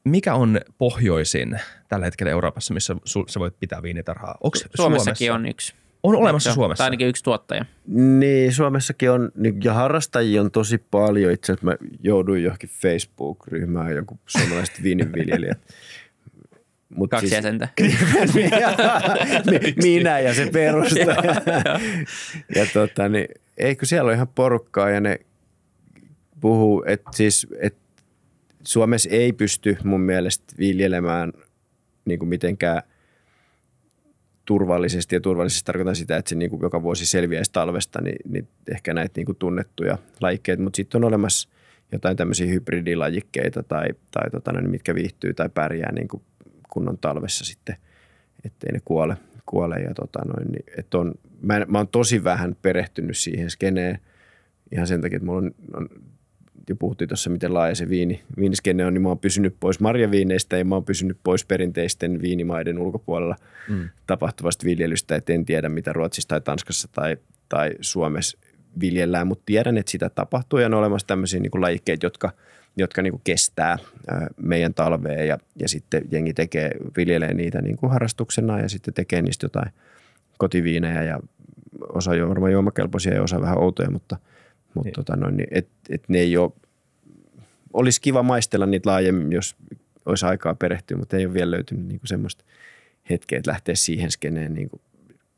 mikä 0.04 0.34
on 0.34 0.60
pohjoisin 0.78 1.60
tällä 1.88 2.04
hetkellä 2.04 2.32
Euroopassa, 2.32 2.74
missä 2.74 2.96
sä 3.28 3.40
voit 3.40 3.60
pitää 3.60 3.82
viinitarhaa? 3.82 4.34
Onko 4.40 4.58
Suomessakin 4.76 5.26
Suomessa? 5.26 5.34
on 5.34 5.46
yksi. 5.46 5.74
On 6.02 6.16
olemassa 6.16 6.50
Joo, 6.50 6.54
Suomessa? 6.54 6.82
Tai 6.82 6.86
ainakin 6.86 7.08
yksi 7.08 7.24
tuottaja. 7.24 7.64
Niin, 7.86 8.52
Suomessakin 8.52 9.10
on, 9.10 9.32
niin, 9.34 9.54
ja 9.64 9.74
harrastajia 9.74 10.40
on 10.40 10.50
tosi 10.50 10.78
paljon. 10.78 11.32
Itse 11.32 11.52
asiassa 11.52 11.66
mä 11.66 11.76
jouduin 12.02 12.42
johonkin 12.42 12.70
Facebook-ryhmään, 12.70 13.96
joku 13.96 14.18
suomalaiset 14.26 14.82
viininviljelijät. 14.82 15.58
Mut 16.88 17.10
Kaksi 17.10 17.28
siis, 17.28 17.32
jäsentä. 17.32 17.68
Minä 19.82 20.20
ja 20.20 20.34
se 20.34 20.50
perustaja. 20.52 21.16
ja 22.54 22.66
tota, 22.72 23.08
niin, 23.08 23.28
eikö 23.56 23.86
siellä 23.86 24.08
ole 24.08 24.14
ihan 24.14 24.28
porukkaa 24.28 24.90
ja 24.90 25.00
ne 25.00 25.20
puhuu, 26.40 26.84
että 26.86 27.10
siis, 27.12 27.46
että 27.58 28.02
Suomessa 28.64 29.08
ei 29.12 29.32
pysty 29.32 29.76
mun 29.84 30.00
mielestä 30.00 30.54
viljelemään 30.58 31.32
niin 32.04 32.18
kuin 32.18 32.28
mitenkään 32.28 32.82
turvallisesti, 34.44 35.16
ja 35.16 35.20
turvallisesti 35.20 35.64
tarkoitan 35.64 35.96
sitä, 35.96 36.16
että 36.16 36.28
se 36.28 36.34
niin 36.34 36.50
kuin 36.50 36.62
joka 36.62 36.82
vuosi 36.82 37.06
selviäisi 37.06 37.52
talvesta, 37.52 38.00
niin, 38.00 38.16
niin 38.28 38.48
ehkä 38.72 38.94
näitä 38.94 39.12
niin 39.16 39.26
kuin 39.26 39.38
tunnettuja 39.38 39.98
lajikkeita, 40.20 40.62
mutta 40.62 40.76
sitten 40.76 40.98
on 40.98 41.08
olemassa 41.08 41.48
jotain 41.92 42.16
tämmöisiä 42.16 42.46
hybridilajikkeita 42.46 43.62
tai, 43.62 43.86
tai 44.10 44.30
tota, 44.30 44.52
niin 44.52 44.70
mitkä 44.70 44.94
viihtyy 44.94 45.34
tai 45.34 45.48
pärjää 45.48 45.92
niin 45.92 46.08
kuin 46.08 46.22
kunnon 46.74 46.98
talvessa 46.98 47.44
sitten, 47.44 47.76
ettei 48.44 48.72
ne 48.72 48.80
kuole. 48.84 49.16
kuole 49.46 49.76
ja 49.76 49.94
tota 49.94 50.20
noin, 50.24 50.52
niin, 50.52 50.64
että 50.78 50.98
on, 50.98 51.14
mä, 51.42 51.66
mä 51.68 51.78
oon 51.78 51.88
tosi 51.88 52.24
vähän 52.24 52.56
perehtynyt 52.62 53.16
siihen 53.16 53.50
skeneen 53.50 53.98
ihan 54.72 54.86
sen 54.86 55.00
takia, 55.00 55.16
että 55.16 55.26
mulla 55.26 55.38
on, 55.38 55.54
on 55.74 55.88
jo 56.68 56.76
puhuttiin 56.76 57.08
tuossa, 57.08 57.30
miten 57.30 57.54
laaja 57.54 57.74
se 57.74 57.88
viini, 57.88 58.22
viiniskenne 58.38 58.86
on, 58.86 58.94
niin 58.94 59.02
mä 59.02 59.08
oon 59.08 59.18
pysynyt 59.18 59.56
pois 59.60 59.80
marjaviineistä 59.80 60.56
ja 60.56 60.64
mä 60.64 60.74
oon 60.74 60.84
pysynyt 60.84 61.18
pois 61.24 61.44
perinteisten 61.44 62.22
viinimaiden 62.22 62.78
ulkopuolella 62.78 63.36
mm. 63.68 63.88
tapahtuvasta 64.06 64.64
viljelystä, 64.64 65.16
että 65.16 65.32
en 65.32 65.44
tiedä 65.44 65.68
mitä 65.68 65.92
Ruotsissa 65.92 66.28
tai 66.28 66.40
Tanskassa 66.40 66.88
tai, 66.92 67.16
tai 67.48 67.70
Suomessa 67.80 68.38
viljellään, 68.80 69.26
mutta 69.26 69.42
tiedän, 69.46 69.78
että 69.78 69.90
sitä 69.90 70.10
tapahtuu 70.10 70.58
ja 70.58 70.66
on 70.66 70.74
olemassa 70.74 71.06
tämmöisiä 71.06 71.40
niin 71.40 71.60
lajikkeita, 71.60 72.06
jotka, 72.06 72.30
jotka 72.76 73.02
niin 73.02 73.12
kuin 73.12 73.20
kestää 73.24 73.78
meidän 74.42 74.74
talveen 74.74 75.28
ja, 75.28 75.38
ja 75.56 75.68
sitten 75.68 76.02
jengi 76.10 76.34
tekee, 76.34 76.70
viljelee 76.96 77.34
niitä 77.34 77.62
niin 77.62 77.76
kuin 77.76 77.90
harrastuksena 77.90 78.60
ja 78.60 78.68
sitten 78.68 78.94
tekee 78.94 79.22
niistä 79.22 79.44
jotain 79.44 79.70
kotiviinejä 80.38 81.02
ja 81.02 81.20
osa 81.88 82.10
on 82.10 82.28
varmaan 82.28 82.52
juomakelpoisia 82.52 83.14
ja 83.14 83.22
osa 83.22 83.40
vähän 83.40 83.58
outoja, 83.58 83.90
mutta– 83.90 84.16
mutta 84.74 84.88
niin. 84.88 84.94
tota 84.94 85.16
noin, 85.16 85.36
niin 85.36 85.48
et, 85.50 85.68
et 85.90 86.08
ne 86.08 86.18
ei 86.18 86.36
ole, 86.36 86.52
olisi 87.72 88.00
kiva 88.00 88.22
maistella 88.22 88.66
niitä 88.66 88.90
laajemmin, 88.90 89.32
jos 89.32 89.56
olisi 90.06 90.26
aikaa 90.26 90.54
perehtyä, 90.54 90.96
mutta 90.96 91.16
ei 91.16 91.26
ole 91.26 91.34
vielä 91.34 91.50
löytynyt 91.50 91.86
niin 91.86 92.00
semmoista 92.04 92.44
hetkeä, 93.10 93.38
että 93.38 93.50
lähteä 93.50 93.74
siihen 93.74 94.10
skeneen 94.10 94.54
niin 94.54 94.70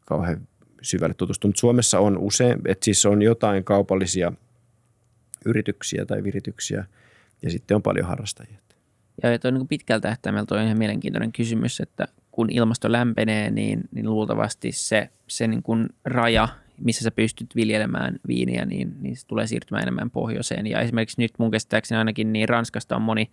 kauhean 0.04 0.48
syvälle 0.82 1.14
tutustunut. 1.14 1.56
Suomessa 1.56 1.98
on 1.98 2.18
usein, 2.18 2.58
että 2.66 2.84
siis 2.84 3.06
on 3.06 3.22
jotain 3.22 3.64
kaupallisia 3.64 4.32
yrityksiä 5.44 6.06
tai 6.06 6.24
virityksiä 6.24 6.84
ja 7.42 7.50
sitten 7.50 7.74
on 7.74 7.82
paljon 7.82 8.06
harrastajia. 8.06 8.58
Ja 9.22 9.38
tuo 9.38 9.50
niin 9.50 9.68
pitkältä 9.68 10.08
tähtäimellä 10.08 10.46
on 10.50 10.64
ihan 10.64 10.78
mielenkiintoinen 10.78 11.32
kysymys, 11.32 11.80
että 11.80 12.08
kun 12.30 12.50
ilmasto 12.50 12.92
lämpenee, 12.92 13.50
niin, 13.50 13.80
niin 13.92 14.10
luultavasti 14.10 14.72
se, 14.72 15.10
se 15.26 15.46
niin 15.46 15.62
kuin 15.62 15.88
raja 16.04 16.48
missä 16.78 17.02
sä 17.02 17.10
pystyt 17.10 17.56
viljelemään 17.56 18.16
viiniä, 18.28 18.64
niin, 18.64 18.96
niin 19.00 19.16
se 19.16 19.26
tulee 19.26 19.46
siirtymään 19.46 19.82
enemmän 19.82 20.10
pohjoiseen. 20.10 20.66
Ja 20.66 20.80
esimerkiksi 20.80 21.22
nyt 21.22 21.32
mun 21.38 21.50
käsittääkseni 21.50 21.98
ainakin 21.98 22.32
niin 22.32 22.48
Ranskasta 22.48 22.96
on 22.96 23.02
moni 23.02 23.30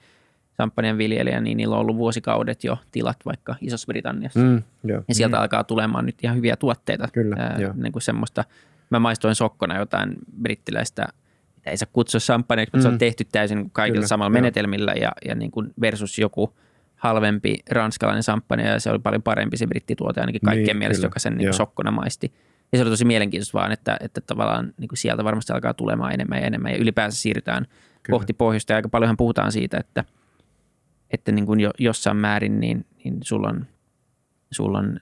samppanjan 0.57 0.97
viljelijä, 0.97 1.41
niin 1.41 1.57
niillä 1.57 1.75
on 1.75 1.81
ollut 1.81 1.97
vuosikaudet 1.97 2.63
jo 2.63 2.77
tilat 2.91 3.17
vaikka 3.25 3.55
Isossa-Britanniassa. 3.61 4.39
Mm, 4.39 4.63
jo. 4.83 5.03
Ja 5.07 5.15
sieltä 5.15 5.35
mm. 5.35 5.41
alkaa 5.41 5.63
tulemaan 5.63 6.05
nyt 6.05 6.23
ihan 6.23 6.37
hyviä 6.37 6.55
tuotteita. 6.55 7.07
Kyllä, 7.13 7.35
ää, 7.39 7.57
niin 7.75 7.91
kuin 7.91 8.03
semmoista. 8.03 8.43
Mä 8.89 8.99
maistoin 8.99 9.35
sokkona 9.35 9.77
jotain 9.77 10.15
brittiläistä 10.41 11.07
ei 11.65 11.77
saa 11.77 11.89
kutsua 11.93 12.19
samppanjaksi, 12.19 12.69
mutta 12.69 12.77
mm. 12.77 12.81
se 12.81 12.87
on 12.87 12.93
mm. 12.93 12.99
tehty 12.99 13.23
täysin 13.31 13.69
kaikilla 13.71 13.95
Kyllä, 13.95 14.07
samalla 14.07 14.29
menetelmillä 14.29 14.93
ja, 14.93 15.11
ja 15.27 15.35
niin 15.35 15.51
kuin 15.51 15.73
versus 15.81 16.19
joku 16.19 16.53
halvempi 16.95 17.59
ranskalainen 17.71 18.23
samppania 18.23 18.71
ja 18.71 18.79
se 18.79 18.89
oli 18.89 18.99
paljon 18.99 19.23
parempi 19.23 19.57
se 19.57 19.67
brittituote 19.67 20.21
ainakin 20.21 20.41
kaikkien 20.41 20.67
niin, 20.67 20.77
mielestä, 20.77 20.99
kyllä. 20.99 21.07
joka 21.07 21.19
sen 21.19 21.37
niin 21.37 21.53
sokkona 21.53 21.91
maisti. 21.91 22.33
Ja 22.71 22.77
se 22.77 22.81
oli 22.81 22.89
tosi 22.89 23.05
mielenkiintoista 23.05 23.57
vaan, 23.57 23.71
että, 23.71 23.97
että 23.99 24.21
tavallaan 24.21 24.73
niin 24.77 24.87
kuin 24.87 24.97
sieltä 24.97 25.23
varmasti 25.23 25.53
alkaa 25.53 25.73
tulemaan 25.73 26.13
enemmän 26.13 26.39
ja 26.39 26.45
enemmän 26.47 26.71
ja 26.71 26.77
ylipäänsä 26.77 27.21
siirrytään 27.21 27.65
Kyllä. 27.65 28.17
kohti 28.17 28.33
pohjoista. 28.33 28.73
Ja 28.73 28.75
aika 28.75 28.89
paljonhan 28.89 29.17
puhutaan 29.17 29.51
siitä, 29.51 29.77
että, 29.77 30.03
että 31.11 31.31
niin 31.31 31.45
kuin 31.45 31.59
jo, 31.59 31.71
jossain 31.79 32.17
määrin 32.17 32.59
niin, 32.59 32.85
niin 33.03 33.17
sulla 33.23 33.49
on, 33.49 33.65
sulla 34.51 34.79
on 34.79 34.99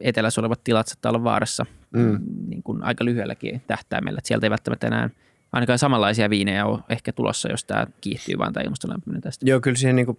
etelässä 0.00 0.40
olevat 0.40 0.64
tilat 0.64 0.86
saattaa 0.86 1.10
olla 1.10 1.24
vaarassa 1.24 1.66
mm. 1.90 2.18
niin 2.48 2.62
kuin 2.62 2.82
aika 2.82 3.04
lyhyelläkin 3.04 3.62
tähtäimellä. 3.66 4.18
Että 4.18 4.28
sieltä 4.28 4.46
ei 4.46 4.50
välttämättä 4.50 4.86
enää 4.86 5.10
ainakaan 5.52 5.78
samanlaisia 5.78 6.30
viinejä 6.30 6.66
ole 6.66 6.80
ehkä 6.88 7.12
tulossa, 7.12 7.50
jos 7.50 7.64
tämä 7.64 7.86
kiihtyy 8.00 8.38
vaan 8.38 8.52
tämä 8.52 8.64
ilmastolämpöinen 8.64 9.22
tästä. 9.22 9.46
Joo, 9.48 9.60
kyllä 9.60 9.76
siihen 9.76 9.96
niin 9.96 10.18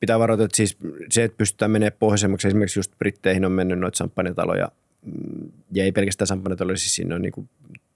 pitää 0.00 0.18
varoittaa, 0.18 0.44
että 0.44 0.56
siis 0.56 0.76
se, 1.10 1.24
että 1.24 1.36
pystytään 1.36 1.70
menemään 1.70 1.96
pohjoisemmaksi, 1.98 2.48
esimerkiksi 2.48 2.78
just 2.78 2.98
Britteihin 2.98 3.44
on 3.44 3.52
mennyt 3.52 3.78
noita 3.78 3.96
samppanitaloja, 3.96 4.68
mm, 5.02 5.50
ja 5.72 5.84
ei 5.84 5.92
pelkästään 5.92 6.26
samppanitaloja, 6.26 6.76
siis 6.76 6.94
siinä 6.94 7.14
on 7.14 7.22
niin 7.22 7.32
kuin 7.32 7.48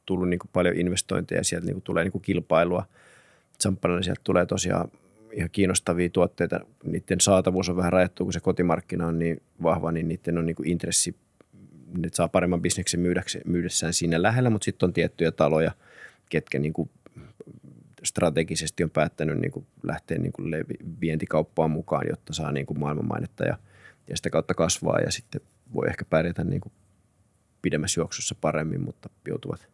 tullut 0.07 0.29
niin 0.29 0.39
kuin 0.39 0.51
paljon 0.53 0.77
investointeja 0.77 1.41
ja 1.41 1.45
sieltä 1.45 1.67
niin 1.67 1.75
kuin 1.75 1.83
tulee 1.83 2.05
niin 2.05 2.13
kuin 2.13 2.23
kilpailua. 2.23 2.87
Samppanilla 3.61 4.03
sieltä 4.03 4.21
tulee 4.25 4.47
tosiaan 4.47 4.91
ihan 5.33 5.51
kiinnostavia 5.51 6.11
tuotteita. 6.11 6.61
Niiden 6.85 7.21
saatavuus 7.21 7.69
on 7.69 7.77
vähän 7.77 7.93
rajattu, 7.93 8.25
kun 8.25 8.33
se 8.33 8.41
kotimarkkina 8.41 9.07
on 9.07 9.19
niin 9.19 9.43
vahva, 9.63 9.93
niin 9.93 10.09
niiden 10.09 10.39
on 10.39 10.47
niin 10.47 10.57
kuin 10.57 10.69
intressi, 10.69 11.17
ne 11.99 12.09
saa 12.13 12.29
paremman 12.29 12.63
bisneksen 12.63 13.01
myydessään 13.45 13.93
siinä 13.93 14.23
lähellä, 14.23 14.51
mutta 14.51 14.65
sitten 14.65 14.87
on 14.87 14.93
tiettyjä 14.93 15.33
taloja, 15.33 15.73
ketkä 16.29 16.59
niin 16.59 16.73
kuin 16.73 16.91
strategisesti 18.05 18.85
on 18.85 18.91
päättänyt 18.91 19.39
niin 19.39 19.51
kuin 19.51 19.67
lähteä 19.83 20.19
niin 20.19 20.33
kuin 20.33 20.51
vientikauppaan 21.01 21.71
mukaan, 21.71 22.07
jotta 22.11 22.33
saa 22.33 22.53
niin 22.53 22.67
kuin 22.67 22.79
maailmanmainetta 22.79 23.45
ja, 23.45 23.59
ja 24.09 24.17
sitä 24.17 24.31
kautta 24.31 24.55
kasvaa 24.55 24.99
ja 24.99 25.11
sitten 25.11 25.41
voi 25.75 25.89
ehkä 25.89 26.05
pärjätä 26.05 26.45
niin 26.45 26.61
kuin 26.61 26.73
pidemmässä 27.63 28.01
juoksussa 28.01 28.35
paremmin, 28.41 28.81
mutta 28.81 29.11
joutuvat 29.29 29.69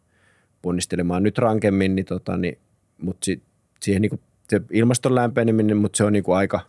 ponnistelemaan 0.61 1.23
nyt 1.23 1.37
rankemmin, 1.37 1.95
niin 1.95 2.05
tota, 2.05 2.37
niin, 2.37 2.57
mutta 3.01 3.25
si, 3.25 3.41
siihen 3.81 4.01
niin 4.01 4.09
kuin 4.09 4.21
se 4.49 4.61
ilmaston 4.71 5.15
lämpeneminen, 5.15 5.77
mutta 5.77 5.97
se 5.97 6.03
on 6.03 6.13
niin 6.13 6.23
kuin 6.23 6.37
aika 6.37 6.59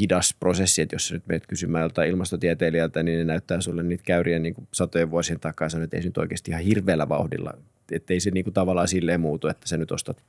hidas 0.00 0.34
prosessi, 0.40 0.82
että 0.82 0.94
jos 0.94 1.08
sä 1.08 1.14
nyt 1.14 1.26
menet 1.26 1.46
kysymään 1.46 1.82
joltain 1.82 2.10
ilmastotieteilijältä, 2.10 3.02
niin 3.02 3.18
ne 3.18 3.24
näyttää 3.24 3.60
sulle 3.60 3.82
niitä 3.82 4.04
käyriä 4.06 4.38
niin 4.38 4.54
kuin 4.54 4.68
satojen 4.72 5.10
vuosien 5.10 5.40
takaa, 5.40 5.68
ja 5.72 5.84
että 5.84 5.96
ei 5.96 6.02
se 6.02 6.08
nyt 6.08 6.18
oikeasti 6.18 6.50
ihan 6.50 6.62
hirveällä 6.62 7.08
vauhdilla, 7.08 7.52
että 7.94 8.14
ei 8.14 8.20
se 8.20 8.30
niin 8.30 8.44
kuin 8.44 8.54
tavallaan 8.54 8.88
silleen 8.88 9.20
muutu, 9.20 9.48
että 9.48 9.68
sä 9.68 9.76
nyt 9.76 9.92
ostat 9.92 10.24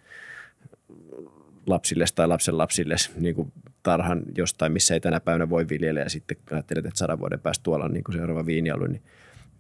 lapsille 1.68 2.06
tai 2.16 2.28
lapsen 2.28 2.58
lapsille 2.58 2.96
niin 3.16 3.36
kuin 3.36 3.52
tarhan 3.84 4.24
jostain, 4.38 4.72
missä 4.72 4.94
ei 4.94 5.00
tänä 5.00 5.20
päivänä 5.20 5.50
voi 5.50 5.70
viljellä 5.70 6.00
ja 6.00 6.10
sitten 6.10 6.38
ajattelet, 6.52 6.86
että 6.86 6.98
sadan 6.98 7.20
vuoden 7.20 7.40
päästä 7.40 7.64
tuolla 7.64 7.86
on 7.86 7.94
niin 7.94 8.04
kuin 8.04 8.16
seuraava 8.16 8.46
viinialue, 8.46 8.88
niin 8.88 9.02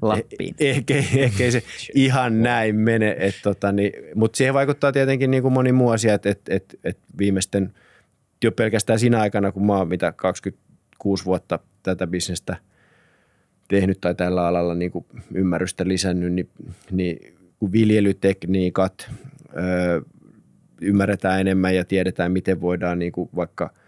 Lappiin. 0.01 0.56
Eh, 0.60 0.78
ehkä, 0.78 0.93
ehkä 1.16 1.43
ei 1.43 1.51
se 1.51 1.64
ihan 1.95 2.43
näin 2.43 2.76
mene, 2.76 3.18
tota, 3.43 3.72
niin, 3.72 3.91
mutta 4.16 4.38
siihen 4.38 4.54
vaikuttaa 4.54 4.91
tietenkin 4.91 5.32
niin 5.32 5.43
kuin 5.43 5.54
moni 5.54 5.72
muu 5.72 5.89
asia, 5.89 6.14
että, 6.14 6.30
että, 6.30 6.56
että, 6.56 6.78
että 6.84 7.04
viimeisten 7.18 7.74
jo 8.43 8.51
pelkästään 8.51 8.99
siinä 8.99 9.22
aikana, 9.22 9.51
kun 9.51 9.66
mä 9.66 9.78
oon 9.78 9.88
mitä 9.88 10.12
26 10.12 11.26
vuotta 11.26 11.60
tätä 11.84 12.08
bisnestä 12.08 12.58
tehnyt 13.68 14.01
tai 14.01 14.16
tällä 14.16 14.47
alalla 14.47 14.76
niin 14.76 14.91
kuin 14.91 15.06
ymmärrystä 15.34 15.88
lisännyt, 15.88 16.34
niin, 16.34 16.49
niin 16.91 17.36
kun 17.64 17.72
viljelytekniikat 17.72 19.11
ö, 19.57 20.01
ymmärretään 20.82 21.41
enemmän 21.41 21.76
ja 21.76 21.86
tiedetään, 21.86 22.32
miten 22.32 22.61
voidaan 22.61 22.99
niin 22.99 23.11
kuin 23.11 23.30
vaikka– 23.36 23.70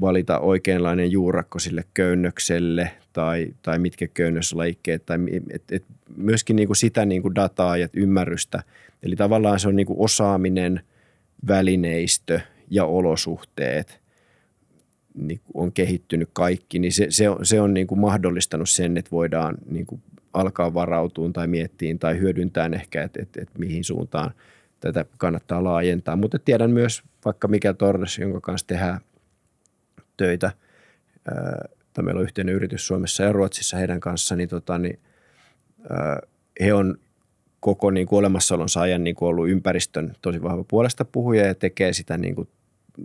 valita 0.00 0.38
oikeanlainen 0.38 1.10
juurakko 1.10 1.58
sille 1.58 1.84
köynnökselle 1.94 2.90
tai, 3.12 3.54
tai 3.62 3.78
mitkä 3.78 4.06
köynnöslajikkeet. 4.06 5.06
Tai, 5.06 5.18
et, 5.50 5.62
et 5.72 5.84
myöskin 6.16 6.56
niin 6.56 6.68
kuin 6.68 6.76
sitä 6.76 7.04
niin 7.04 7.22
kuin 7.22 7.34
dataa 7.34 7.76
ja 7.76 7.88
ymmärrystä. 7.92 8.62
Eli 9.02 9.16
tavallaan 9.16 9.60
se 9.60 9.68
on 9.68 9.76
niin 9.76 9.86
kuin 9.86 10.00
osaaminen, 10.00 10.80
välineistö 11.48 12.40
ja 12.70 12.84
olosuhteet 12.84 14.00
niin 15.14 15.40
on 15.54 15.72
kehittynyt 15.72 16.28
kaikki, 16.32 16.78
niin 16.78 16.92
se, 16.92 17.06
se 17.10 17.28
on, 17.28 17.46
se 17.46 17.60
on 17.60 17.74
niin 17.74 17.86
kuin 17.86 18.00
mahdollistanut 18.00 18.68
sen, 18.68 18.96
että 18.96 19.10
voidaan 19.10 19.54
niin 19.70 19.86
kuin 19.86 20.02
alkaa 20.38 20.74
varautua 20.74 21.30
tai 21.32 21.46
miettiä 21.46 21.96
tai 22.00 22.18
hyödyntää 22.18 22.70
ehkä, 22.74 23.02
että, 23.02 23.22
että, 23.22 23.42
että 23.42 23.58
mihin 23.58 23.84
suuntaan 23.84 24.30
tätä 24.80 25.04
kannattaa 25.16 25.64
laajentaa. 25.64 26.16
Mutta 26.16 26.38
tiedän 26.38 26.70
myös 26.70 27.02
vaikka 27.24 27.48
mikä 27.48 27.74
Torres, 27.74 28.18
jonka 28.18 28.40
kanssa 28.40 28.66
tehdään 28.66 29.00
töitä, 30.16 30.52
tai 31.92 32.04
meillä 32.04 32.18
on 32.18 32.24
yhteinen 32.24 32.54
yritys 32.54 32.86
Suomessa 32.86 33.22
ja 33.22 33.32
Ruotsissa 33.32 33.76
heidän 33.76 34.00
kanssa, 34.00 34.36
niin, 34.36 34.48
tota, 34.48 34.78
niin 34.78 35.00
he 36.60 36.74
on 36.74 36.98
koko 37.60 37.90
niin 37.90 38.06
kuin 38.06 38.18
olemassaolonsa 38.18 38.80
ajan 38.80 39.04
niin 39.04 39.16
kuin 39.16 39.28
ollut 39.28 39.48
ympäristön 39.48 40.12
tosi 40.22 40.42
vahva 40.42 40.64
puolesta 40.64 41.04
puhuja 41.04 41.46
ja 41.46 41.54
tekee 41.54 41.92
sitä 41.92 42.18
niin 42.18 42.34
kuin 42.34 42.48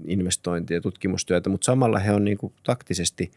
investointia 0.05 0.77
ja 0.77 0.81
tutkimustyötä, 0.81 1.49
mutta 1.49 1.65
samalla 1.65 1.99
he 1.99 2.13
on 2.13 2.23
niin 2.23 2.37
kuin 2.37 2.53
taktisesti 2.63 3.31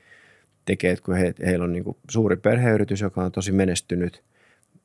tekee, 0.66 0.92
että 0.92 1.04
kun 1.04 1.16
he, 1.16 1.34
heillä 1.46 1.64
on 1.64 1.72
niin 1.72 1.84
kuin 1.84 1.96
suuri 2.10 2.36
perheyritys, 2.36 3.00
joka 3.00 3.24
on 3.24 3.32
tosi 3.32 3.52
menestynyt, 3.52 4.22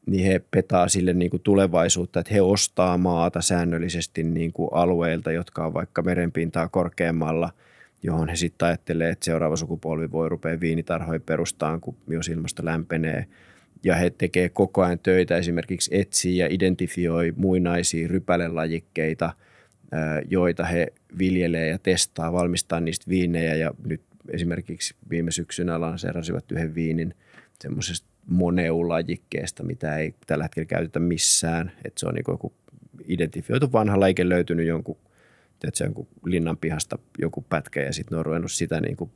niin 0.06 0.26
he 0.26 0.42
petaa 0.52 0.88
sille 0.88 1.14
niin 1.14 1.32
kuin 1.32 1.44
tulevaisuutta, 1.44 2.20
että 2.20 2.34
he 2.34 2.42
ostaa 2.42 2.98
maata 2.98 3.42
säännöllisesti 3.42 4.24
niin 4.24 4.54
kuin 4.54 4.70
alueilta, 4.72 5.32
jotka 5.32 5.66
on 5.66 5.74
vaikka 5.74 6.02
merenpintaa 6.02 6.68
korkeammalla– 6.68 7.50
johon 8.04 8.30
he 8.30 8.36
sitten 8.36 8.68
ajattelee, 8.68 9.10
että 9.10 9.26
seuraava 9.26 9.56
sukupolvi 9.56 10.12
voi 10.12 10.30
rupea 10.30 10.60
viinitarhoja 10.60 11.20
perustaan, 11.20 11.82
kun 11.82 11.96
jos 12.08 12.28
ilmasto 12.28 12.66
lämpenee. 12.66 13.26
Ja 13.84 13.96
he 13.96 14.10
tekee 14.10 14.50
koko 14.50 14.84
ajan 14.84 15.00
töitä, 15.00 15.38
esimerkiksi 15.38 15.92
etsii 15.94 16.38
ja 16.38 16.48
identifioi 16.50 17.34
muinaisia 17.36 18.08
rypälelajikkeita, 18.08 19.34
joita 20.30 20.66
he 20.66 20.94
viljelee 21.18 21.68
ja 21.68 21.80
testaa, 21.80 22.34
valmistaa 22.34 22.80
niistä 22.80 23.06
viinejä. 23.10 23.56
Ja 23.56 23.74
nyt 23.86 24.02
esimerkiksi 24.30 24.95
viime 25.09 25.32
syksynä 25.32 25.82
lanseerasivat 25.82 26.51
yhden 26.51 26.76
viinin 26.76 27.13
semmoisesta 27.61 28.07
moneulajikkeesta, 28.28 29.63
mitä 29.63 29.97
ei 29.97 30.13
tällä 30.28 30.43
hetkellä 30.43 30.65
käytetä 30.65 30.99
missään. 30.99 31.72
Että 31.86 31.99
se 31.99 32.07
on 32.07 32.13
niin 32.13 32.24
joku 32.28 32.53
identifioitu 33.07 33.72
vanha 33.72 33.99
lajike 33.99 34.30
löytynyt 34.30 34.67
jonkun– 34.67 34.97
se 35.74 35.84
jonkun 35.84 36.07
linnan 36.26 36.57
pihasta 36.57 36.99
joku 37.19 37.45
pätkä 37.49 37.82
ja 37.82 37.93
sitten 37.93 38.15
ne 38.15 38.19
on 38.19 38.26
ruvennut 38.26 38.51
sitä 38.51 38.82
niin 38.82 38.97
kuin, 38.97 39.11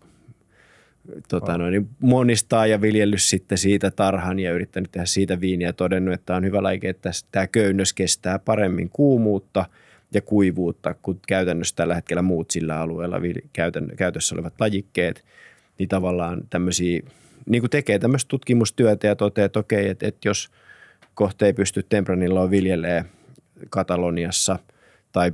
tota, 1.30 1.58
noin, 1.58 1.72
niin 1.72 1.90
monistaa 2.00 2.68
ja 2.68 2.82
viljellyt 2.82 3.22
sitten 3.22 3.58
siitä 3.58 3.92
tarhan 3.92 4.40
ja 4.40 4.54
yrittänyt 4.54 4.92
tehdä 4.92 5.06
siitä 5.06 5.42
viiniä 5.42 5.68
ja 5.68 5.74
todennut, 5.74 6.14
että 6.14 6.36
on 6.36 6.46
hyvä 6.46 6.64
laike, 6.64 6.90
että 6.90 7.10
tämä 7.32 7.48
köynnös 7.48 7.94
kestää 7.94 8.40
paremmin 8.40 8.90
kuumuutta 8.90 9.66
ja 10.16 10.22
kuivuutta 10.22 10.96
kuin 11.02 11.20
käytännössä 11.28 11.76
tällä 11.76 11.96
hetkellä 11.96 12.22
muut 12.22 12.52
sillä 12.52 12.80
alueella 12.80 13.18
käytössä 13.98 14.36
olevat 14.36 14.54
lajikkeet, 14.60 15.26
niin 15.80 15.90
tavallaan 15.90 16.42
tämmöisiä, 16.50 17.02
niin 17.46 17.62
kuin 17.62 17.70
tekee 17.70 18.00
tämmöistä 18.00 18.30
tutkimustyötä 18.30 19.08
ja 19.08 19.16
toteaa, 19.16 19.46
että 19.46 19.60
okei, 19.60 19.90
että, 19.90 20.08
että 20.08 20.28
jos 20.28 20.52
kohta 21.14 21.46
ei 21.46 21.54
pysty 21.54 21.84
Tempranilloa 21.84 22.52
viljelee 22.52 23.06
Kataloniassa 23.70 24.60
tai 25.12 25.32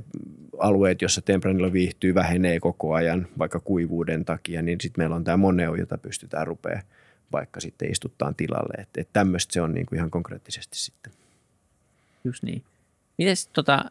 alueet, 0.58 1.02
joissa 1.02 1.22
Tempranillo 1.22 1.72
viihtyy, 1.72 2.14
vähenee 2.14 2.60
koko 2.60 2.94
ajan 2.94 3.26
vaikka 3.38 3.60
kuivuuden 3.60 4.24
takia, 4.24 4.62
niin 4.62 4.80
sitten 4.80 5.02
meillä 5.02 5.16
on 5.16 5.24
tämä 5.24 5.36
Moneo, 5.36 5.74
jota 5.74 5.98
pystytään 5.98 6.46
rupeaa 6.46 6.82
vaikka 7.32 7.60
sitten 7.60 7.90
istuttaan 7.90 8.34
tilalle. 8.34 8.82
Että 8.82 9.00
et 9.00 9.08
tämmöistä 9.12 9.52
se 9.52 9.60
on 9.60 9.74
niin 9.74 9.86
kuin 9.86 9.96
ihan 9.96 10.10
konkreettisesti 10.10 10.78
sitten. 10.78 11.12
Just 12.24 12.42
niin. 12.42 12.62
Miten 13.18 13.36
tota, 13.52 13.84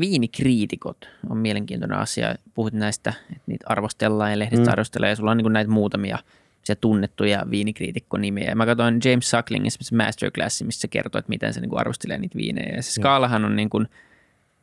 viinikriitikot 0.00 1.08
on 1.30 1.36
mielenkiintoinen 1.36 1.98
asia. 1.98 2.34
Puhut 2.54 2.72
näistä, 2.72 3.12
että 3.30 3.42
niitä 3.46 3.66
arvostellaan 3.68 4.30
ja 4.30 4.38
lehdet 4.38 4.60
mm. 4.60 4.68
arvostellaan 4.68 5.10
ja 5.10 5.16
sulla 5.16 5.30
on 5.30 5.36
niin 5.36 5.52
näitä 5.52 5.70
muutamia 5.70 6.18
se 6.62 6.74
tunnettuja 6.74 7.46
viinikriitikkonimiä. 7.50 8.48
Ja 8.48 8.56
mä 8.56 8.66
katsoin 8.66 9.00
James 9.04 9.30
Sucklingin 9.30 9.72
masterclassi, 9.92 10.64
missä 10.64 10.80
se 10.80 10.88
kertoo, 10.88 11.18
että 11.18 11.28
miten 11.28 11.54
se 11.54 11.60
niin 11.60 11.70
kuin 11.70 11.80
arvostelee 11.80 12.18
niitä 12.18 12.36
viinejä. 12.36 12.76
Ja 12.76 12.82
se 12.82 12.92
skaalahan 12.92 13.44
on 13.44 13.56
niin 13.56 13.70
kuin– 13.70 13.88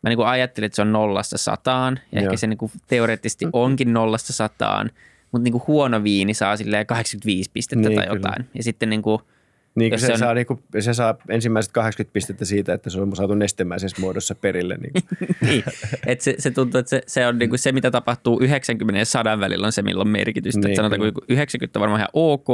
mä 0.06 0.10
niin 0.10 0.18
kuin 0.18 0.28
ajattelin, 0.28 0.66
että 0.66 0.76
se 0.76 0.82
on 0.82 0.92
nollasta 0.92 1.38
sataan. 1.38 2.00
Ja 2.12 2.22
Joo. 2.22 2.26
ehkä 2.26 2.38
se 2.38 2.48
niin 2.48 2.58
kuin 2.58 2.72
teoreettisesti 2.88 3.46
onkin 3.54 3.94
nollasta 3.94 4.34
sataan. 4.34 4.92
Mutta 5.32 5.44
niin 5.44 5.52
kuin 5.52 5.64
huono 5.68 6.04
viini 6.04 6.34
saa 6.34 6.56
85 6.88 7.52
pistettä 7.54 7.90
niin, 7.90 8.00
tai 8.00 8.08
jotain. 8.08 8.36
Kyllä. 8.36 8.50
Ja 8.54 8.64
sitten 8.64 8.90
niin 8.90 9.02
kuin– 9.02 9.20
niin, 9.76 10.00
se, 10.00 10.06
se, 10.06 10.14
on... 10.14 10.20
saa, 10.20 10.34
niin 10.34 10.46
kuin, 10.46 10.60
se 10.80 10.94
saa 10.94 11.18
ensimmäiset 11.30 11.72
80 11.72 12.14
pistettä 12.14 12.46
siitä, 12.46 12.74
että 12.74 12.90
se 12.90 13.02
on 13.02 13.16
saatu 13.16 13.36
nestemäisessä 13.36 14.02
muodossa 14.02 14.36
perille. 14.36 14.78
Niin, 14.78 14.94
niin. 15.48 15.64
Et 16.06 16.22
se, 16.22 16.36
se 16.40 16.52
tuntuu, 16.52 16.80
että 16.80 16.90
se, 16.90 17.02
se 17.08 17.28
on 17.28 17.40
niin 17.40 17.50
kuin 17.50 17.60
se, 17.60 17.72
mitä 17.72 17.92
tapahtuu 17.92 18.40
90 18.42 19.00
ja 19.00 19.06
100 19.06 19.40
välillä 19.40 19.66
on 19.66 19.72
se, 19.72 19.82
millä 19.82 20.02
on 20.02 20.08
merkitystä. 20.08 20.68
Niin, 20.68 20.76
sanotaan, 20.76 21.14
kun 21.14 21.24
90 21.30 21.80
on 21.80 21.82
varmaan 21.82 22.00
ihan 22.00 22.10
ok, 22.14 22.48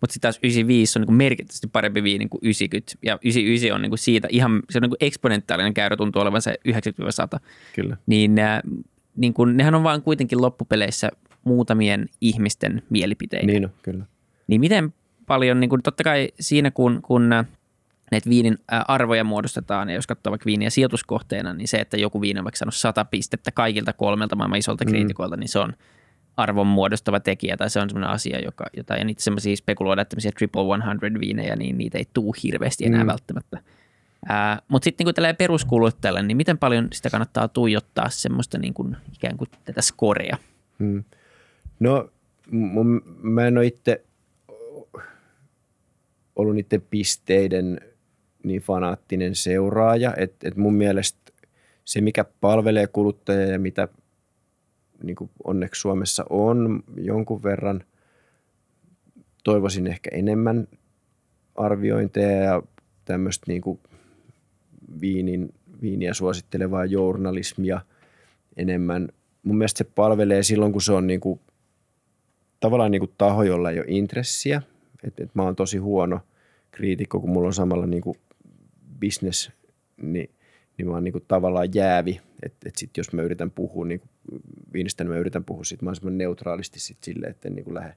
mutta 0.00 0.12
sitten 0.12 0.20
taas 0.20 0.38
95 0.42 0.98
on 0.98 1.00
niin 1.00 1.06
kuin 1.06 1.16
merkittävästi 1.16 1.68
parempi 1.72 2.02
viini 2.02 2.28
kuin 2.28 2.40
90. 2.42 2.92
Ja 3.02 3.18
99 3.22 3.74
on 3.74 3.82
niin 3.82 3.90
kuin 3.90 3.98
siitä 3.98 4.28
ihan, 4.30 4.62
se 4.70 4.78
on 4.78 4.82
niin 4.82 4.90
kuin 4.90 4.98
eksponentaalinen 5.00 5.74
käyrä 5.74 5.96
tuntuu 5.96 6.22
olevan 6.22 6.42
se 6.42 6.54
90-100. 6.68 7.38
Kyllä. 7.74 7.96
Niin, 8.06 8.38
äh, 8.38 8.60
niin 9.16 9.34
kuin, 9.34 9.56
nehän 9.56 9.74
on 9.74 9.82
vaan 9.82 10.02
kuitenkin 10.02 10.42
loppupeleissä 10.42 11.10
muutamien 11.44 12.08
ihmisten 12.20 12.82
mielipiteitä. 12.90 13.46
Niin 13.46 13.64
on, 13.64 13.72
kyllä. 13.82 14.04
Niin 14.46 14.60
miten 14.60 14.94
paljon, 15.26 15.60
niin 15.60 15.70
kuin 15.70 15.82
totta 15.82 16.04
kai 16.04 16.28
siinä 16.40 16.70
kun, 16.70 17.02
kun 17.02 17.28
näitä 18.10 18.30
viinin 18.30 18.58
arvoja 18.68 19.24
muodostetaan, 19.24 19.88
ja 19.88 19.94
jos 19.94 20.06
katsoo 20.06 20.30
vaikka 20.30 20.46
viiniä 20.46 20.70
sijoituskohteena, 20.70 21.52
niin 21.52 21.68
se, 21.68 21.76
että 21.76 21.96
joku 21.96 22.20
viini 22.20 22.40
on 22.40 22.44
vaikka 22.44 22.58
saanut 22.58 22.74
100 22.74 23.04
pistettä 23.04 23.50
kaikilta 23.50 23.92
kolmelta 23.92 24.36
maailman 24.36 24.58
isolta 24.58 24.84
mm. 24.84 24.90
kriitikoilta, 24.90 25.36
niin 25.36 25.48
se 25.48 25.58
on 25.58 25.72
arvon 26.36 26.66
muodostava 26.66 27.20
tekijä 27.20 27.56
tai 27.56 27.70
se 27.70 27.80
on 27.80 27.90
semmoinen 27.90 28.10
asia, 28.10 28.40
joka, 28.40 28.66
jota 28.76 28.96
ja 28.96 29.04
niitä 29.04 29.22
semmoisia 29.22 29.56
spekuloida, 29.56 30.02
että 30.02 30.16
triple 30.36 30.62
100 30.78 31.20
viinejä, 31.20 31.56
niin 31.56 31.78
niitä 31.78 31.98
ei 31.98 32.06
tuu 32.12 32.34
hirveästi 32.42 32.86
enää 32.86 33.04
mm. 33.04 33.08
välttämättä. 33.08 33.58
Mutta 34.68 34.84
sitten 34.84 35.04
niin 35.04 35.14
tällä 35.14 35.34
peruskuluttajalle, 35.34 36.22
niin 36.22 36.36
miten 36.36 36.58
paljon 36.58 36.88
sitä 36.92 37.10
kannattaa 37.10 37.48
tuijottaa 37.48 38.10
semmoista 38.10 38.58
niin 38.58 38.74
kuin, 38.74 38.96
ikään 39.14 39.36
kuin 39.36 39.50
tätä 39.64 39.82
skorea? 39.82 40.36
Hmm. 40.78 41.04
No 41.80 42.10
mun, 42.50 43.02
mä 43.22 43.46
en 43.46 43.58
ole 43.58 43.66
itse 43.66 44.04
ollut 46.36 46.54
niiden 46.54 46.82
pisteiden 46.90 47.80
niin 48.44 48.62
fanaattinen 48.62 49.34
seuraaja, 49.34 50.14
että 50.16 50.48
et 50.48 50.56
mun 50.56 50.74
mielestä 50.74 51.32
se, 51.84 52.00
mikä 52.00 52.24
palvelee 52.40 52.86
kuluttajia 52.86 53.46
ja 53.46 53.58
mitä 53.58 53.88
niin 55.02 55.16
kuin 55.16 55.30
onneksi 55.44 55.80
Suomessa 55.80 56.24
on 56.30 56.82
jonkun 56.96 57.42
verran, 57.42 57.84
toivoisin 59.44 59.86
ehkä 59.86 60.10
enemmän 60.12 60.68
arviointeja 61.54 62.44
ja 62.44 62.62
tämmöistä 63.04 63.44
niin 63.48 63.62
kuin 63.62 63.80
viinin, 65.00 65.54
viiniä 65.82 66.14
suosittelevaa 66.14 66.84
journalismia 66.84 67.80
enemmän. 68.56 69.08
Mun 69.42 69.58
mielestä 69.58 69.78
se 69.78 69.84
palvelee 69.84 70.42
silloin, 70.42 70.72
kun 70.72 70.82
se 70.82 70.92
on 70.92 71.06
niin 71.06 71.20
kuin, 71.20 71.40
tavallaan 72.60 72.90
niin 72.90 73.00
kuin 73.00 73.12
taho, 73.18 73.42
jolla 73.42 73.70
ei 73.70 73.78
ole 73.78 73.86
intressiä. 73.88 74.62
Et, 75.04 75.20
et 75.20 75.34
mä 75.34 75.42
oon 75.42 75.56
tosi 75.56 75.78
huono 75.78 76.20
kriitikko, 76.70 77.20
kun 77.20 77.30
mulla 77.30 77.46
on 77.46 77.54
samalla 77.54 77.86
niin 77.86 78.02
kuin 78.02 78.16
business, 79.00 79.50
niin, 80.02 80.30
niin 80.78 80.88
mä 80.88 80.94
oon 80.94 81.04
niin 81.04 81.24
tavallaan 81.28 81.68
jäävi. 81.74 82.20
Että 82.42 82.68
et 82.68 82.76
sit 82.76 82.96
jos 82.96 83.12
mä 83.12 83.22
yritän 83.22 83.50
puhua 83.50 83.86
niin 83.86 84.00
viinistä, 84.72 85.04
niin 85.04 85.12
mä 85.12 85.18
yritän 85.18 85.44
puhua 85.44 85.64
sit 85.64 85.82
mahdollisimman 85.82 86.18
neutraalisti 86.18 86.80
sit 86.80 86.98
sille, 87.00 87.26
että 87.26 87.48
en 87.48 87.54
niin 87.54 87.74
lähde 87.74 87.94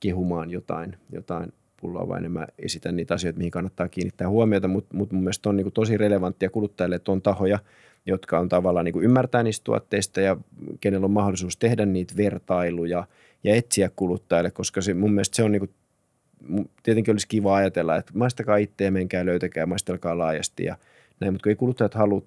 kehumaan 0.00 0.50
jotain, 0.50 0.96
jotain 1.12 1.52
pulloa, 1.80 2.08
vaan 2.08 2.18
enemmän 2.18 2.46
esitän 2.58 2.96
niitä 2.96 3.14
asioita, 3.14 3.38
mihin 3.38 3.50
kannattaa 3.50 3.88
kiinnittää 3.88 4.28
huomiota, 4.28 4.68
mutta 4.68 4.96
mut 4.96 5.12
mun 5.12 5.22
mielestä 5.22 5.48
on 5.48 5.56
niin 5.56 5.64
kuin 5.64 5.72
tosi 5.72 5.96
relevanttia 5.96 6.50
kuluttajille, 6.50 6.96
että 6.96 7.12
on 7.12 7.22
tahoja, 7.22 7.58
jotka 8.06 8.38
on 8.38 8.48
tavallaan 8.48 8.84
niin 8.84 8.92
kuin 8.92 9.04
ymmärtää 9.04 9.42
niistä 9.42 9.64
tuotteista 9.64 10.20
ja 10.20 10.36
kenellä 10.80 11.04
on 11.04 11.10
mahdollisuus 11.10 11.56
tehdä 11.56 11.86
niitä 11.86 12.14
vertailuja 12.16 13.06
ja 13.44 13.54
etsiä 13.54 13.90
kuluttajille, 13.96 14.50
koska 14.50 14.80
se, 14.80 14.94
mun 14.94 15.12
mielestä 15.12 15.36
se 15.36 15.42
on 15.42 15.52
niin 15.52 15.60
kuin, 15.60 15.70
tietenkin 16.82 17.12
olisi 17.12 17.28
kiva 17.28 17.56
ajatella, 17.56 17.96
että 17.96 18.12
maistakaa 18.14 18.56
itse 18.56 18.84
ja 18.84 18.92
menkää 18.92 19.26
löytäkää, 19.26 19.66
maistelkaa 19.66 20.18
laajasti 20.18 20.64
ja 20.64 20.76
näin, 21.20 21.32
mutta 21.32 21.42
kun 21.42 21.50
ei 21.50 21.56
kuluttajat 21.56 21.94
halua 21.94 22.22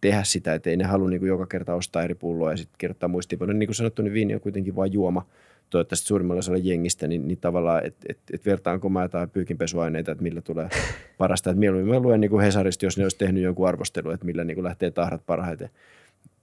tehdä 0.00 0.22
sitä, 0.22 0.54
että 0.54 0.70
ei 0.70 0.76
ne 0.76 0.84
halua 0.84 1.10
niin 1.10 1.20
kuin 1.20 1.28
joka 1.28 1.46
kerta 1.46 1.74
ostaa 1.74 2.02
eri 2.02 2.14
pulloa 2.14 2.50
ja 2.50 2.56
sitten 2.56 2.78
kirjoittaa 2.78 3.08
muistiinpanoja. 3.08 3.58
Niin 3.58 3.66
kuin 3.66 3.74
sanottu, 3.74 4.02
niin 4.02 4.12
viini 4.12 4.34
on 4.34 4.40
kuitenkin 4.40 4.76
vain 4.76 4.92
juoma, 4.92 5.26
toivottavasti 5.70 6.06
suurimmalla 6.06 6.38
osalla 6.38 6.58
jengistä, 6.62 7.06
niin, 7.06 7.28
niin 7.28 7.38
tavallaan, 7.38 7.86
että 7.86 8.06
et, 8.08 8.18
et 8.32 8.46
vertaanko 8.46 8.88
mä 8.88 9.02
jotain 9.02 9.30
pyykinpesuaineita, 9.30 10.12
että 10.12 10.22
millä 10.22 10.40
tulee 10.40 10.68
parasta. 11.18 11.50
Että 11.50 11.60
mieluummin 11.60 11.94
mä 11.94 12.00
luen 12.00 12.20
niin 12.20 12.30
kuin 12.30 12.44
Hesarista, 12.44 12.86
jos 12.86 12.98
ne 12.98 13.04
olisi 13.04 13.18
tehnyt 13.18 13.42
jonkun 13.42 13.68
arvostelun, 13.68 14.14
että 14.14 14.26
millä 14.26 14.44
niin 14.44 14.54
kuin 14.54 14.64
lähtee 14.64 14.90
tahrat 14.90 15.26
parhaiten 15.26 15.70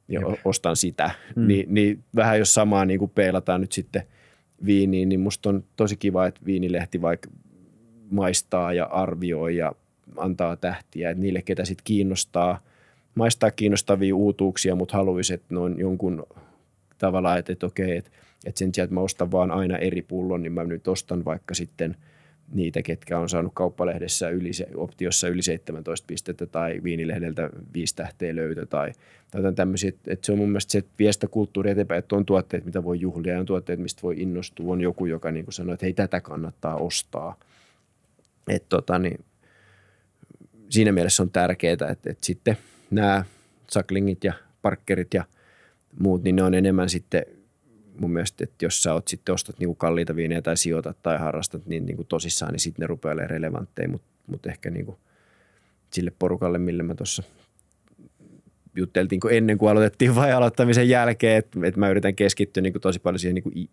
ja 0.07 0.21
Joo. 0.21 0.37
ostan 0.45 0.75
sitä. 0.75 1.11
Mm. 1.35 1.47
Ni, 1.47 1.65
niin 1.69 2.03
vähän 2.15 2.39
jos 2.39 2.53
samaa 2.53 2.85
niin 2.85 2.99
kuin 2.99 3.11
peilataan 3.15 3.61
nyt 3.61 3.71
sitten 3.71 4.03
viiniin, 4.65 5.09
niin 5.09 5.19
musta 5.19 5.49
on 5.49 5.63
tosi 5.75 5.97
kiva, 5.97 6.27
että 6.27 6.41
viinilehti 6.45 7.01
vaikka 7.01 7.29
maistaa 8.09 8.73
ja 8.73 8.85
arvioi 8.85 9.57
ja 9.57 9.71
antaa 10.17 10.55
tähtiä, 10.55 11.09
että 11.09 11.21
niille, 11.21 11.41
ketä 11.41 11.65
sitten 11.65 11.83
kiinnostaa, 11.83 12.59
maistaa 13.15 13.51
kiinnostavia 13.51 14.15
uutuuksia, 14.15 14.75
mutta 14.75 14.97
haluaisi, 14.97 15.33
että 15.33 15.47
ne 15.49 15.59
on 15.59 15.79
jonkun 15.79 16.23
tavalla, 16.97 17.37
että, 17.37 17.53
että 17.53 17.65
okei, 17.65 17.97
että 17.97 18.11
että 18.45 18.59
sen 18.59 18.73
sijaan, 18.73 18.85
että 18.85 18.93
mä 18.93 19.01
ostan 19.01 19.31
vaan 19.31 19.51
aina 19.51 19.77
eri 19.77 20.01
pullon, 20.01 20.43
niin 20.43 20.53
mä 20.53 20.63
nyt 20.63 20.87
ostan 20.87 21.25
vaikka 21.25 21.53
sitten 21.53 21.95
niitä, 22.53 22.81
ketkä 22.81 23.19
on 23.19 23.29
saanut 23.29 23.51
kauppalehdessä 23.55 24.29
yli, 24.29 24.51
optiossa 24.75 25.27
yli 25.27 25.41
17 25.41 26.07
pistettä 26.07 26.45
tai 26.45 26.81
viinilehdeltä 26.83 27.49
viisi 27.73 27.95
tähteä 27.95 28.35
löytö 28.35 28.65
tai, 28.65 28.91
tai 29.31 29.53
tämmöisiä. 29.53 29.89
Että, 29.89 30.13
että 30.13 30.25
se 30.25 30.31
on 30.31 30.37
mun 30.37 30.49
mielestä 30.49 30.71
se, 30.71 30.83
että 31.09 31.27
kulttuuri 31.27 31.71
eteenpäin, 31.71 31.99
että 31.99 32.15
on 32.15 32.25
tuotteet, 32.25 32.65
mitä 32.65 32.83
voi 32.83 32.99
juhlia 32.99 33.39
on 33.39 33.45
tuotteet, 33.45 33.79
mistä 33.79 34.01
voi 34.01 34.15
innostua. 34.17 34.73
On 34.73 34.81
joku, 34.81 35.05
joka 35.05 35.31
niin 35.31 35.45
kuin 35.45 35.53
sanoo, 35.53 35.73
että 35.73 35.85
hei, 35.85 35.93
tätä 35.93 36.21
kannattaa 36.21 36.75
ostaa. 36.75 37.39
Että 38.47 38.69
tota, 38.69 38.99
niin, 38.99 39.25
siinä 40.69 40.91
mielessä 40.91 41.23
on 41.23 41.31
tärkeää, 41.31 41.73
että, 41.73 41.91
että 41.91 42.25
sitten 42.25 42.57
nämä 42.91 43.25
saklingit 43.69 44.23
ja 44.23 44.33
parkkerit 44.61 45.13
ja 45.13 45.23
muut, 45.99 46.23
niin 46.23 46.35
ne 46.35 46.43
on 46.43 46.53
enemmän 46.53 46.89
sitten– 46.89 47.25
mun 47.99 48.13
mielestä, 48.13 48.43
että 48.43 48.65
jos 48.65 48.83
sä 48.83 48.93
oot 48.93 49.07
sitten 49.07 49.33
ostat 49.33 49.59
niinku 49.59 49.75
kalliita 49.75 50.15
viinejä 50.15 50.41
tai 50.41 50.57
sijoitat 50.57 50.97
tai 51.03 51.17
harrastat 51.17 51.65
niin 51.65 51.85
niinku 51.85 52.03
tosissaan, 52.03 52.51
niin 52.51 52.59
sitten 52.59 52.83
ne 52.83 52.87
rupeaa 52.87 53.13
olemaan 53.13 53.29
relevantteja, 53.29 53.89
mutta 53.89 54.07
mut 54.27 54.45
ehkä 54.45 54.69
niinku 54.69 54.99
sille 55.93 56.11
porukalle, 56.19 56.57
mille 56.57 56.83
mä 56.83 56.95
tuossa 56.95 57.23
jutteltiin 58.75 59.19
kun 59.19 59.33
ennen 59.33 59.57
kuin 59.57 59.71
aloitettiin 59.71 60.15
vai 60.21 60.31
aloittamisen 60.31 60.89
jälkeen, 60.89 61.37
että, 61.37 61.59
että 61.63 61.79
mä 61.79 61.89
yritän 61.89 62.15
keskittyä 62.15 62.63
niin 62.63 62.73
kuin 62.73 62.81
tosi 62.81 62.99
paljon 62.99 63.19
siihen 63.19 63.35
niin 63.35 63.43
kuin 63.43 63.69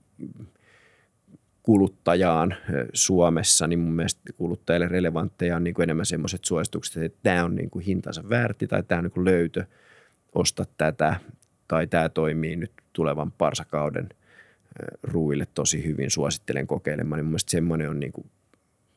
kuluttajaan 1.63 2.55
Suomessa, 2.93 3.67
niin 3.67 3.79
mun 3.79 3.93
mielestä 3.93 4.21
kuluttajille 4.37 4.89
relevantteja 4.89 5.57
on 5.57 5.65
niin 5.65 5.83
enemmän 5.83 6.07
semmoiset 6.07 6.45
suositukset, 6.45 7.03
että 7.03 7.19
tämä 7.23 7.45
on 7.45 7.55
niin 7.55 7.71
kuin 7.71 7.85
hintansa 7.85 8.29
väärti 8.29 8.67
tai 8.67 8.83
tämä 8.83 8.99
on 8.99 9.11
niin 9.15 9.25
löytö, 9.25 9.65
osta 10.35 10.65
tätä 10.77 11.17
tai 11.71 11.87
tämä 11.87 12.09
toimii 12.09 12.57
nyt 12.57 12.73
tulevan 12.93 13.33
parsakauden 13.33 14.09
ruuille 15.03 15.47
tosi 15.55 15.85
hyvin. 15.85 16.11
Suosittelen 16.11 16.67
kokeilemaan. 16.67 17.19
Niin 17.19 17.25
mun 17.25 17.31
mielestä 17.31 17.51
semmoinen 17.51 17.91
on 17.91 18.01
niin 18.01 18.13
kuin 18.13 18.31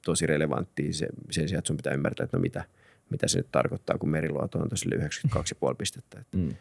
tosi 0.05 0.25
relevantti 0.25 0.93
se, 0.93 1.07
sen 1.31 1.47
sijaan, 1.47 1.59
että 1.59 1.67
sun 1.67 1.77
pitää 1.77 1.93
ymmärtää, 1.93 2.23
että 2.23 2.37
no 2.37 2.41
mitä, 2.41 2.63
mitä 3.09 3.27
se 3.27 3.37
nyt 3.37 3.51
tarkoittaa, 3.51 3.97
kun 3.97 4.09
meriluoto 4.09 4.59
on 4.59 4.69
tosi 4.69 4.89
92,5 4.89 5.75
pistettä. 5.77 6.19
Että. 6.19 6.37
Mm. 6.37 6.55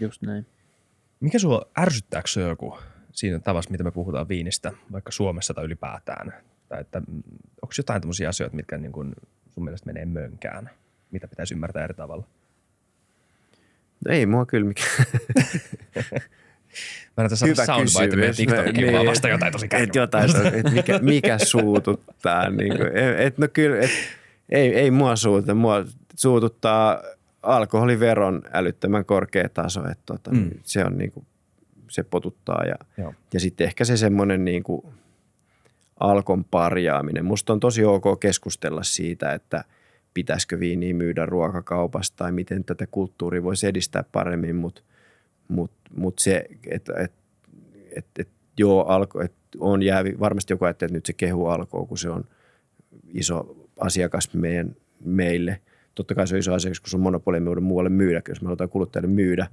Just 0.00 0.22
näin. 0.22 0.46
Mikä 1.20 1.38
sua 1.38 1.70
ärsyttääkö 1.78 2.28
se 2.28 2.40
joku 2.40 2.78
siinä 3.12 3.38
tavassa, 3.38 3.70
mitä 3.70 3.84
me 3.84 3.90
puhutaan 3.90 4.28
viinistä, 4.28 4.72
vaikka 4.92 5.12
Suomessa 5.12 5.54
tai 5.54 5.64
ylipäätään? 5.64 6.32
Tai 6.68 6.80
että, 6.80 7.00
mm, 7.00 7.22
onko 7.62 7.72
jotain 7.78 8.00
tämmöisiä 8.00 8.28
asioita, 8.28 8.56
mitkä 8.56 8.78
niin 8.78 8.92
kuin 8.92 9.14
sun 9.48 9.64
mielestä 9.64 9.86
menee 9.86 10.06
mönkään, 10.06 10.70
mitä 11.10 11.28
pitäisi 11.28 11.54
ymmärtää 11.54 11.84
eri 11.84 11.94
tavalla? 11.94 12.26
No 14.06 14.12
ei 14.14 14.26
mua 14.26 14.46
kyllä 14.46 14.68
mikään. 14.68 14.90
Mä 17.16 17.24
en 17.24 17.30
tässä 17.30 17.46
soundbite 17.66 18.16
meidän 18.16 18.36
TikTokiin, 18.36 18.74
niin, 18.74 18.92
vaan 18.92 19.06
vasta 19.06 19.28
jotain 19.28 19.52
tosi 19.52 19.68
et 19.70 19.94
jotain, 19.94 20.30
et 20.54 20.72
mikä, 20.72 20.98
mikä 20.98 21.38
suututtaa. 21.38 22.50
niin 22.50 22.76
kuin, 22.76 22.96
et, 22.96 23.38
no 23.38 23.48
kyllä, 23.52 23.78
et, 23.80 23.90
ei, 24.48 24.74
ei 24.74 24.90
mua 24.90 25.16
suututa. 25.16 25.54
Mua 25.54 25.84
suututtaa 26.16 27.02
alkoholiveron 27.42 28.42
älyttömän 28.52 29.04
korkea 29.04 29.48
taso. 29.48 29.88
Et, 29.90 29.98
tota, 30.06 30.30
mm. 30.30 30.50
Se 30.62 30.84
on 30.84 30.98
niin 30.98 31.12
kuin, 31.12 31.26
se 31.88 32.02
potuttaa. 32.02 32.64
Ja, 32.64 33.04
ja 33.34 33.40
sitten 33.40 33.66
ehkä 33.66 33.84
se 33.84 33.96
semmoinen 33.96 34.44
niin 34.44 34.62
kuin, 34.62 34.82
alkon 36.00 36.44
parjaaminen. 36.44 37.24
Musta 37.24 37.52
on 37.52 37.60
tosi 37.60 37.84
ok 37.84 38.20
keskustella 38.20 38.82
siitä, 38.82 39.32
että 39.32 39.64
pitäisikö 40.14 40.60
viiniä 40.60 40.94
myydä 40.94 41.26
ruokakaupasta 41.26 42.16
tai 42.16 42.32
miten 42.32 42.64
tätä 42.64 42.86
kulttuuria 42.90 43.42
voisi 43.42 43.66
edistää 43.66 44.04
paremmin, 44.12 44.56
mutta– 44.56 44.82
mutta 45.48 45.90
mut 45.96 46.18
se, 46.18 46.46
että 46.70 46.92
et, 46.98 47.12
et, 47.96 48.06
et, 48.18 48.28
joo, 48.58 48.84
alko, 48.84 49.22
et 49.22 49.32
on 49.58 49.82
jäävi, 49.82 50.14
varmasti 50.20 50.52
joku 50.52 50.64
ajattelee, 50.64 50.88
että 50.88 50.96
nyt 50.96 51.06
se 51.06 51.12
kehu 51.12 51.46
alkoi, 51.46 51.86
kun 51.86 51.98
se 51.98 52.10
on 52.10 52.24
iso 53.14 53.56
asiakas 53.80 54.34
meidän, 54.34 54.76
meille. 55.04 55.60
Totta 55.94 56.14
kai 56.14 56.26
se 56.26 56.34
on 56.34 56.38
iso 56.38 56.54
asiakas, 56.54 56.80
kun 56.80 56.90
se 56.90 56.96
on 56.96 57.02
monopoli 57.02 57.40
me 57.40 57.60
muualle 57.60 57.90
myydä, 57.90 58.22
jos 58.28 58.42
me 58.42 58.46
halutaan 58.46 58.70
kuluttajille 58.70 59.14
myydä 59.14 59.46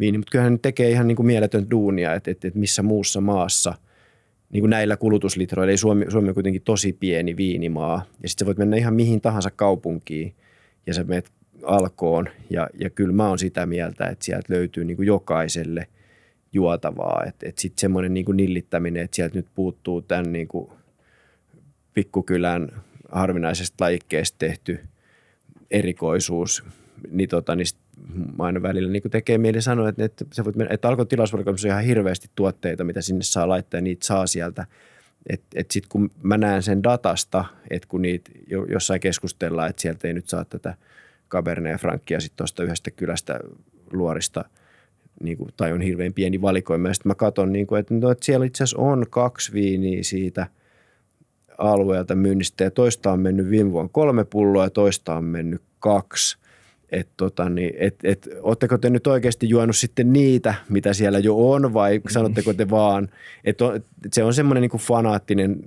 viini. 0.00 0.18
Mutta 0.18 0.30
kyllähän 0.30 0.52
ne 0.52 0.58
tekee 0.62 0.90
ihan 0.90 1.08
niin 1.08 1.16
kuin 1.16 1.26
mieletön 1.26 1.70
duunia, 1.70 2.14
että, 2.14 2.30
että, 2.30 2.48
että 2.48 2.60
missä 2.60 2.82
muussa 2.82 3.20
maassa 3.20 3.74
niin 4.52 4.62
kuin 4.62 4.70
näillä 4.70 4.96
kulutuslitroilla, 4.96 5.70
ei 5.70 5.76
Suomi, 5.76 6.06
Suomi 6.08 6.28
on 6.28 6.34
kuitenkin 6.34 6.62
tosi 6.62 6.92
pieni 6.92 7.36
viinimaa. 7.36 8.04
Ja 8.22 8.28
sitten 8.28 8.46
voit 8.46 8.58
mennä 8.58 8.76
ihan 8.76 8.94
mihin 8.94 9.20
tahansa 9.20 9.50
kaupunkiin 9.50 10.34
ja 10.86 10.94
sä 10.94 11.04
menet 11.04 11.30
alkoon. 11.62 12.28
Ja, 12.50 12.68
ja 12.80 12.90
kyllä 12.90 13.12
mä 13.12 13.28
oon 13.28 13.38
sitä 13.38 13.66
mieltä, 13.66 14.06
että 14.06 14.24
sieltä 14.24 14.54
löytyy 14.54 14.84
niin 14.84 14.96
kuin 14.96 15.06
jokaiselle 15.06 15.86
juotavaa. 16.52 17.24
Että 17.26 17.48
et 17.48 17.58
sitten 17.58 17.80
semmoinen 17.80 18.14
niin 18.14 18.26
nillittäminen, 18.34 19.02
että 19.02 19.16
sieltä 19.16 19.36
nyt 19.36 19.46
puuttuu 19.54 20.02
tämän 20.02 20.32
niin 20.32 20.48
kuin 20.48 20.70
pikkukylän 21.94 22.68
harvinaisesta 23.08 23.84
lajikkeesta 23.84 24.38
tehty 24.38 24.80
erikoisuus, 25.70 26.64
niin, 27.10 27.28
tota, 27.28 27.56
niin 27.56 27.66
aina 28.38 28.62
välillä 28.62 28.92
niin 28.92 29.02
tekee 29.10 29.38
mieli 29.38 29.62
sanoa, 29.62 29.88
että, 29.88 30.04
että, 30.04 30.24
sä 30.32 30.44
voit 30.44 30.56
mennä, 30.56 30.74
että 30.74 30.88
alkoi 30.88 31.06
tilausvalikoimassa 31.06 31.68
ihan 31.68 31.84
hirveästi 31.84 32.30
tuotteita, 32.34 32.84
mitä 32.84 33.00
sinne 33.00 33.22
saa 33.22 33.48
laittaa 33.48 33.78
ja 33.78 33.82
niitä 33.82 34.06
saa 34.06 34.26
sieltä. 34.26 34.66
Että 35.28 35.46
et 35.54 35.70
sitten 35.70 35.88
kun 35.88 36.10
mä 36.22 36.38
näen 36.38 36.62
sen 36.62 36.82
datasta, 36.82 37.44
että 37.70 37.88
kun 37.88 38.02
niitä 38.02 38.30
jossain 38.68 39.00
keskustellaan, 39.00 39.70
että 39.70 39.82
sieltä 39.82 40.08
ei 40.08 40.14
nyt 40.14 40.28
saa 40.28 40.44
tätä– 40.44 40.74
Cabernet 41.28 41.80
Frankia 41.80 42.20
sitten 42.20 42.36
tuosta 42.36 42.62
yhdestä 42.62 42.90
kylästä 42.90 43.40
luorista 43.92 44.44
niin 45.22 45.38
kuin, 45.38 45.50
tai 45.56 45.72
on 45.72 45.80
hirveän 45.80 46.14
pieni 46.14 46.40
valikoima. 46.40 46.88
Ja 46.88 46.94
sitten 46.94 47.10
mä 47.10 47.14
katson, 47.14 47.52
niin 47.52 47.66
kuin, 47.66 47.80
että, 47.80 47.94
no, 47.94 48.10
että 48.10 48.24
siellä 48.24 48.46
itse 48.46 48.64
asiassa 48.64 48.82
on 48.82 49.06
kaksi 49.10 49.52
viiniä 49.52 50.02
siitä 50.02 50.46
alueelta 51.58 52.14
myynnistä 52.14 52.64
ja 52.64 52.70
toista 52.70 53.12
on 53.12 53.20
mennyt 53.20 53.50
viime 53.50 53.72
vuonna 53.72 53.90
kolme 53.92 54.24
pulloa 54.24 54.64
ja 54.64 54.70
toista 54.70 55.14
on 55.14 55.24
mennyt 55.24 55.62
kaksi. 55.78 56.38
Että 56.92 57.12
tota, 57.16 57.48
niin, 57.48 57.74
et, 57.78 57.94
et, 58.04 58.28
ootteko 58.42 58.78
te 58.78 58.90
nyt 58.90 59.06
oikeasti 59.06 59.48
juonut 59.48 59.76
sitten 59.76 60.12
niitä, 60.12 60.54
mitä 60.68 60.92
siellä 60.92 61.18
jo 61.18 61.50
on 61.50 61.74
vai 61.74 61.98
mm. 61.98 62.02
sanotteko 62.10 62.52
te 62.52 62.70
vaan, 62.70 63.08
että 63.44 63.64
et 64.04 64.12
se 64.12 64.24
on 64.24 64.34
semmoinen 64.34 64.60
niin 64.60 64.80
fanaattinen 64.80 65.64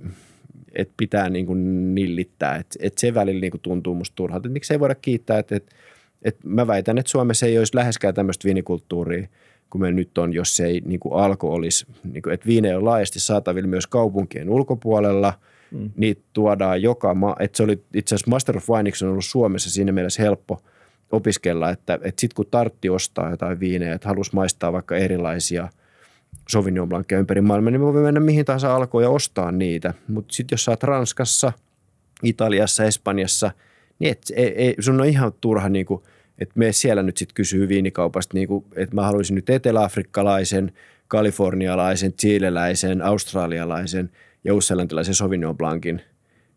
että 0.74 0.94
pitää 0.96 1.30
niin 1.30 1.46
kuin 1.46 1.94
nillittää. 1.94 2.56
Että 2.56 2.78
et 2.80 2.98
se 2.98 3.14
välillä 3.14 3.40
niin 3.40 3.50
kuin 3.50 3.60
tuntuu 3.60 3.94
musta 3.94 4.16
turhalta. 4.16 4.48
Että 4.48 4.52
miksi 4.52 4.74
ei 4.74 4.80
voida 4.80 4.94
kiittää, 4.94 5.38
että 5.38 5.56
et, 5.56 5.74
et 6.22 6.36
mä 6.44 6.66
väitän, 6.66 6.98
että 6.98 7.10
Suomessa 7.10 7.46
ei 7.46 7.58
olisi 7.58 7.76
läheskään 7.76 8.14
tämmöistä 8.14 8.44
viinikulttuuria, 8.44 9.28
kun 9.70 9.80
me 9.80 9.92
nyt 9.92 10.18
on, 10.18 10.32
jos 10.32 10.60
ei 10.60 10.82
niin 10.84 11.00
kuin 11.00 11.14
alko 11.14 11.54
olisi, 11.54 11.86
niin 12.12 12.22
kuin, 12.22 12.32
että 12.32 12.46
viinejä 12.46 12.76
on 12.76 12.84
laajasti 12.84 13.20
saatavilla 13.20 13.68
myös 13.68 13.86
kaupunkien 13.86 14.50
ulkopuolella, 14.50 15.34
mm. 15.70 15.90
niitä 15.96 16.22
tuodaan 16.32 16.82
joka 16.82 17.14
maa, 17.14 17.36
että 17.40 17.56
se 17.56 17.62
oli 17.62 17.82
itse 17.94 18.14
asiassa 18.14 18.30
Master 18.30 18.56
of 18.56 18.70
Winex 18.70 19.02
on 19.02 19.08
ollut 19.08 19.24
Suomessa 19.24 19.70
siinä 19.70 19.92
mielessä 19.92 20.22
helppo 20.22 20.62
opiskella, 21.12 21.70
että, 21.70 21.94
että 21.94 22.20
sitten 22.20 22.34
kun 22.36 22.46
tartti 22.50 22.88
ostaa 22.88 23.30
jotain 23.30 23.60
viinejä, 23.60 23.94
että 23.94 24.08
halusi 24.08 24.34
maistaa 24.34 24.72
vaikka 24.72 24.96
erilaisia– 24.96 25.68
Sauvignon 26.48 26.88
Blancia 26.88 27.18
ympäri 27.18 27.40
maailmaa, 27.40 27.70
niin 27.70 27.80
voi 27.80 28.02
mennä 28.02 28.20
mihin 28.20 28.44
tahansa 28.44 28.76
alkoon 28.76 29.04
ja 29.04 29.10
ostaa 29.10 29.52
niitä. 29.52 29.94
Mutta 30.08 30.34
sitten 30.34 30.54
jos 30.54 30.64
sä 30.64 30.70
oot 30.70 30.82
Ranskassa, 30.82 31.52
Italiassa, 32.22 32.84
Espanjassa, 32.84 33.50
niin 33.98 34.12
et, 34.12 34.22
ei, 34.34 34.48
ei, 34.48 34.76
sun 34.80 35.00
on 35.00 35.06
ihan 35.06 35.32
turha 35.40 35.68
niin 35.68 35.86
kuin, 35.86 36.02
että 36.38 36.58
me 36.58 36.72
siellä 36.72 37.02
nyt 37.02 37.16
sitten 37.16 37.34
kysyy 37.34 37.68
viinikaupasta, 37.68 38.34
niin 38.34 38.48
kuin, 38.48 38.64
että 38.76 38.94
mä 38.94 39.02
haluaisin 39.02 39.34
nyt 39.34 39.50
eteläafrikkalaisen, 39.50 40.72
kalifornialaisen, 41.08 42.12
chileläisen, 42.12 43.02
australialaisen 43.02 44.10
ja 44.44 44.54
uusselantilaisen 44.54 45.14
Sauvignon 45.14 45.56
Blancin. 45.56 46.02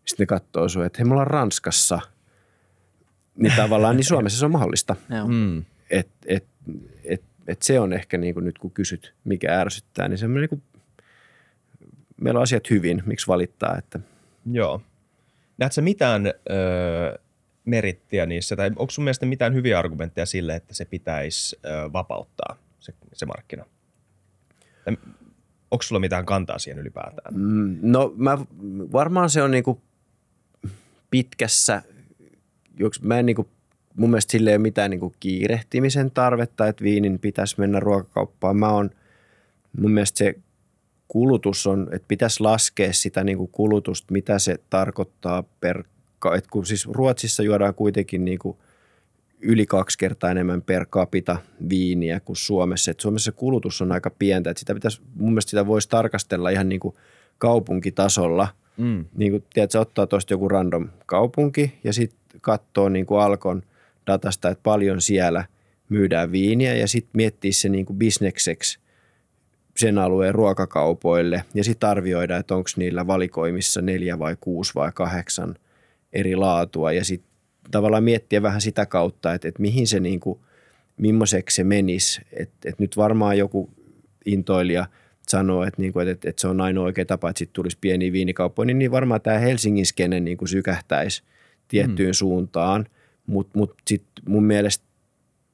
Sitten 0.06 0.24
ne 0.24 0.28
katsoo 0.28 0.70
sun, 0.70 0.86
että 0.86 0.99
hei, 0.99 1.06
me 1.06 1.12
ollaan 1.12 1.28
Ranskassa. 1.28 1.99
Niin 3.36 3.54
tavallaan 3.56 3.96
niin 3.96 4.06
Suomessa 4.06 4.40
se 4.40 4.46
on 4.46 4.52
mahdollista. 4.52 4.96
Mm. 5.28 5.66
Et, 5.90 6.10
et, 6.26 6.46
et, 7.04 7.24
et 7.48 7.62
se 7.62 7.80
on 7.80 7.94
ehkä 7.94 8.18
niin 8.18 8.34
kuin 8.34 8.44
nyt 8.46 8.58
kun 8.58 8.72
kysyt, 8.72 9.14
mikä 9.24 9.60
ärsyttää, 9.60 10.08
niin 10.08 10.18
semmoinen 10.18 10.42
niin 10.42 10.62
kuin, 10.62 10.64
meillä 12.22 12.38
on 12.38 12.44
asiat 12.44 12.70
hyvin, 12.70 13.04
miksi 13.06 13.28
valittaa. 13.28 13.78
Että. 13.78 14.00
Joo. 14.52 14.82
Näetkö 15.58 15.82
mitään 15.82 16.26
öö, 16.26 17.18
merittiä 17.66 18.26
niissä, 18.26 18.56
tai 18.56 18.72
onko 18.76 18.92
sun 18.92 19.04
mielestä 19.04 19.26
mitään 19.26 19.54
hyviä 19.54 19.80
argumentteja 19.80 20.26
sille, 20.26 20.56
että 20.56 20.74
se 20.74 20.86
pitäisi 20.86 21.60
öö, 21.66 21.94
vapauttaa 21.94 22.58
se, 22.80 22.94
se 23.14 23.26
markkina? 23.26 23.66
Tai 24.86 24.98
onko 25.72 25.84
sulla 25.84 26.00
mitään 26.00 26.26
kantaa 26.26 26.60
siihen 26.60 26.80
ylipäätään? 26.80 27.34
Mm, 27.36 27.78
no 27.82 28.14
mä, 28.18 28.38
varmaan 28.92 29.30
se 29.30 29.42
on 29.42 29.52
niinku 29.52 29.82
pitkässä, 31.12 31.82
mä 33.02 33.20
en 33.20 33.26
niinku 33.26 33.50
mun 33.96 34.10
mielestä 34.10 34.32
sille 34.32 34.50
ei 34.50 34.56
ole 34.56 34.62
mitään 34.62 34.92
niin 34.92 35.00
kuin 35.00 35.14
kiirehtimisen 35.20 36.12
tarvetta, 36.12 36.68
että 36.68 36.84
viinin 36.84 37.20
pitäisi 37.20 37.56
mennä 37.60 37.80
ruokakauppaan. 37.80 38.58
Mä 38.58 38.70
on, 38.70 38.90
mun 39.78 39.92
mielestä 39.92 40.18
se 40.18 40.36
kulutus 41.08 41.68
on, 41.68 41.88
että 41.92 42.08
pitäisi 42.08 42.44
laskea 42.44 42.94
sitä 42.94 43.24
niin 43.24 43.38
kuin 43.38 43.50
kulutusta, 43.52 44.14
mitä 44.14 44.40
se 44.40 44.56
tarkoittaa 44.70 45.44
per, 45.60 45.84
että 46.38 46.50
kun 46.52 46.66
siis 46.66 46.88
Ruotsissa 46.88 47.44
juodaan 47.44 47.74
kuitenkin 47.74 48.26
niin 48.26 48.40
kuin 48.40 48.58
yli 49.40 49.66
kaksi 49.66 49.98
kertaa 49.98 50.32
enemmän 50.32 50.62
per 50.62 50.86
capita 50.86 51.38
viiniä 51.70 52.20
kuin 52.20 52.36
Suomessa. 52.36 52.92
että 52.92 53.02
Suomessa 53.02 53.32
se 53.32 53.38
kulutus 53.38 53.82
on 53.82 53.92
aika 53.92 54.10
pientä, 54.10 54.50
että 54.50 54.60
sitä 54.60 54.74
pitäisi, 54.74 55.02
mun 55.16 55.32
mielestä 55.32 55.50
sitä 55.50 55.68
voisi 55.68 55.90
tarkastella 55.90 56.50
ihan 56.50 56.70
niin 56.70 56.80
kuin 56.80 56.96
kaupunkitasolla. 57.38 58.48
Mm. 58.78 59.06
Niin 59.16 59.32
kuin, 59.32 59.44
tiedätkö, 59.54 59.80
ottaa 59.80 60.08
tuosta 60.08 60.34
joku 60.34 60.50
random 60.50 60.90
kaupunki 61.06 61.74
ja 61.84 61.94
sitten 61.94 62.20
katsoo 62.42 62.90
niin 62.90 63.06
kuin 63.06 63.22
Alkon– 63.22 63.64
datasta, 64.08 64.50
että 64.50 64.64
paljon 64.64 65.02
siellä 65.02 65.46
myydään 65.90 66.32
viiniä 66.32 66.76
ja 66.76 66.88
sitten 66.88 67.12
miettiä 67.14 67.52
se 67.52 67.70
niin 67.70 67.86
kuin 67.86 67.98
bisnekseksi 67.98 68.80
sen 69.78 69.98
alueen 69.98 70.36
ruokakaupoille 70.36 71.44
ja 71.54 71.64
sitten 71.64 71.90
arvioida, 71.90 72.38
että 72.38 72.56
onko 72.56 72.70
niillä 72.78 73.08
valikoimissa 73.08 73.82
neljä 73.82 74.20
vai 74.20 74.38
kuusi 74.42 74.72
vai 74.76 74.92
kahdeksan 74.94 75.56
eri 76.14 76.36
laatua 76.36 76.92
ja 76.92 77.06
sitten 77.06 77.32
tavallaan 77.72 78.04
miettiä 78.04 78.42
vähän 78.42 78.62
sitä 78.62 78.86
kautta, 78.86 79.34
että, 79.34 79.48
että 79.48 79.62
mihin 79.62 79.88
se 79.88 80.00
niin 80.00 80.20
kuin, 80.20 80.40
millaiseksi 80.98 81.56
se 81.56 81.64
menisi. 81.64 82.22
Että, 82.34 82.70
että 82.70 82.84
nyt 82.84 82.98
varmaan 82.98 83.38
joku 83.38 83.70
intoilija 84.26 84.86
sanoo, 85.28 85.64
että, 85.64 85.82
niin 85.82 85.94
kuin, 85.94 86.08
että, 86.08 86.30
että 86.30 86.42
se 86.42 86.48
on 86.48 86.62
ainoa 86.62 86.86
oikea 86.86 87.06
tapa, 87.06 87.30
että 87.30 87.40
sitten 87.40 87.54
tulisi 87.54 87.78
pieniä 87.82 88.12
viinikauppoja, 88.12 88.66
niin, 88.66 88.80
niin 88.80 88.92
varmaan 88.92 89.22
tämä 89.22 89.40
Helsingin 89.40 89.86
skene 89.86 90.20
niin 90.20 90.38
kuin 90.38 90.50
sykähtäisi 90.50 91.24
tiettyyn 91.68 92.09
mm. 92.09 92.13
suuntaan– 92.13 92.86
mutta 93.28 93.59
mut 93.59 93.76
sitten 93.88 94.24
mun 94.28 94.43
mielestä, 94.43 94.86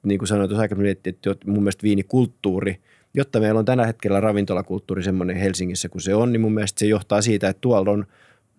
niin 0.03 0.20
kuin 0.20 0.28
sanoin 0.28 0.49
tuossa 0.49 0.62
aikaisemmin, 0.62 0.97
että 1.05 1.36
mun 1.45 1.64
mielestä 1.64 1.84
viinikulttuuri, 1.84 2.80
jotta 3.14 3.39
meillä 3.39 3.59
on 3.59 3.66
tällä 3.66 3.86
hetkellä 3.86 4.20
ravintolakulttuuri 4.20 5.03
semmoinen 5.03 5.38
Helsingissä 5.38 5.89
kuin 5.89 6.01
se 6.01 6.16
on, 6.16 6.32
niin 6.32 6.41
mun 6.41 6.53
mielestä 6.53 6.80
se 6.80 6.86
johtaa 6.86 7.22
siitä, 7.22 7.49
että 7.49 7.62
tuolla 7.62 7.91
on 7.91 8.05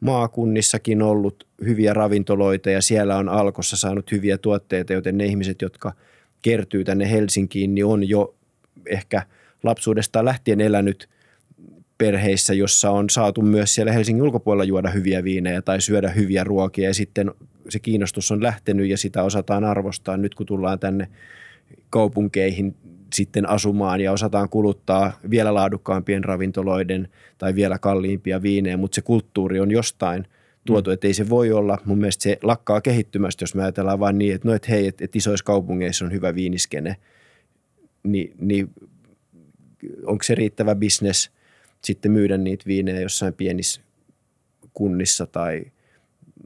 maakunnissakin 0.00 1.02
ollut 1.02 1.46
hyviä 1.64 1.94
ravintoloita 1.94 2.70
ja 2.70 2.82
siellä 2.82 3.16
on 3.16 3.28
alkossa 3.28 3.76
saanut 3.76 4.12
hyviä 4.12 4.38
tuotteita, 4.38 4.92
joten 4.92 5.18
ne 5.18 5.24
ihmiset, 5.24 5.62
jotka 5.62 5.92
kertyy 6.42 6.84
tänne 6.84 7.10
Helsinkiin, 7.10 7.74
niin 7.74 7.84
on 7.84 8.08
jo 8.08 8.34
ehkä 8.86 9.22
lapsuudesta 9.62 10.24
lähtien 10.24 10.60
elänyt 10.60 11.08
perheissä, 12.02 12.54
jossa 12.54 12.90
on 12.90 13.10
saatu 13.10 13.42
myös 13.42 13.74
siellä 13.74 13.92
Helsingin 13.92 14.22
ulkopuolella 14.22 14.64
juoda 14.64 14.90
hyviä 14.90 15.24
viinejä 15.24 15.62
tai 15.62 15.80
syödä 15.80 16.08
hyviä 16.08 16.44
ruokia 16.44 16.88
ja 16.88 16.94
sitten 16.94 17.30
se 17.68 17.78
kiinnostus 17.78 18.30
on 18.30 18.42
lähtenyt 18.42 18.88
ja 18.88 18.98
sitä 18.98 19.22
osataan 19.22 19.64
arvostaa 19.64 20.16
nyt 20.16 20.34
kun 20.34 20.46
tullaan 20.46 20.78
tänne 20.78 21.08
kaupunkeihin 21.90 22.76
sitten 23.14 23.48
asumaan 23.48 24.00
ja 24.00 24.12
osataan 24.12 24.48
kuluttaa 24.48 25.12
vielä 25.30 25.54
laadukkaampien 25.54 26.24
ravintoloiden 26.24 27.08
tai 27.38 27.54
vielä 27.54 27.78
kalliimpia 27.78 28.42
viinejä, 28.42 28.76
mutta 28.76 28.94
se 28.94 29.02
kulttuuri 29.02 29.60
on 29.60 29.70
jostain 29.70 30.26
tuotu, 30.64 30.90
mm. 30.90 30.94
että 30.94 31.06
ei 31.06 31.14
se 31.14 31.28
voi 31.28 31.52
olla. 31.52 31.78
Mun 31.84 31.98
mielestä 31.98 32.22
se 32.22 32.38
lakkaa 32.42 32.80
kehittymästä, 32.80 33.42
jos 33.42 33.54
me 33.54 33.62
ajatellaan 33.62 34.00
vain 34.00 34.18
niin, 34.18 34.34
että 34.34 34.48
no 34.48 34.54
et 34.54 34.68
hei, 34.68 34.86
että 34.86 35.04
et 35.04 35.16
isoissa 35.16 35.44
kaupungeissa 35.44 36.04
on 36.04 36.12
hyvä 36.12 36.34
viiniskene, 36.34 36.96
Ni, 38.02 38.32
niin 38.40 38.70
onko 40.06 40.22
se 40.22 40.34
riittävä 40.34 40.74
bisnes 40.74 41.30
sitten 41.84 42.12
myydä 42.12 42.38
niitä 42.38 42.64
viinejä 42.66 43.00
jossain 43.00 43.34
pienissä 43.34 43.80
kunnissa 44.72 45.26
tai– 45.26 45.62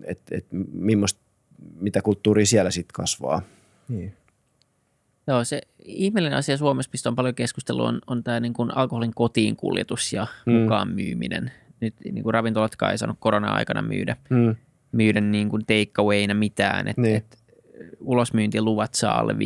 että 0.05 0.37
et, 0.37 0.47
mitä 1.75 2.03
kulttuuria 2.03 2.47
siellä 2.47 2.71
sitten 2.71 2.95
kasvaa. 2.95 3.43
Niin. 3.89 4.13
Joo, 5.27 5.45
se 5.45 5.61
ihmeellinen 5.85 6.39
asia 6.39 6.57
Suomessa, 6.57 6.91
mistä 6.93 7.09
on 7.09 7.17
paljon 7.17 7.35
keskustelua, 7.35 7.89
on, 7.89 8.01
on 8.07 8.25
tämä 8.25 8.41
niin 8.41 8.53
kuin 8.53 8.77
alkoholin 8.77 9.15
kotiin 9.15 9.57
kuljetus 9.57 10.13
ja 10.13 10.27
mm. 10.47 10.53
mukaan 10.53 10.89
myyminen. 10.89 11.51
Nyt 11.81 11.95
niin 12.05 12.23
kuin 12.23 12.35
ravintolatkaan 12.35 12.93
ei 12.93 12.99
saanut 12.99 13.17
korona-aikana 13.21 13.83
myydä, 13.83 14.17
mm. 14.31 14.57
myydä 14.93 15.21
niin 15.21 15.49
kuin 15.49 15.63
takeawayna 15.67 16.35
mitään. 16.35 16.89
Et, 16.89 16.97
niin. 16.97 17.17
et 17.17 17.39
ulosmyyntiluvat 18.01 18.95
saa 18.95 19.21
alle 19.21 19.33
5,5 19.33 19.39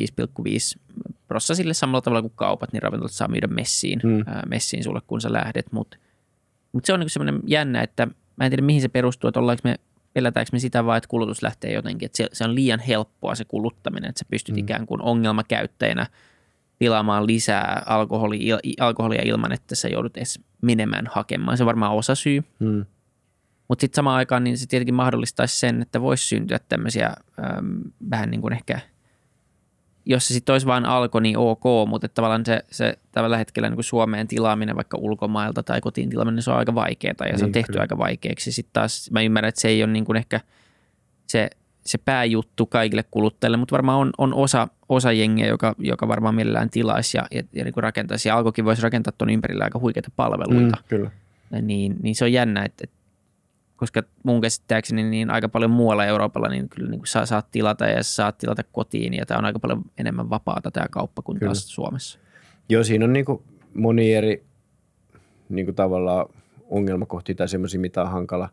prossa 1.30 1.54
sille 1.54 1.74
samalla 1.74 2.00
tavalla 2.00 2.22
kuin 2.22 2.32
kaupat, 2.36 2.72
niin 2.72 2.82
ravintolat 2.82 3.12
saa 3.12 3.28
myydä 3.28 3.46
messiin, 3.46 4.00
mm. 4.04 4.22
ää, 4.26 4.42
messiin 4.46 4.84
sulle, 4.84 5.00
kun 5.06 5.20
sä 5.20 5.32
lähdet. 5.32 5.72
Mutta 5.72 5.96
mut 6.72 6.84
se 6.84 6.92
on 6.92 7.00
niin 7.00 7.10
semmoinen 7.10 7.40
jännä, 7.46 7.82
että 7.82 8.06
mä 8.36 8.44
en 8.44 8.50
tiedä 8.50 8.62
mihin 8.62 8.82
se 8.82 8.88
perustuu, 8.88 9.28
että 9.28 9.40
ollaanko 9.40 9.60
me 9.64 9.76
pelätäänkö 10.12 10.50
me 10.52 10.58
sitä 10.58 10.84
vaan, 10.84 10.96
että 10.98 11.08
kulutus 11.08 11.42
lähtee 11.42 11.72
jotenkin, 11.72 12.06
että 12.06 12.16
se, 12.16 12.28
se 12.32 12.44
on 12.44 12.54
liian 12.54 12.80
helppoa 12.80 13.34
se 13.34 13.44
kuluttaminen, 13.44 14.08
että 14.08 14.18
sä 14.18 14.24
pystyt 14.30 14.54
mm. 14.54 14.58
ikään 14.58 14.86
kuin 14.86 15.02
ongelmakäyttäjänä 15.02 16.06
tilaamaan 16.78 17.26
lisää 17.26 17.82
alkoholia, 17.86 18.58
alkoholia 18.80 19.22
ilman, 19.24 19.52
että 19.52 19.74
sä 19.74 19.88
joudut 19.88 20.16
edes 20.16 20.40
menemään 20.62 21.06
hakemaan. 21.10 21.56
Se 21.56 21.62
on 21.62 21.66
varmaan 21.66 21.94
osa 21.94 22.14
syy. 22.14 22.44
Mm. 22.58 22.84
Mutta 23.68 23.80
sitten 23.80 23.96
samaan 23.96 24.16
aikaan 24.16 24.44
niin 24.44 24.58
se 24.58 24.66
tietenkin 24.66 24.94
mahdollistaisi 24.94 25.58
sen, 25.58 25.82
että 25.82 26.00
voisi 26.00 26.26
syntyä 26.26 26.58
tämmöisiä 26.68 27.14
vähän 28.10 28.30
niin 28.30 28.40
kuin 28.40 28.52
ehkä– 28.52 28.80
jos 30.06 30.28
se 30.28 30.34
sitten 30.34 30.52
olisi 30.52 30.66
vain 30.66 30.84
alko, 30.84 31.20
niin 31.20 31.38
ok, 31.38 31.64
mutta 31.88 32.08
tavallaan 32.08 32.46
se, 32.46 32.64
se 32.70 32.98
tällä 33.12 33.38
hetkellä 33.38 33.68
niin 33.68 33.76
kuin 33.76 33.84
Suomeen 33.84 34.28
tilaaminen 34.28 34.76
vaikka 34.76 34.98
ulkomailta 35.00 35.62
tai 35.62 35.80
kotiin 35.80 36.10
tilaaminen, 36.10 36.34
niin 36.34 36.42
se 36.42 36.50
on 36.50 36.56
aika 36.56 36.74
vaikeaa 36.74 37.14
ja 37.20 37.24
niin, 37.24 37.38
se 37.38 37.44
on 37.44 37.48
niin, 37.48 37.52
tehty 37.52 37.72
kyllä. 37.72 37.82
aika 37.82 37.98
vaikeaksi. 37.98 38.52
Sitten 38.52 38.72
taas 38.72 39.10
mä 39.10 39.22
ymmärrän, 39.22 39.48
että 39.48 39.60
se 39.60 39.68
ei 39.68 39.82
ole 39.82 39.92
niin 39.92 40.04
kuin 40.04 40.16
ehkä 40.16 40.40
se, 41.26 41.50
se 41.86 41.98
pääjuttu 41.98 42.66
kaikille 42.66 43.04
kuluttajille, 43.10 43.56
mutta 43.56 43.72
varmaan 43.72 43.98
on, 43.98 44.10
on 44.18 44.34
osa, 44.34 44.68
osa 44.88 45.12
jengiä, 45.12 45.46
joka, 45.46 45.74
joka 45.78 46.08
varmaan 46.08 46.34
mielellään 46.34 46.70
tilaisi 46.70 47.16
ja, 47.16 47.26
ja, 47.30 47.42
ja 47.52 47.64
niin 47.64 47.74
kuin 47.74 47.82
rakentaisi. 47.82 48.28
Ja 48.28 48.36
alkokin 48.36 48.64
voisi 48.64 48.82
rakentaa 48.82 49.12
tuon 49.18 49.30
ympärillä 49.30 49.64
aika 49.64 49.78
huikeita 49.78 50.10
palveluita. 50.16 50.76
Mm, 50.76 50.84
kyllä. 50.88 51.10
Niin, 51.62 51.96
niin 52.02 52.14
se 52.14 52.24
on 52.24 52.32
jännä, 52.32 52.64
että, 52.64 52.84
että 52.84 52.96
koska 53.80 54.02
mun 54.22 54.40
käsittääkseni 54.40 55.02
niin 55.02 55.30
aika 55.30 55.48
paljon 55.48 55.70
muualla 55.70 56.04
Euroopalla 56.04 56.48
niin 56.48 56.68
kyllä 56.68 56.90
niin 56.90 57.00
kuin 57.00 57.06
saa, 57.06 57.26
saat 57.26 57.50
tilata 57.50 57.86
ja 57.86 58.02
saat 58.02 58.38
tilata 58.38 58.62
kotiin 58.72 59.14
ja 59.14 59.26
tämä 59.26 59.38
on 59.38 59.44
aika 59.44 59.58
paljon 59.58 59.82
enemmän 59.98 60.30
vapaata 60.30 60.70
tämä 60.70 60.86
kauppa 60.90 61.22
kuin 61.22 61.38
kyllä. 61.38 61.48
taas 61.48 61.68
Suomessa. 61.74 62.18
Joo, 62.68 62.84
siinä 62.84 63.04
on 63.04 63.12
niin 63.12 63.24
kuin 63.24 63.42
moni 63.74 64.14
eri 64.14 64.44
niin 65.48 65.66
kuin 65.66 65.74
tavallaan 65.74 66.26
ongelmakohtia 66.70 67.34
tai 67.34 67.48
semmoisia, 67.48 67.80
mitä 67.80 68.02
on 68.02 68.10
hankala 68.10 68.48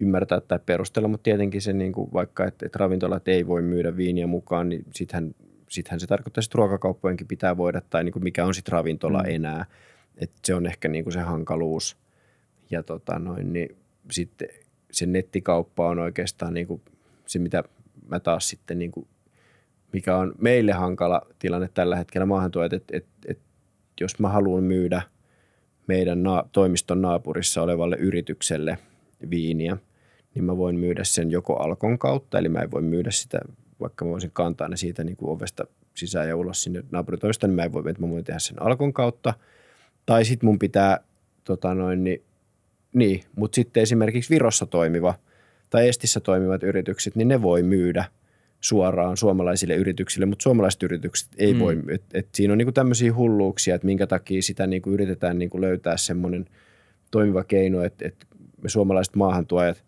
ymmärtää 0.00 0.40
tai 0.40 0.58
perustella, 0.66 1.08
mutta 1.08 1.22
tietenkin 1.22 1.62
se 1.62 1.72
niin 1.72 1.92
kuin 1.92 2.12
vaikka, 2.12 2.44
että, 2.44 2.66
että 2.66 2.78
ravintolat 2.78 3.28
ei 3.28 3.46
voi 3.46 3.62
myydä 3.62 3.96
viiniä 3.96 4.26
mukaan, 4.26 4.68
niin 4.68 4.84
sittenhän, 4.94 5.34
sittenhän 5.68 6.00
se 6.00 6.06
tarkoittaa, 6.06 6.42
että 6.44 6.56
ruokakauppojenkin 6.56 7.26
pitää 7.26 7.56
voida, 7.56 7.80
tai 7.90 8.04
niin 8.04 8.12
kuin 8.12 8.22
mikä 8.22 8.44
on 8.44 8.54
sitten 8.54 8.72
ravintola 8.72 9.22
mm. 9.22 9.28
enää. 9.28 9.66
että 10.16 10.38
se 10.44 10.54
on 10.54 10.66
ehkä 10.66 10.88
niin 10.88 11.04
kuin 11.04 11.12
se 11.12 11.20
hankaluus. 11.20 11.96
Ja 12.70 12.82
tota 12.82 13.18
noin, 13.18 13.52
niin 13.52 13.76
sitten 14.10 14.48
se 14.92 15.06
nettikauppa 15.06 15.88
on 15.88 15.98
oikeastaan 15.98 16.54
niin 16.54 16.66
kuin 16.66 16.82
se, 17.26 17.38
mitä 17.38 17.64
mä 18.08 18.20
taas 18.20 18.48
sitten, 18.48 18.78
niin 18.78 18.92
kuin, 18.92 19.06
mikä 19.92 20.16
on 20.16 20.34
meille 20.38 20.72
hankala 20.72 21.22
tilanne 21.38 21.68
tällä 21.74 21.96
hetkellä 21.96 22.26
maahantuojat, 22.26 22.72
että, 22.72 22.96
että, 22.96 23.10
että 23.28 23.44
jos 24.00 24.18
mä 24.18 24.28
haluan 24.28 24.64
myydä– 24.64 25.02
meidän 25.88 26.22
na- 26.22 26.44
toimiston 26.52 27.02
naapurissa 27.02 27.62
olevalle 27.62 27.96
yritykselle 27.96 28.78
viiniä, 29.30 29.76
niin 30.34 30.44
mä 30.44 30.56
voin 30.56 30.78
myydä 30.78 31.04
sen 31.04 31.30
joko 31.30 31.56
Alkon 31.56 31.98
kautta, 31.98 32.38
eli 32.38 32.48
mä 32.48 32.58
en 32.58 32.70
voi 32.70 32.82
myydä 32.82 33.10
sitä, 33.10 33.38
vaikka 33.80 34.04
mä 34.04 34.10
voisin 34.10 34.30
kantaa 34.32 34.68
ne 34.68 34.76
siitä 34.76 35.04
niin 35.04 35.16
kuin 35.16 35.30
ovesta 35.30 35.64
sisään 35.94 36.28
ja 36.28 36.36
ulos 36.36 36.62
sinne 36.62 36.84
naapuritoista, 36.90 37.46
niin 37.46 37.54
mä 37.54 37.62
en 37.62 37.72
voi, 37.72 37.90
että 37.90 38.02
mä 38.02 38.10
voin 38.10 38.24
tehdä 38.24 38.38
sen 38.38 38.62
Alkon 38.62 38.92
kautta. 38.92 39.34
Tai 40.06 40.24
sitten 40.24 40.46
mun 40.46 40.58
pitää, 40.58 41.00
tota 41.44 41.74
noin, 41.74 42.04
niin, 42.04 42.22
niin 42.98 43.20
mutta 43.36 43.54
sitten 43.54 43.82
esimerkiksi 43.82 44.34
Virossa 44.34 44.66
toimiva 44.66 45.14
tai 45.70 45.88
Estissä 45.88 46.20
toimivat 46.20 46.62
yritykset, 46.62 47.16
niin 47.16 47.28
ne 47.28 47.42
voi 47.42 47.62
myydä– 47.62 48.04
suoraan 48.60 49.16
suomalaisille 49.16 49.74
yrityksille, 49.74 50.26
mutta 50.26 50.42
suomalaiset 50.42 50.82
yritykset 50.82 51.28
ei 51.38 51.54
mm. 51.54 51.60
voi. 51.60 51.82
Et, 51.88 52.02
et 52.14 52.28
siinä 52.34 52.52
on 52.52 52.58
niinku 52.58 52.72
tämmöisiä 52.72 53.14
hulluuksia, 53.14 53.74
että 53.74 53.86
minkä 53.86 54.06
takia 54.06 54.42
sitä 54.42 54.66
niinku 54.66 54.90
yritetään 54.90 55.38
niinku 55.38 55.60
löytää 55.60 55.96
semmoinen 55.96 56.46
toimiva 57.10 57.44
keino, 57.44 57.82
että, 57.82 58.08
että 58.08 58.26
me 58.62 58.68
suomalaiset 58.68 59.16
maahantuojat 59.16 59.84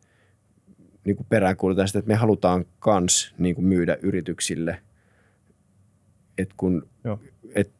niinku 1.04 1.26
peräänkuulutaan 1.28 1.88
sitä, 1.88 1.98
että 1.98 2.08
me 2.08 2.14
halutaan 2.14 2.64
kans 2.78 3.34
niinku 3.38 3.62
myydä 3.62 3.98
yrityksille. 4.02 4.78
Et 6.38 6.50
kun, 6.56 6.88
et 7.54 7.70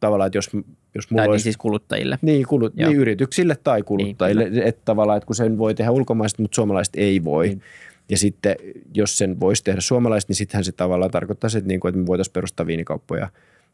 tavallaan, 0.00 0.26
että 0.26 0.38
jos, 0.38 0.50
jos 0.94 1.10
mulla 1.10 1.20
tai 1.20 1.26
niin 1.26 1.30
olisi, 1.30 1.42
siis 1.42 1.56
kuluttajille. 1.56 2.18
Niin, 2.22 2.46
kulut, 2.46 2.74
niin 2.74 2.96
yrityksille 2.96 3.56
tai 3.64 3.82
kuluttajille. 3.82 4.50
Niin, 4.50 4.62
että 4.62 4.82
tavallaan, 4.84 5.16
että 5.16 5.26
kun 5.26 5.36
sen 5.36 5.58
voi 5.58 5.74
tehdä 5.74 5.90
ulkomaiset, 5.90 6.38
mutta 6.38 6.54
suomalaiset 6.54 6.94
ei 6.96 7.24
voi. 7.24 7.46
Niin 7.46 7.62
ja 8.08 8.18
sitten 8.18 8.56
jos 8.94 9.18
sen 9.18 9.40
voisi 9.40 9.64
tehdä 9.64 9.80
suomalaiset, 9.80 10.28
niin 10.28 10.36
sittenhän 10.36 10.64
se 10.64 10.72
tavallaan 10.72 11.10
tarkoittaisi, 11.10 11.58
että, 11.58 11.68
niin 11.68 11.80
kuin, 11.80 11.88
että 11.90 12.00
me 12.00 12.06
voitaisiin 12.06 12.32
perustaa 12.32 12.66
viinikauppoja 12.66 13.28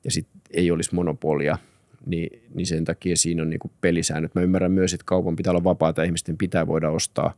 ja 0.04 0.10
sitten 0.10 0.40
ei 0.50 0.70
olisi 0.70 0.94
monopolia. 0.94 1.58
Niin, 2.06 2.42
niin 2.54 2.66
sen 2.66 2.84
takia 2.84 3.16
siinä 3.16 3.42
on 3.42 3.50
niin 3.50 3.60
kuin 3.60 3.72
pelisäännöt. 3.80 4.34
Mä 4.34 4.42
ymmärrän 4.42 4.72
myös, 4.72 4.94
että 4.94 5.04
kaupan 5.06 5.36
pitää 5.36 5.50
olla 5.50 5.64
vapaata 5.64 6.00
ja 6.00 6.04
ihmisten 6.04 6.36
pitää 6.36 6.66
voida 6.66 6.90
ostaa 6.90 7.34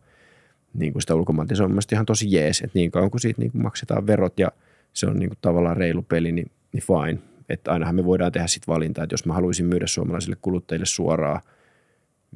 niin 0.74 0.92
kuin 0.92 1.02
sitä 1.02 1.14
ulkomailta. 1.14 1.56
Se 1.56 1.62
on 1.62 1.70
mielestäni 1.70 1.96
ihan 1.96 2.06
tosi 2.06 2.32
jees, 2.32 2.60
että 2.60 2.78
niin 2.78 2.90
kauan 2.90 3.10
kuin 3.10 3.20
siitä 3.20 3.40
niin 3.40 3.52
kuin 3.52 3.62
maksetaan 3.62 4.06
verot 4.06 4.38
ja 4.38 4.52
se 4.92 5.06
on 5.06 5.18
niin 5.18 5.28
kuin 5.28 5.38
tavallaan 5.40 5.76
reilu 5.76 6.02
peli, 6.02 6.32
niin, 6.32 6.50
niin 6.72 6.82
fine. 6.82 7.18
Että 7.48 7.72
ainahan 7.72 7.94
me 7.94 8.04
voidaan 8.04 8.32
tehdä 8.32 8.46
sitten 8.46 8.74
valintaa, 8.74 9.04
että 9.04 9.14
jos 9.14 9.26
mä 9.26 9.34
haluaisin 9.34 9.66
myydä 9.66 9.86
suomalaisille 9.86 10.36
kuluttajille 10.42 10.86
suoraa 10.86 11.40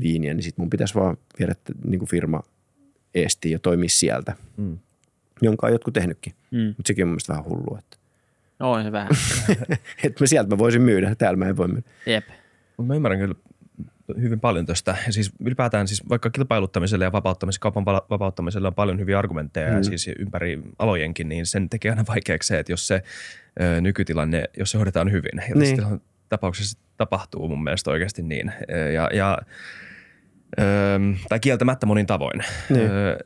viiniä, 0.00 0.34
niin 0.34 0.42
sitten 0.42 0.62
mun 0.62 0.70
pitäisi 0.70 0.94
vaan 0.94 1.16
viedä 1.38 1.54
niin 1.84 1.98
kuin 1.98 2.08
firma– 2.08 2.42
esti 3.14 3.50
ja 3.50 3.58
toimii 3.58 3.88
sieltä, 3.88 4.34
mm. 4.56 4.78
jonka 5.42 5.66
on 5.66 5.72
jotkut 5.72 5.94
tehnytkin. 5.94 6.32
Mm. 6.50 6.66
Mutta 6.66 6.82
sekin 6.86 7.04
on 7.04 7.08
mun 7.08 7.12
mielestä 7.12 7.32
vähän 7.32 7.44
hullua. 7.44 7.78
Että. 7.78 7.96
No 8.58 8.72
on 8.72 8.84
se 8.84 8.92
vähän. 8.92 9.10
että 10.04 10.26
sieltä 10.26 10.50
mä 10.50 10.58
voisin 10.58 10.82
myydä, 10.82 11.14
täällä 11.14 11.36
mä 11.36 11.48
en 11.48 11.56
voi 11.56 11.68
myydä. 11.68 11.82
Jep. 12.06 12.28
Mä 12.82 12.94
ymmärrän 12.94 13.20
kyllä 13.20 13.34
hyvin 14.20 14.40
paljon 14.40 14.66
tästä. 14.66 14.96
Ja 15.06 15.12
siis 15.12 15.32
ylipäätään 15.40 15.88
siis 15.88 16.08
vaikka 16.08 16.30
kilpailuttamiselle 16.30 17.04
ja 17.04 17.12
vapauttamiselle, 17.12 17.62
kaupan 17.62 17.84
vapauttamiselle 17.84 18.68
on 18.68 18.74
paljon 18.74 18.98
hyviä 18.98 19.18
argumentteja 19.18 19.70
mm. 19.70 19.76
ja 19.76 19.84
siis 19.84 20.10
ympäri 20.18 20.62
alojenkin, 20.78 21.28
niin 21.28 21.46
sen 21.46 21.68
tekee 21.68 21.90
aina 21.90 22.04
vaikeaksi 22.08 22.46
se, 22.46 22.58
että 22.58 22.72
jos 22.72 22.86
se 22.86 23.02
ö, 23.60 23.80
nykytilanne, 23.80 24.44
jos 24.58 24.70
se 24.70 24.78
hoidetaan 24.78 25.12
hyvin. 25.12 25.42
Ja 25.48 25.54
niin. 25.54 26.00
tapauksessa 26.28 26.78
tapahtuu 26.96 27.48
mun 27.48 27.62
mielestä 27.62 27.90
oikeasti 27.90 28.22
niin. 28.22 28.52
Ja, 28.94 29.10
ja 29.12 29.38
Öö, 30.58 30.98
tai 31.28 31.40
kieltämättä 31.40 31.86
monin 31.86 32.06
tavoin. 32.06 32.44
Niin. 32.70 32.90
Öö, 32.90 33.18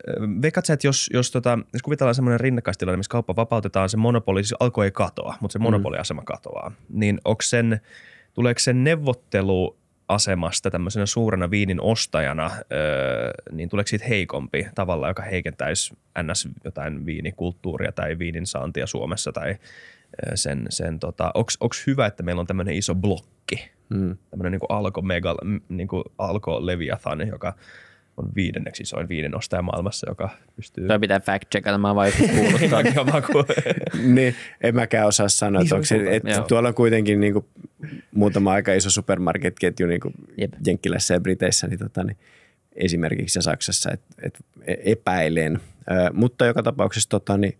että 0.73 0.87
jos, 0.87 1.11
jos, 1.13 1.31
tota, 1.31 1.59
jos 1.73 1.83
kuvitellaan 1.83 2.15
semmoinen 2.15 2.41
rinnakkaistilanne, 2.41 2.97
missä 2.97 3.11
kauppa 3.11 3.37
vapautetaan, 3.37 3.89
se 3.89 3.97
monopoli, 3.97 4.45
siis 4.45 4.55
alkoi 4.61 4.85
ei 4.85 4.91
katoa, 4.91 5.35
mutta 5.41 5.53
se 5.53 5.59
mm. 5.59 5.63
monopoliasema 5.63 6.21
mm. 6.21 6.25
katoaa, 6.25 6.73
niin 6.89 7.21
onko 7.25 7.43
sen, 7.43 7.81
tuleeko 8.35 8.59
sen 8.59 8.85
neuvottelu 8.85 9.77
asemasta 10.09 10.71
tämmöisenä 10.71 11.07
suurena 11.07 11.51
viinin 11.51 11.81
ostajana, 11.81 12.51
öö, 12.73 13.31
niin 13.53 13.69
tuleeko 13.69 13.89
siitä 13.89 14.05
heikompi 14.09 14.67
tavalla, 14.75 15.09
joka 15.09 15.23
heikentäisi 15.23 15.97
ns. 16.23 16.49
jotain 16.65 17.07
viinikulttuuria 17.07 17.93
tai 17.93 18.19
viinin 18.19 18.47
saantia 18.47 18.87
Suomessa 18.87 19.33
tai 19.33 19.57
sen, 20.35 20.67
sen 20.69 20.99
tota, 20.99 21.31
onko 21.35 21.75
hyvä, 21.87 22.07
että 22.07 22.23
meillä 22.23 22.41
on 22.41 22.47
tämmöinen 22.47 22.75
iso 22.75 22.95
blokki, 22.95 23.71
mm. 23.89 24.17
tämmöinen 24.31 24.53
niin 24.53 24.69
alko, 24.69 25.03
mega, 25.03 25.37
niin 25.69 25.89
alko 26.19 26.67
Leviathan, 26.67 27.29
joka 27.29 27.55
on 28.17 28.29
viidenneksi 28.37 28.83
isoin 28.83 29.09
viinin 29.09 29.37
ostaja 29.37 29.63
maailmassa, 29.63 30.11
joka 30.11 30.31
pystyy... 30.57 30.87
Toi 30.87 30.99
pitää 30.99 31.21
fact 31.21 31.49
checkata, 31.51 31.79
mä 31.79 31.95
vaan 31.95 32.13
kuuluttaa. 32.19 32.83
niin, 34.15 34.35
en 34.61 34.75
mäkään 34.75 35.07
osaa 35.07 35.29
sanoa, 35.29 35.63
niin, 35.63 35.75
että, 35.75 35.87
se, 35.87 36.17
että 36.17 36.45
tuolla 36.49 36.69
on 36.69 36.75
kuitenkin 36.75 37.21
niin 37.21 37.33
kuin 37.33 37.47
muutama 38.15 38.53
aika 38.53 38.75
iso 38.75 38.91
supermarket-ketju 38.91 39.87
niin 39.87 40.01
kuin 40.01 40.15
Jenkkilässä 40.67 41.15
ja 41.15 41.21
Briteissä, 41.21 41.67
niin, 41.67 41.79
tota, 41.79 42.05
niin 42.05 42.17
esimerkiksi 42.75 43.39
ja 43.39 43.43
Saksassa, 43.43 43.91
että, 43.93 44.15
että 44.23 44.41
epäilen. 44.67 45.61
Ö, 45.91 46.11
mutta 46.13 46.47
joka 46.47 46.63
tapauksessa 46.63 47.09
tota, 47.09 47.37
niin, 47.37 47.59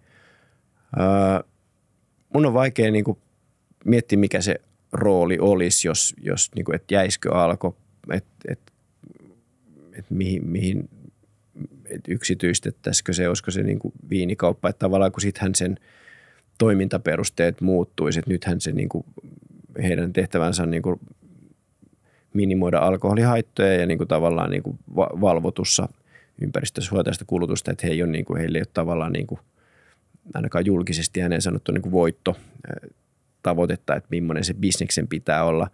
ö, 0.97 1.45
mun 2.35 2.47
on 2.47 2.55
vaikea 2.55 2.91
niin 2.91 3.05
kuin 3.05 3.19
miettiä, 3.85 4.19
mikä 4.19 4.41
se 4.41 4.61
rooli 4.93 5.39
olisi, 5.41 5.89
jos, 5.89 6.15
jos 6.23 6.51
niin 6.55 6.65
kuin, 6.65 6.77
että 6.77 6.95
jäisikö 6.95 7.35
alko, 7.35 7.77
että 8.13 8.31
et, 8.49 8.64
et 9.99 10.05
mihin, 10.11 10.47
mihin 10.47 10.89
et 11.85 12.01
yksityistettäisikö 12.09 13.13
se, 13.13 13.29
olisiko 13.29 13.51
se 13.51 13.63
niin 13.63 13.79
kuin 13.79 13.93
viinikauppa, 14.11 14.69
että 14.69 14.79
tavallaan 14.79 15.13
kun 15.13 15.21
sittenhän 15.21 15.55
sen 15.55 15.77
toimintaperusteet 16.59 17.61
muuttuisi, 17.61 18.19
että 18.19 18.31
nythän 18.31 18.61
se 18.61 18.73
niin 18.73 18.89
kuin, 18.89 19.05
heidän 19.83 20.13
tehtävänsä 20.13 20.63
on 20.63 20.71
niin 20.71 20.83
kuin 20.83 21.01
minimoida 22.35 22.79
alkoholihaittoja 22.79 23.75
ja 23.75 23.87
niin 23.87 23.99
kuin 23.99 24.09
tavallaan 24.09 24.51
niin 24.51 24.63
kuin 24.63 24.79
valvotussa 24.97 25.89
ympäristössä 26.41 26.91
huoltaista 26.91 27.25
kulutusta, 27.25 27.71
että 27.71 27.87
he 27.87 27.93
ei 27.93 28.03
ole, 28.03 28.11
niin 28.11 28.25
kuin, 28.25 28.41
heille 28.41 28.59
ei 28.59 28.63
ole 28.63 28.71
tavallaan 28.75 29.13
niin 29.13 29.27
kuin– 29.27 29.41
ainakaan 30.35 30.67
julkisesti 30.67 31.23
ääneen 31.23 31.43
sanottu 31.43 31.73
niin 31.73 31.83
kuin 31.83 31.93
voitto 31.93 32.37
tavoitetta, 33.43 33.97
että 33.97 34.07
millainen 34.11 34.45
se 34.45 34.55
bisneksen 34.55 35.09
pitää 35.09 35.45
olla. 35.45 35.69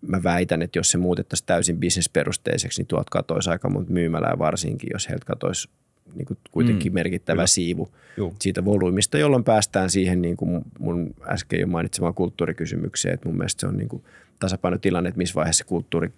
Mä 0.00 0.22
väitän, 0.22 0.62
että 0.62 0.78
jos 0.78 0.90
se 0.90 0.98
muutettaisiin 0.98 1.46
täysin 1.46 1.78
bisnesperusteiseksi, 1.78 2.80
niin 2.80 2.86
tuot 2.86 3.10
katoisi 3.10 3.50
aika 3.50 3.70
monta 3.70 3.92
myymälää 3.92 4.38
varsinkin, 4.38 4.90
jos 4.92 5.08
heiltä 5.08 5.26
katoisi 5.26 5.68
niin 6.14 6.26
kuin 6.26 6.38
kuitenkin 6.50 6.92
mm, 6.92 6.94
merkittävä 6.94 7.36
kyllä. 7.36 7.46
siivu 7.46 7.88
Juh. 8.16 8.34
siitä 8.40 8.64
volyymista, 8.64 9.18
jolloin 9.18 9.44
päästään 9.44 9.90
siihen 9.90 10.22
niin 10.22 10.36
kuin 10.36 10.62
mun 10.78 11.14
äsken 11.28 11.60
jo 11.60 11.66
mainitsemaan 11.66 12.14
kulttuurikysymykseen, 12.14 13.14
että 13.14 13.28
mun 13.28 13.38
mielestä 13.38 13.60
se 13.60 13.66
on 13.66 13.76
niin 13.76 13.88
kuin 13.88 14.04
tasapainotilanne, 14.38 15.08
että 15.08 15.18
missä 15.18 15.34
vaiheessa 15.34 15.64
kulttuuri 15.64 16.12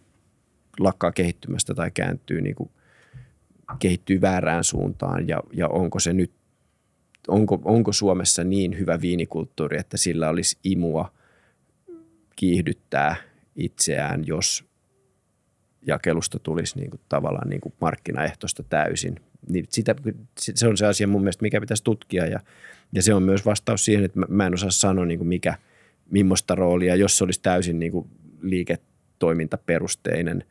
lakkaa 0.81 1.13
kehittymästä 1.13 1.75
tai 1.75 1.91
kääntyy 1.91 2.41
niin 2.41 2.55
kuin 2.55 2.71
kehittyy 3.79 4.21
väärään 4.21 4.65
suuntaan 4.65 5.29
ja, 5.29 5.43
ja 5.53 5.69
onko 5.69 6.01
se 6.01 6.13
nyt 6.13 6.33
onko, 7.29 7.61
onko 7.65 7.93
Suomessa 7.93 8.45
niin 8.45 8.79
hyvä 8.79 9.01
viinikulttuuri, 9.01 9.79
että 9.79 9.97
sillä 9.97 10.29
olisi 10.29 10.59
imua 10.65 11.13
kiihdyttää 12.37 13.17
itseään, 13.59 14.27
jos 14.27 14.65
jakelusta 15.87 16.39
tulisi 16.39 16.79
niin 16.79 16.91
kuin 16.91 17.01
tavallaan 17.09 17.49
niin 17.49 17.61
kuin 17.61 17.75
markkinaehtoista 17.81 18.63
täysin. 18.63 19.17
Niin 19.49 19.67
sitä, 19.69 19.95
se 20.39 20.69
on 20.69 20.77
se 20.77 20.87
asia 20.87 21.09
mun 21.09 21.21
mielestä, 21.21 21.43
mikä 21.43 21.61
pitäisi 21.61 21.85
tutkia 21.85 22.27
ja, 22.27 22.41
ja 22.93 23.03
se 23.03 23.15
on 23.15 23.23
myös 23.23 23.47
vastaus 23.47 23.85
siihen, 23.85 24.05
että 24.05 24.21
mä, 24.29 24.47
en 24.47 24.55
osaa 24.55 24.71
sanoa 24.71 25.05
niin 25.05 25.19
kuin 25.19 25.29
mikä, 25.29 25.55
millaista 26.11 26.55
roolia, 26.55 26.97
jos 26.97 27.19
se 27.19 27.25
olisi 27.25 27.41
täysin 27.43 27.79
niin 27.79 27.93
kuin 27.93 28.09
liiketoimintaperusteinen, 28.41 30.45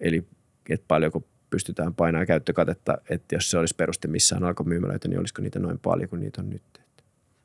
eli 0.00 0.24
että 0.70 0.84
paljonko 0.88 1.24
pystytään 1.50 1.94
painamaan 1.94 2.26
käyttökatetta, 2.26 2.98
että 3.10 3.34
jos 3.34 3.50
se 3.50 3.58
olisi 3.58 3.74
peruste 3.74 4.08
missään 4.08 4.44
alkomyymälöitä, 4.44 5.08
niin 5.08 5.20
olisiko 5.20 5.42
niitä 5.42 5.58
noin 5.58 5.78
paljon 5.78 6.10
kuin 6.10 6.20
niitä 6.20 6.42
on 6.42 6.50
nyt. 6.50 6.85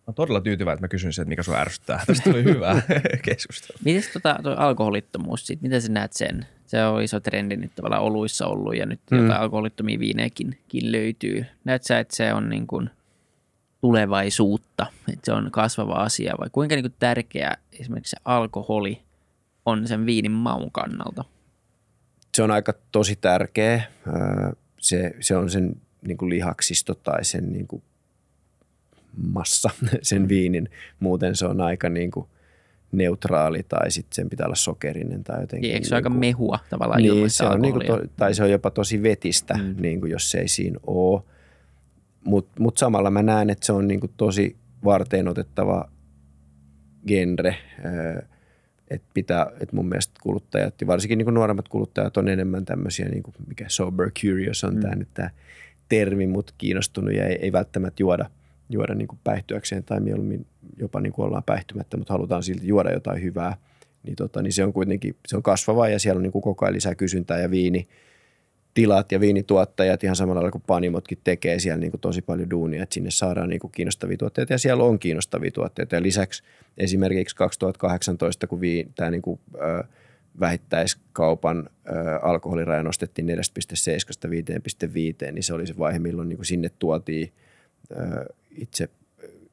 Olen 0.08 0.16
todella 0.16 0.42
tyytyväinen, 0.42 0.76
että 0.76 0.84
mä 0.84 0.88
kysyn 0.88 1.14
sen, 1.14 1.24
että 1.24 1.30
mikä 1.30 1.44
sun 1.44 1.56
ärsyttää. 1.56 2.04
Tästä 2.08 2.30
tuli 2.30 2.44
hyvä 2.44 2.82
keskustelu. 3.26 3.80
Miten 3.86 4.04
tota, 4.14 4.40
alkoholittomuus, 4.58 5.48
sit, 5.48 5.62
miten 5.62 5.82
sä 5.82 5.92
näet 5.92 6.14
sen? 6.14 6.46
Se 6.66 6.86
on 6.86 7.02
iso 7.02 7.20
trendi 7.20 7.58
nyt 7.58 7.76
tavallaan 7.76 8.04
oluissa 8.04 8.48
ollut 8.48 8.76
ja 8.76 8.86
nyt 8.86 9.00
mm. 9.12 9.18
jotain 9.18 9.42
alkoholittomia 9.42 10.00
viinejäkin 10.00 10.58
löytyy. 10.82 11.46
Näet 11.64 11.84
sä, 11.84 12.00
että 12.00 12.16
se 12.16 12.34
on 12.34 12.50
niin 12.50 12.68
kuin 12.68 12.90
tulevaisuutta, 13.82 14.86
että 15.14 15.26
se 15.26 15.32
on 15.32 15.52
kasvava 15.52 15.94
asia 15.94 16.34
vai 16.40 16.48
kuinka 16.52 16.76
niin 16.76 16.84
kuin 16.84 16.96
tärkeä 17.00 17.58
esimerkiksi 17.80 18.10
se 18.10 18.18
alkoholi 18.26 19.02
on 19.66 19.88
sen 19.88 20.06
viinin 20.06 20.32
maun 20.32 20.72
kannalta? 20.72 21.24
Se 22.36 22.44
on 22.44 22.52
aika 22.52 22.74
tosi 22.92 23.16
tärkeä. 23.16 23.84
Se, 24.80 25.16
se 25.20 25.36
on 25.36 25.50
sen 25.50 25.76
niin 26.08 26.18
kuin 26.18 26.30
lihaksisto 26.30 26.96
tai 26.96 27.26
sen 27.26 27.54
niin 27.54 27.68
kuin 27.68 27.84
massa, 29.18 29.70
sen 30.02 30.30
viinin. 30.30 30.70
Muuten 31.00 31.36
se 31.36 31.46
on 31.46 31.62
aika 31.62 31.90
niin 31.90 32.12
kuin 32.12 32.28
neutraali 32.92 33.64
tai 33.70 33.92
sitten 33.92 34.16
sen 34.16 34.30
pitää 34.30 34.46
olla 34.46 34.56
sokerinen 34.56 35.24
tai 35.24 35.42
jotenkin. 35.42 35.72
Eikö 35.72 35.86
se 35.86 35.90
niin 35.90 35.96
aika 35.96 36.10
kuin, 36.10 36.20
mehua 36.20 36.60
tavallaan 36.70 37.02
niin, 37.02 37.30
se 37.30 37.46
on 37.46 37.62
niin 37.62 37.74
kuin 37.74 37.88
to, 37.88 38.02
tai 38.18 38.34
se 38.34 38.44
on 38.44 38.52
jopa 38.52 38.72
tosi 38.72 39.04
vetistä, 39.04 39.54
mm. 39.54 39.76
niin 39.80 40.00
kuin 40.00 40.12
jos 40.12 40.32
se 40.32 40.40
ei 40.40 40.48
siinä 40.48 40.80
ole. 40.88 41.22
Mutta 42.24 42.62
mut 42.62 42.78
samalla 42.78 43.12
mä 43.12 43.24
näen, 43.24 43.50
että 43.50 43.66
se 43.66 43.74
on 43.74 43.88
niin 43.88 44.00
kuin 44.00 44.12
tosi 44.18 44.56
varteen 44.84 45.28
otettava 45.28 45.90
genre, 47.08 47.56
että 48.90 49.08
pitää, 49.14 49.48
että 49.60 49.76
mun 49.76 49.90
mielestä 49.90 50.14
kuluttajat, 50.24 50.82
ja 50.82 50.88
varsinkin 50.88 51.18
niin 51.18 51.26
kuin 51.26 51.34
nuoremmat 51.34 51.68
kuluttajat 51.68 52.18
on 52.18 52.30
enemmän 52.30 52.66
tämmöisiä, 52.66 53.10
niin 53.10 53.24
kuin 53.24 53.36
mikä 53.48 53.66
sober 53.68 54.12
curious 54.12 54.64
on 54.64 54.76
mm. 54.76 54.82
tämä 54.82 54.96
nyt 54.96 55.10
tämä 55.14 55.30
termi, 55.90 56.28
mutta 56.28 56.54
kiinnostunut 56.58 57.14
ja 57.14 57.28
ei, 57.28 57.36
ei 57.42 57.52
välttämättä 57.52 58.04
juoda, 58.04 58.30
juoda 58.74 58.96
niin 58.96 59.08
kuin 59.08 59.20
päihtyäkseen 59.24 59.84
tai 59.84 60.00
mieluummin 60.00 60.46
jopa 60.78 61.02
niin 61.02 61.14
kuin 61.14 61.26
ollaan 61.26 61.44
päihtymättä, 61.44 61.98
mutta 61.98 62.14
halutaan 62.14 62.44
silti 62.44 62.68
juoda 62.68 62.92
jotain 62.92 63.22
hyvää, 63.22 63.58
niin, 64.04 64.16
tota, 64.16 64.42
niin 64.42 64.54
se 64.54 64.64
on 64.64 64.74
kuitenkin 64.74 65.16
se 65.28 65.38
on 65.38 65.44
kasvava 65.44 65.90
ja 65.90 66.00
siellä 66.00 66.18
on 66.18 66.24
niin 66.24 66.32
kuin 66.32 66.42
koko 66.42 66.66
ajan 66.66 66.76
lisää 66.76 66.96
kysyntää 66.96 67.40
ja 67.40 67.52
viini, 67.52 67.88
tilat 68.74 69.12
ja 69.12 69.20
viinituottajat 69.20 70.04
ihan 70.04 70.16
samalla 70.16 70.36
lailla 70.36 70.52
kuin 70.52 70.64
panimotkin 70.68 71.18
tekee 71.24 71.60
siellä 71.60 71.80
niin 71.80 71.92
kuin 71.92 72.02
tosi 72.02 72.22
paljon 72.22 72.50
duunia, 72.50 72.84
että 72.84 72.94
sinne 72.94 73.12
saadaan 73.12 73.50
niin 73.50 73.60
kuin 73.60 73.72
kiinnostavia 73.72 74.18
tuotteita 74.18 74.54
ja 74.54 74.58
siellä 74.58 74.84
on 74.84 75.00
kiinnostavia 75.00 75.52
tuotteita. 75.52 75.96
Ja 75.96 76.02
lisäksi 76.02 76.44
esimerkiksi 76.78 77.36
2018, 77.36 78.48
kun 78.48 78.62
vii, 78.62 78.88
tämä 78.96 79.12
niin 79.12 79.22
kuin, 79.22 79.40
ö, 79.56 79.84
vähittäiskaupan 80.40 81.70
ö, 81.90 81.92
alkoholiraja 82.22 82.84
nostettiin 82.84 83.28
4,7 83.28 83.34
5,5, 85.28 85.32
niin 85.32 85.44
se 85.44 85.54
oli 85.54 85.68
se 85.68 85.78
vaihe, 85.78 86.00
milloin 86.00 86.30
niin 86.30 86.38
kuin 86.38 86.46
sinne 86.46 86.72
tuotiin 86.80 87.32
ö, 87.92 88.26
itse 88.56 88.90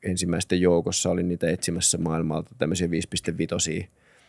ensimmäisten 0.02 0.60
joukossa, 0.60 1.10
oli 1.10 1.22
niitä 1.22 1.50
etsimässä 1.50 1.98
maailmalta 1.98 2.54
tämmöisiä 2.58 2.86
5,5 2.86 2.92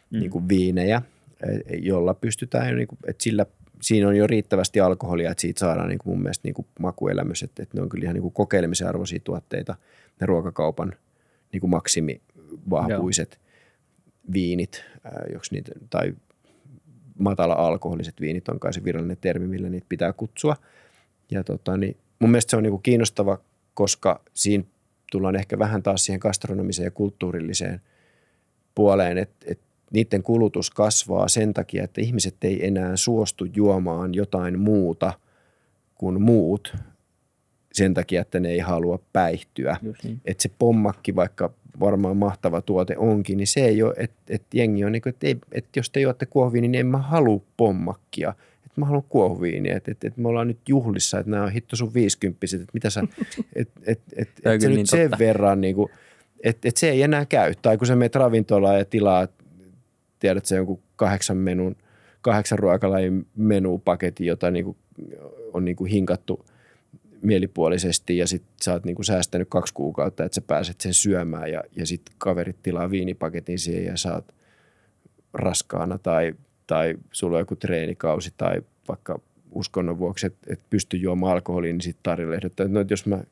mm. 0.10 0.20
niin 0.20 0.32
kuin 0.32 0.50
viinejä, 0.50 1.02
e, 1.44 1.76
jolla 1.78 2.14
pystytään, 2.14 2.76
niin 2.76 2.88
kuin, 2.88 3.00
että 3.08 3.24
sillä 3.24 3.46
siinä 3.82 4.08
on 4.08 4.18
jo 4.18 4.28
riittävästi 4.28 4.80
alkoholia, 4.80 5.32
että 5.32 5.42
siitä 5.42 5.60
saadaan 5.60 5.90
niin 5.90 6.00
kuin 6.00 6.14
mun 6.14 6.22
mielestä 6.24 6.48
niin 6.48 6.54
kuin 6.54 6.68
makuelämys, 6.80 7.44
että, 7.44 7.64
että 7.64 7.78
ne 7.78 7.82
on 7.82 7.90
kyllä 7.90 8.04
ihan 8.04 8.14
niin 8.14 8.22
kuin 8.22 8.34
kokeilemisen 8.34 8.88
arvoisia 8.88 9.20
tuotteita, 9.24 9.76
ne 10.20 10.26
ruokakaupan 10.26 10.94
niin 11.52 11.62
kuin 11.62 11.72
maksimivahvuiset 11.72 13.40
Joo. 13.40 14.34
viinit, 14.34 14.84
joks 15.34 15.52
niitä, 15.52 15.72
tai 15.90 16.14
matala-alkoholiset 17.20 18.22
viinit 18.22 18.50
on 18.50 18.60
kai 18.60 18.74
se 18.74 18.84
virallinen 18.84 19.18
termi, 19.22 19.48
millä 19.48 19.70
niitä 19.70 19.86
pitää 19.90 20.14
kutsua. 20.14 20.56
Ja 21.32 21.44
tota, 21.44 21.78
niin 21.78 21.98
mun 22.20 22.32
mielestä 22.32 22.52
se 22.52 22.58
on 22.58 22.64
niin 22.64 22.72
kuin 22.72 22.84
kiinnostava, 22.84 23.40
koska 23.80 24.22
siinä 24.34 24.64
tullaan 25.12 25.36
ehkä 25.36 25.60
vähän 25.60 25.84
taas 25.84 26.06
siihen 26.06 26.20
gastronomiseen 26.22 26.86
ja 26.86 26.92
kulttuurilliseen 26.92 27.82
puoleen, 28.76 29.18
että, 29.18 29.46
että 29.52 29.64
niiden 29.94 30.24
kulutus 30.24 30.70
kasvaa 30.70 31.28
sen 31.28 31.54
takia, 31.54 31.84
että 31.84 32.02
ihmiset 32.02 32.36
ei 32.44 32.68
enää 32.68 32.96
suostu 32.96 33.46
juomaan 33.46 34.14
jotain 34.14 34.60
muuta 34.60 35.14
kuin 35.96 36.22
muut 36.22 36.76
sen 37.74 37.94
takia, 37.94 38.22
että 38.22 38.40
ne 38.40 38.50
ei 38.50 38.60
halua 38.60 39.00
päihtyä. 39.14 39.78
Niin. 39.82 40.22
Että 40.26 40.42
se 40.42 40.50
pommakki, 40.60 41.16
vaikka 41.16 41.54
varmaan 41.80 42.18
mahtava 42.18 42.62
tuote 42.62 42.98
onkin, 42.98 43.38
niin 43.38 43.48
se 43.48 43.66
ei 43.66 43.84
ole, 43.84 43.94
että, 43.98 44.22
että 44.30 44.58
jengi 44.58 44.86
on 44.86 44.92
niin 44.92 45.02
kuin, 45.02 45.14
että, 45.14 45.46
että 45.52 45.80
jos 45.80 45.90
te 45.90 46.00
juotte 46.00 46.26
kuohuviini, 46.26 46.68
niin 46.68 46.80
en 46.80 46.88
mä 46.88 46.98
halua 46.98 47.42
pommakkia. 47.58 48.34
Mä 48.80 48.86
haluan 48.86 49.04
kuohuviiniä, 49.10 49.78
että, 49.78 49.92
että, 49.92 50.08
että 50.08 50.22
me 50.22 50.28
ollaan 50.28 50.48
nyt 50.48 50.60
juhlissa, 50.70 51.20
että 51.20 51.32
nämä 51.32 51.44
on 51.44 51.52
hitto 51.52 51.76
sun 51.76 51.94
viisikymppiset, 51.94 52.62
että 52.62 52.72
mitä 52.74 52.90
sä, 52.90 53.04
että, 53.56 53.82
että, 53.86 54.12
että, 54.18 54.52
että 54.52 54.60
se 54.60 54.68
niin 54.68 54.78
nyt 54.78 54.88
totta. 54.90 54.96
sen 54.98 55.12
verran 55.20 55.62
niin 55.62 55.76
kuin, 55.76 55.92
että, 56.44 56.70
että 56.70 56.80
se 56.80 56.90
ei 56.90 57.02
enää 57.02 57.26
käy. 57.26 57.54
Tai 57.62 57.78
kun 57.78 57.88
sä 57.88 57.96
menet 57.96 58.16
ravintolaan 58.16 58.78
ja 58.78 58.86
tilaat 58.86 59.32
tiedät 60.20 60.46
se 60.46 60.56
jonkun 60.56 60.80
kahdeksan 60.96 61.38
menun, 61.38 61.76
kahdeksan 62.22 62.60
ruokalajin 62.60 63.28
menupaketin, 63.36 64.28
jota 64.28 64.52
niin 64.52 64.66
kuin 64.66 64.78
on 65.54 65.66
niin 65.66 65.76
kuin 65.76 65.92
hinkattu 65.92 66.46
mielipuolisesti 67.22 68.18
ja 68.18 68.28
sitten 68.28 68.52
sä 68.62 68.74
oot 68.74 68.86
niin 68.86 68.96
kuin 68.96 69.06
säästänyt 69.06 69.48
kaksi 69.50 69.74
kuukautta, 69.74 70.26
että 70.26 70.36
sä 70.36 70.42
pääset 70.42 70.82
sen 70.82 70.94
syömään 70.94 71.52
ja, 71.52 71.64
ja 71.76 71.86
sitten 71.86 72.16
kaverit 72.18 72.64
tilaa 72.64 72.92
viinipaketin 72.92 73.60
siihen 73.60 73.86
ja 73.86 73.98
sä 73.98 74.14
oot 74.14 74.36
raskaana 75.34 75.98
tai, 75.98 76.34
tai 76.70 76.96
sulla 77.12 77.38
on 77.38 77.42
joku 77.42 77.56
treenikausi 77.56 78.34
tai 78.38 78.62
vaikka 78.88 79.20
uskonnon 79.52 80.00
vuoksi, 80.00 80.28
että 80.28 80.54
et 80.54 80.60
pysty 80.70 80.98
juomaan 80.98 81.34
alkoholiin, 81.34 81.74
niin 81.74 81.82
sitten 81.82 82.04
tarjolle 82.04 82.36
ehdottaa, 82.36 82.66
että 82.66 82.80
no, 82.80 82.86
jos 82.90 83.06
mä 83.06 83.24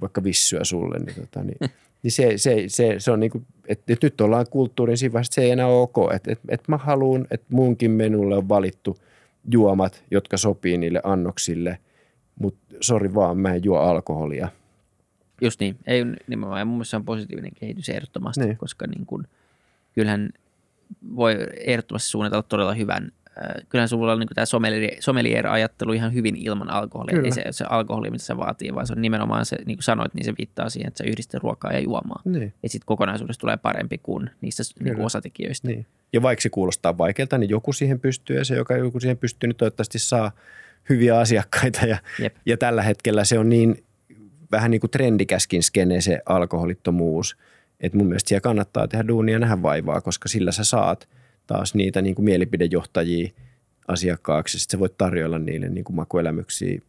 vaikka 0.00 0.24
vissyä 0.24 0.64
sulle, 0.64 0.98
niin, 0.98 1.14
tota, 1.14 1.44
niin 1.44 1.58
niin 2.02 2.12
se, 2.12 2.32
se, 2.36 2.64
se, 2.68 2.94
se 2.98 3.10
on 3.10 3.20
niin 3.20 3.30
kuin, 3.30 3.46
että, 3.68 3.92
että 3.92 4.06
nyt 4.06 4.20
ollaan 4.20 4.46
kulttuurin 4.50 4.98
siinä 4.98 5.12
vaiheessa, 5.12 5.34
se 5.34 5.42
ei 5.42 5.50
enää 5.50 5.66
ole 5.66 5.82
ok. 5.82 6.12
Että, 6.14 6.32
että, 6.32 6.44
että 6.48 6.72
mä 6.72 6.76
haluan, 6.76 7.26
että 7.30 7.46
munkin 7.50 7.90
menulle 7.90 8.36
on 8.36 8.48
valittu 8.48 8.96
juomat, 9.52 10.04
jotka 10.10 10.36
sopii 10.36 10.78
niille 10.78 11.00
annoksille, 11.04 11.78
mutta 12.40 12.76
sori 12.80 13.14
vaan, 13.14 13.38
mä 13.38 13.54
en 13.54 13.64
juo 13.64 13.78
alkoholia. 13.78 14.48
Just 15.40 15.60
niin, 15.60 15.76
ei 15.86 16.04
nimenomaan. 16.28 16.60
Ja 16.60 16.64
mun 16.64 16.74
mielestä 16.74 16.90
se 16.90 16.96
on 16.96 17.04
positiivinen 17.04 17.52
kehitys 17.60 17.88
ehdottomasti, 17.88 18.44
niin. 18.44 18.56
koska 18.56 18.86
niin 18.86 19.06
kuin, 19.06 19.26
kyllähän 19.94 20.30
voi 21.16 21.36
ehdottomasti 21.60 22.08
suunnitella 22.08 22.42
todella 22.42 22.74
hyvän 22.74 23.12
Äh, 23.42 23.66
kyllähän 23.68 23.88
sulla 23.88 24.12
on 24.12 24.18
niin 24.18 24.28
tämä 24.34 24.44
sommelier-ajattelu 25.00 25.92
ihan 25.92 26.14
hyvin 26.14 26.36
ilman 26.36 26.70
alkoholia. 26.70 27.14
Kyllä. 27.14 27.26
Ei 27.26 27.32
se, 27.32 27.44
se 27.50 27.64
alkoholi, 27.68 28.10
mitä 28.10 28.24
se 28.24 28.36
vaatii, 28.36 28.74
vaan 28.74 28.86
se 28.86 28.92
on 28.92 29.02
nimenomaan 29.02 29.46
se, 29.46 29.56
niin 29.66 29.76
kuin 29.76 29.82
sanoit, 29.82 30.14
niin 30.14 30.24
se 30.24 30.32
viittaa 30.38 30.68
siihen, 30.70 30.88
että 30.88 30.98
sä 30.98 31.10
yhdistät 31.10 31.42
ruokaa 31.42 31.72
ja 31.72 31.80
juomaa. 31.80 32.22
Niin. 32.24 32.52
Ja 32.62 32.68
sitten 32.68 32.86
kokonaisuudessa 32.86 33.40
tulee 33.40 33.56
parempi 33.56 33.98
kuin 33.98 34.30
niistä 34.40 34.62
niin 34.80 34.94
kuin 34.94 35.06
osatekijöistä. 35.06 35.68
Niin. 35.68 35.86
Ja 36.12 36.22
vaikka 36.22 36.42
se 36.42 36.48
kuulostaa 36.48 36.98
vaikealta, 36.98 37.38
niin 37.38 37.50
joku 37.50 37.72
siihen 37.72 38.00
pystyy 38.00 38.36
ja 38.36 38.44
se, 38.44 38.56
joka 38.56 38.76
joku 38.76 39.00
siihen 39.00 39.18
pystyy, 39.18 39.48
niin 39.48 39.56
toivottavasti 39.56 39.98
saa 39.98 40.32
hyviä 40.88 41.18
asiakkaita. 41.18 41.86
Ja, 41.86 41.98
ja 42.46 42.56
tällä 42.56 42.82
hetkellä 42.82 43.24
se 43.24 43.38
on 43.38 43.48
niin 43.48 43.84
vähän 44.52 44.70
niin 44.70 44.80
kuin 44.80 44.90
trendikäskin 44.90 45.62
skene 45.62 46.00
se 46.00 46.20
alkoholittomuus, 46.26 47.36
että 47.80 47.98
mun 47.98 48.06
mielestä 48.06 48.28
siellä 48.28 48.40
kannattaa 48.40 48.88
tehdä 48.88 49.08
duunia 49.08 49.32
ja 49.32 49.38
nähdä 49.38 49.62
vaivaa, 49.62 50.00
koska 50.00 50.28
sillä 50.28 50.52
sä 50.52 50.64
saat– 50.64 51.08
taas 51.48 51.74
niitä 51.74 52.02
niin 52.02 52.14
kuin 52.14 52.24
mielipidejohtajia 52.24 53.28
asiakkaaksi. 53.88 54.58
Sitten 54.58 54.78
sä 54.78 54.80
voit 54.80 54.98
tarjoilla 54.98 55.38
niille 55.38 55.68
niin 55.68 55.84
kuin 55.84 55.96
makuelämyksiä 55.96 56.80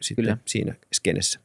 sitten 0.00 0.24
Kyllä. 0.24 0.38
siinä 0.44 0.74
skenessä. 0.92 1.40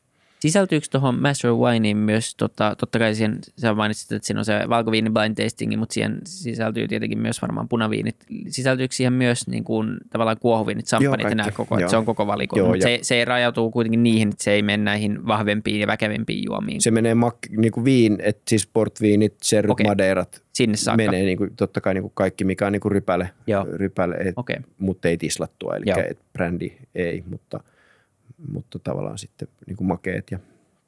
Sisältyykö 0.45 0.87
tuohon 0.91 1.21
Master 1.21 1.51
Wineen 1.51 1.97
myös, 1.97 2.35
tota, 2.35 2.75
totta 2.77 2.99
kai 2.99 3.15
siihen, 3.15 3.39
sä 3.57 3.73
mainitsit, 3.73 4.11
että 4.11 4.27
siinä 4.27 4.39
on 4.39 4.45
se 4.45 4.59
valkoviini 4.69 5.09
blind 5.09 5.43
tastingi, 5.43 5.77
mutta 5.77 5.93
siihen 5.93 6.21
sisältyy 6.25 6.87
tietenkin 6.87 7.19
myös 7.19 7.41
varmaan 7.41 7.69
punaviinit. 7.69 8.15
Sisältyykö 8.47 8.95
siihen 8.95 9.13
myös 9.13 9.47
niin 9.47 9.63
kuin, 9.63 9.97
tavallaan 10.09 10.37
kuohuviinit, 10.39 10.87
samppanit 10.87 11.29
ja 11.29 11.35
nämä 11.35 11.51
koko, 11.51 11.77
että 11.77 11.89
se 11.89 11.97
on 11.97 12.05
koko 12.05 12.27
valiko, 12.27 12.57
Joo, 12.59 12.67
mutta 12.67 12.83
se, 12.83 12.99
se 13.01 13.15
ei 13.15 13.25
rajautuu 13.25 13.71
kuitenkin 13.71 14.03
niihin, 14.03 14.29
että 14.29 14.43
se 14.43 14.51
ei 14.51 14.61
mene 14.61 14.83
näihin 14.83 15.27
vahvempiin 15.27 15.79
ja 15.79 15.87
väkevimpiin 15.87 16.43
juomiin. 16.45 16.81
Se 16.81 16.91
menee 16.91 17.13
mak- 17.13 17.57
niin 17.57 17.71
kuin 17.71 17.85
viin, 17.85 18.17
että 18.19 18.43
siis 18.47 18.67
portviinit, 18.67 19.35
serryt, 19.41 19.71
okay. 19.71 19.87
madeirat, 19.87 20.43
Sinne 20.53 20.77
saakka. 20.77 21.03
menee 21.03 21.23
niin 21.23 21.37
kuin, 21.37 21.55
totta 21.55 21.81
kai 21.81 21.93
niin 21.93 22.03
kuin 22.03 22.13
kaikki, 22.15 22.43
mikä 22.43 22.65
on 22.65 22.71
niin 22.71 22.81
kuin 22.81 22.91
rypäle, 22.91 23.29
rypäle 23.73 24.15
et, 24.15 24.33
okay. 24.37 24.55
mutta 24.77 25.07
ei 25.07 25.17
tislattua, 25.17 25.75
eli 25.75 25.85
et 26.09 26.19
brändi 26.33 26.71
ei, 26.95 27.23
mutta, 27.29 27.59
mutta 28.51 28.79
tavallaan 28.79 29.17
sitten 29.17 29.47
niin 29.67 29.77
kuin 29.77 29.87
makeet 29.87 30.31
ja 30.31 30.39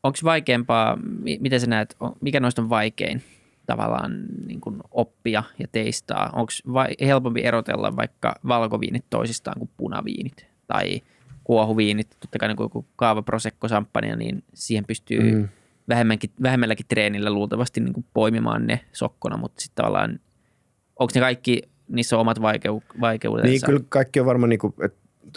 onko 0.04 0.18
vaikeampaa, 0.24 0.98
miten 1.40 1.60
sä 1.60 1.68
näet, 1.68 1.98
mikä 2.22 2.40
noista 2.40 2.62
on 2.62 2.70
vaikein 2.70 3.22
tavallaan 3.66 4.26
niin 4.48 4.62
kuin 4.62 4.80
oppia 4.92 5.44
ja 5.60 5.68
teistaa? 5.72 6.30
Onko 6.34 6.52
vai, 6.74 6.88
helpompi 7.02 7.42
erotella 7.42 7.96
vaikka 7.96 8.36
valkoviinit 8.48 9.06
toisistaan 9.10 9.60
kuin 9.60 9.70
punaviinit 9.78 10.48
tai 10.68 11.02
kuohuviinit, 11.44 12.08
totta 12.20 12.40
kai 12.40 12.48
niin 12.48 12.70
kuin 12.72 12.86
kaava, 12.96 13.22
prosekko, 13.22 13.68
samppania, 13.68 14.16
niin 14.16 14.44
siihen 14.54 14.86
pystyy 14.86 15.36
mm. 15.36 15.48
vähemmänkin, 15.90 16.30
vähemmälläkin 16.42 16.86
treenillä 16.90 17.30
luultavasti 17.30 17.80
niin 17.82 17.94
kuin 17.94 18.06
poimimaan 18.14 18.68
ne 18.68 18.80
sokkona, 18.92 19.38
mutta 19.38 19.62
sitten 19.62 19.84
tavallaan, 19.84 20.20
onko 21.00 21.12
ne 21.16 21.22
kaikki, 21.22 21.62
niissä 21.88 22.16
on 22.16 22.22
omat 22.22 22.42
vaikeu, 22.42 22.84
vaikeudensa? 23.02 23.50
Niin, 23.50 23.62
kyllä 23.66 23.84
kaikki 23.90 24.20
on 24.20 24.26
varmaan 24.26 24.50
niin 24.50 24.60
kuin, 24.60 24.74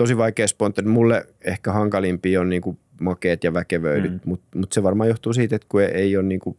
tosi 0.00 0.16
vaikea 0.16 0.48
spontaani. 0.48 0.90
Mulle 0.90 1.26
ehkä 1.44 1.72
hankalimpi 1.72 2.36
on 2.36 2.48
niin 2.48 2.62
kuin 2.62 2.78
makeet 3.00 3.44
ja 3.44 3.54
väkevöidyt, 3.54 4.12
mm. 4.12 4.20
mutta 4.24 4.58
mut 4.58 4.72
se 4.72 4.82
varmaan 4.82 5.08
johtuu 5.08 5.32
siitä, 5.32 5.56
että 5.56 5.66
kun 5.68 5.82
ei, 5.82 5.88
ei 5.88 6.16
ole 6.16 6.26
niin 6.26 6.40
kuin, 6.40 6.56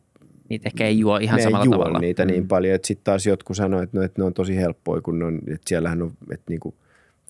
Niitä 0.49 0.69
ehkä 0.69 0.85
ei 0.85 0.99
juo 0.99 1.17
ihan 1.17 1.41
samalla 1.41 1.65
juo 1.65 1.77
tavalla. 1.77 1.99
niitä 1.99 2.25
niin 2.25 2.35
mm. 2.35 2.39
niin 2.39 2.47
paljon, 2.47 2.75
että 2.75 2.87
sitten 2.87 3.03
taas 3.03 3.25
jotkut 3.25 3.55
sanoo, 3.55 3.81
että, 3.81 3.97
no, 3.97 4.03
että 4.03 4.21
ne 4.21 4.25
on 4.25 4.33
tosi 4.33 4.55
helppoja, 4.55 5.01
kun 5.01 5.19
ne 5.19 5.25
on, 5.25 5.37
että 5.47 5.69
siellähän 5.69 6.01
on, 6.01 6.11
että 6.31 6.45
niin 6.49 6.59
kuin, 6.59 6.75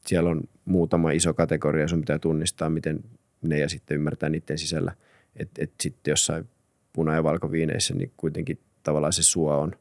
siellä 0.06 0.30
on 0.30 0.42
muutama 0.66 1.12
iso 1.12 1.34
kategoria, 1.34 1.88
sun 1.88 2.00
pitää 2.00 2.20
tunnistaa, 2.20 2.70
miten 2.70 3.00
ne 3.42 3.60
ja 3.60 3.70
sitten 3.70 3.96
ymmärtää 3.96 4.30
niiden 4.30 4.58
sisällä. 4.58 4.92
Että 5.36 5.64
et 5.64 5.72
sitten 5.82 6.12
jossain 6.12 6.46
puna- 6.94 7.16
ja 7.16 7.24
valkoviineissä, 7.24 7.94
niin 7.94 8.12
kuitenkin 8.18 8.60
tavallaan 8.84 9.14
se 9.14 9.24
suo 9.24 9.58
on 9.58 9.72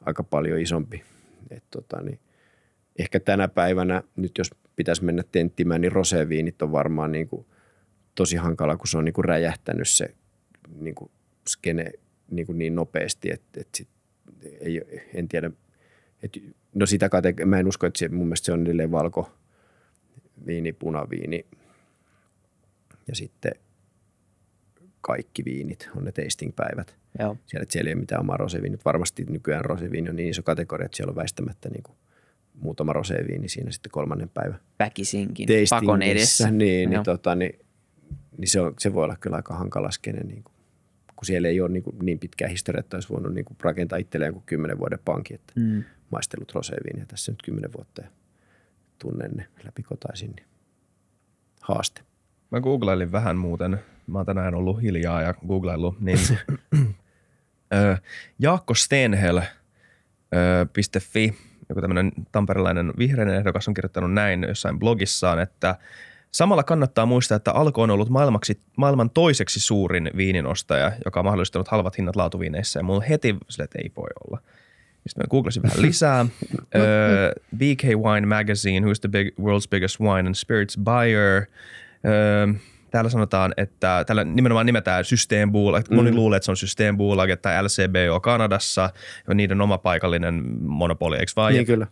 aika 0.00 0.22
paljon 0.22 0.60
isompi. 0.60 1.02
Et 1.50 1.64
tota, 1.70 2.02
niin, 2.02 2.18
ehkä 2.98 3.20
tänä 3.20 3.48
päivänä, 3.48 4.02
nyt 4.16 4.38
jos 4.38 4.50
pitäisi 4.76 5.04
mennä 5.04 5.22
tenttimään, 5.32 5.80
niin 5.80 5.92
roseviinit 5.92 6.62
on 6.62 6.72
varmaan 6.72 7.12
niin 7.12 7.28
kuin 7.28 7.46
tosi 8.14 8.36
hankala, 8.36 8.76
kun 8.76 8.88
se 8.88 8.98
on 8.98 9.04
niin 9.04 9.12
kuin 9.12 9.24
räjähtänyt 9.24 9.88
se 9.88 10.14
niin 10.80 10.94
kuin 10.94 11.10
skene 11.48 11.92
niin, 12.30 12.46
kuin 12.46 12.58
niin 12.58 12.74
nopeasti, 12.74 13.32
että, 13.32 13.60
että 13.60 13.76
sit 13.76 13.88
ei, 14.60 14.82
en 15.14 15.28
tiedä. 15.28 15.50
Että, 16.22 16.40
no 16.74 16.86
sitä 16.86 17.08
kate, 17.08 17.34
mä 17.44 17.58
en 17.58 17.68
usko, 17.68 17.86
että 17.86 17.98
se, 17.98 18.08
mun 18.08 18.26
mielestä 18.26 18.46
se 18.46 18.52
on 18.52 18.62
edelleen 18.62 18.90
valko 18.90 19.32
viini, 20.46 20.72
punaviini 20.72 21.46
ja 23.08 23.14
sitten 23.14 23.52
kaikki 25.00 25.44
viinit 25.44 25.90
on 25.96 26.04
ne 26.04 26.12
tasting-päivät. 26.12 26.96
Joo. 27.18 27.36
Siellä, 27.46 27.66
siellä 27.68 27.88
ei 27.88 27.94
ole 27.94 28.00
mitään 28.00 28.20
omaa 28.20 28.36
roseviinit. 28.36 28.84
Varmasti 28.84 29.24
nykyään 29.24 29.64
roseviini 29.64 30.10
on 30.10 30.16
niin 30.16 30.28
iso 30.28 30.42
kategoria, 30.42 30.86
että 30.86 30.96
siellä 30.96 31.10
on 31.10 31.16
väistämättä 31.16 31.68
niin 31.68 31.82
kuin 31.82 31.96
muutama 32.60 32.92
roseviini 32.92 33.48
siinä 33.48 33.70
sitten 33.70 33.92
kolmannen 33.92 34.28
päivän. 34.28 34.60
Väkisinkin, 34.78 35.48
pakon 35.70 36.02
edessä. 36.02 36.50
Niin, 36.50 36.90
niin, 36.90 37.02
tota, 37.02 37.34
niin, 37.34 37.58
niin 38.38 38.48
se, 38.48 38.60
on, 38.60 38.74
se 38.78 38.94
voi 38.94 39.04
olla 39.04 39.16
kyllä 39.16 39.36
aika 39.36 39.54
hankala 39.54 39.90
skene, 39.90 40.20
niin 40.20 40.42
kuin, 40.42 40.54
kun 41.16 41.26
siellä 41.26 41.48
ei 41.48 41.60
ole 41.60 41.70
niin, 41.70 41.82
kuin, 41.82 41.96
niin 42.02 42.18
pitkää 42.18 42.48
historiaa, 42.48 42.80
että 42.80 42.96
olisi 42.96 43.08
voinut 43.08 43.34
niin 43.34 43.44
kuin 43.44 43.56
rakentaa 43.62 43.98
itselleen 43.98 44.32
kuin 44.32 44.42
kymmenen 44.46 44.78
vuoden 44.78 44.98
pankki, 45.04 45.34
että 45.34 45.52
mm. 45.56 45.84
maistellut 46.10 46.52
roseviiniä 46.52 47.06
tässä 47.06 47.32
nyt 47.32 47.42
kymmenen 47.42 47.72
vuotta 47.72 48.02
ja 48.02 48.08
tunnen 48.98 49.30
ne 49.30 49.46
läpikotaisin. 49.64 50.30
Niin 50.36 50.46
haaste. 51.60 52.00
Mä 52.50 52.60
googlailin 52.60 53.12
vähän 53.12 53.36
muuten. 53.36 53.80
Mä 54.06 54.18
oon 54.18 54.26
tänään 54.26 54.54
ollut 54.54 54.82
hiljaa 54.82 55.22
ja 55.22 55.34
googlaillut. 55.48 56.00
Niin, 56.00 56.18
Jaakko 58.38 58.74
Stenhel, 58.74 59.40
.fi, 61.00 61.34
joku 61.68 61.80
tämmöinen 61.80 62.12
tamperelainen 62.32 62.92
vihreinen 62.98 63.34
ehdokas 63.34 63.68
on 63.68 63.74
kirjoittanut 63.74 64.12
näin 64.12 64.42
jossain 64.48 64.78
blogissaan, 64.78 65.38
että 65.38 65.76
Samalla 66.34 66.62
kannattaa 66.62 67.06
muistaa, 67.06 67.36
että 67.36 67.52
Alko 67.52 67.82
on 67.82 67.90
ollut 67.90 68.08
maailmaksi, 68.08 68.60
maailman 68.76 69.10
toiseksi 69.10 69.60
suurin 69.60 70.10
viininostaja, 70.16 70.92
joka 71.04 71.20
on 71.20 71.24
mahdollistanut 71.24 71.68
halvat 71.68 71.98
hinnat 71.98 72.16
laatuviineissä. 72.16 72.80
Ja 72.80 72.84
mulla 72.84 73.00
heti 73.00 73.36
sille, 73.48 73.64
että 73.64 73.78
ei 73.78 73.92
voi 73.96 74.08
olla. 74.26 74.40
Sitten 75.06 75.24
mä 75.24 75.30
googlasin 75.30 75.62
vähän 75.62 75.82
lisää. 75.82 76.22
uh, 76.22 76.30
BK 77.56 77.84
Wine 77.84 78.26
Magazine, 78.26 78.86
who's 78.86 79.00
the 79.00 79.08
big, 79.08 79.28
world's 79.28 79.68
biggest 79.70 80.00
wine 80.00 80.26
and 80.26 80.34
spirits 80.34 80.78
buyer. 80.78 81.46
Uh, 82.04 82.56
täällä 82.94 83.10
sanotaan, 83.10 83.54
että 83.56 84.04
täällä 84.06 84.24
nimenomaan 84.24 84.66
nimetään 84.66 85.04
Systembulag. 85.04 85.88
Mm. 85.90 85.96
Moni 85.96 86.12
luulee, 86.12 86.36
että 86.36 86.44
se 86.44 86.50
on 86.50 86.56
Systembulag 86.56 87.30
tai 87.42 87.62
LCBO 87.62 88.20
Kanadassa, 88.20 88.90
ja 89.28 89.34
niiden 89.34 89.60
oma 89.60 89.78
paikallinen 89.78 90.44
monopoli, 90.60 91.16
eikö 91.16 91.32
vaan? 91.36 91.52
Niin 91.52 91.66
kyllä. 91.66 91.86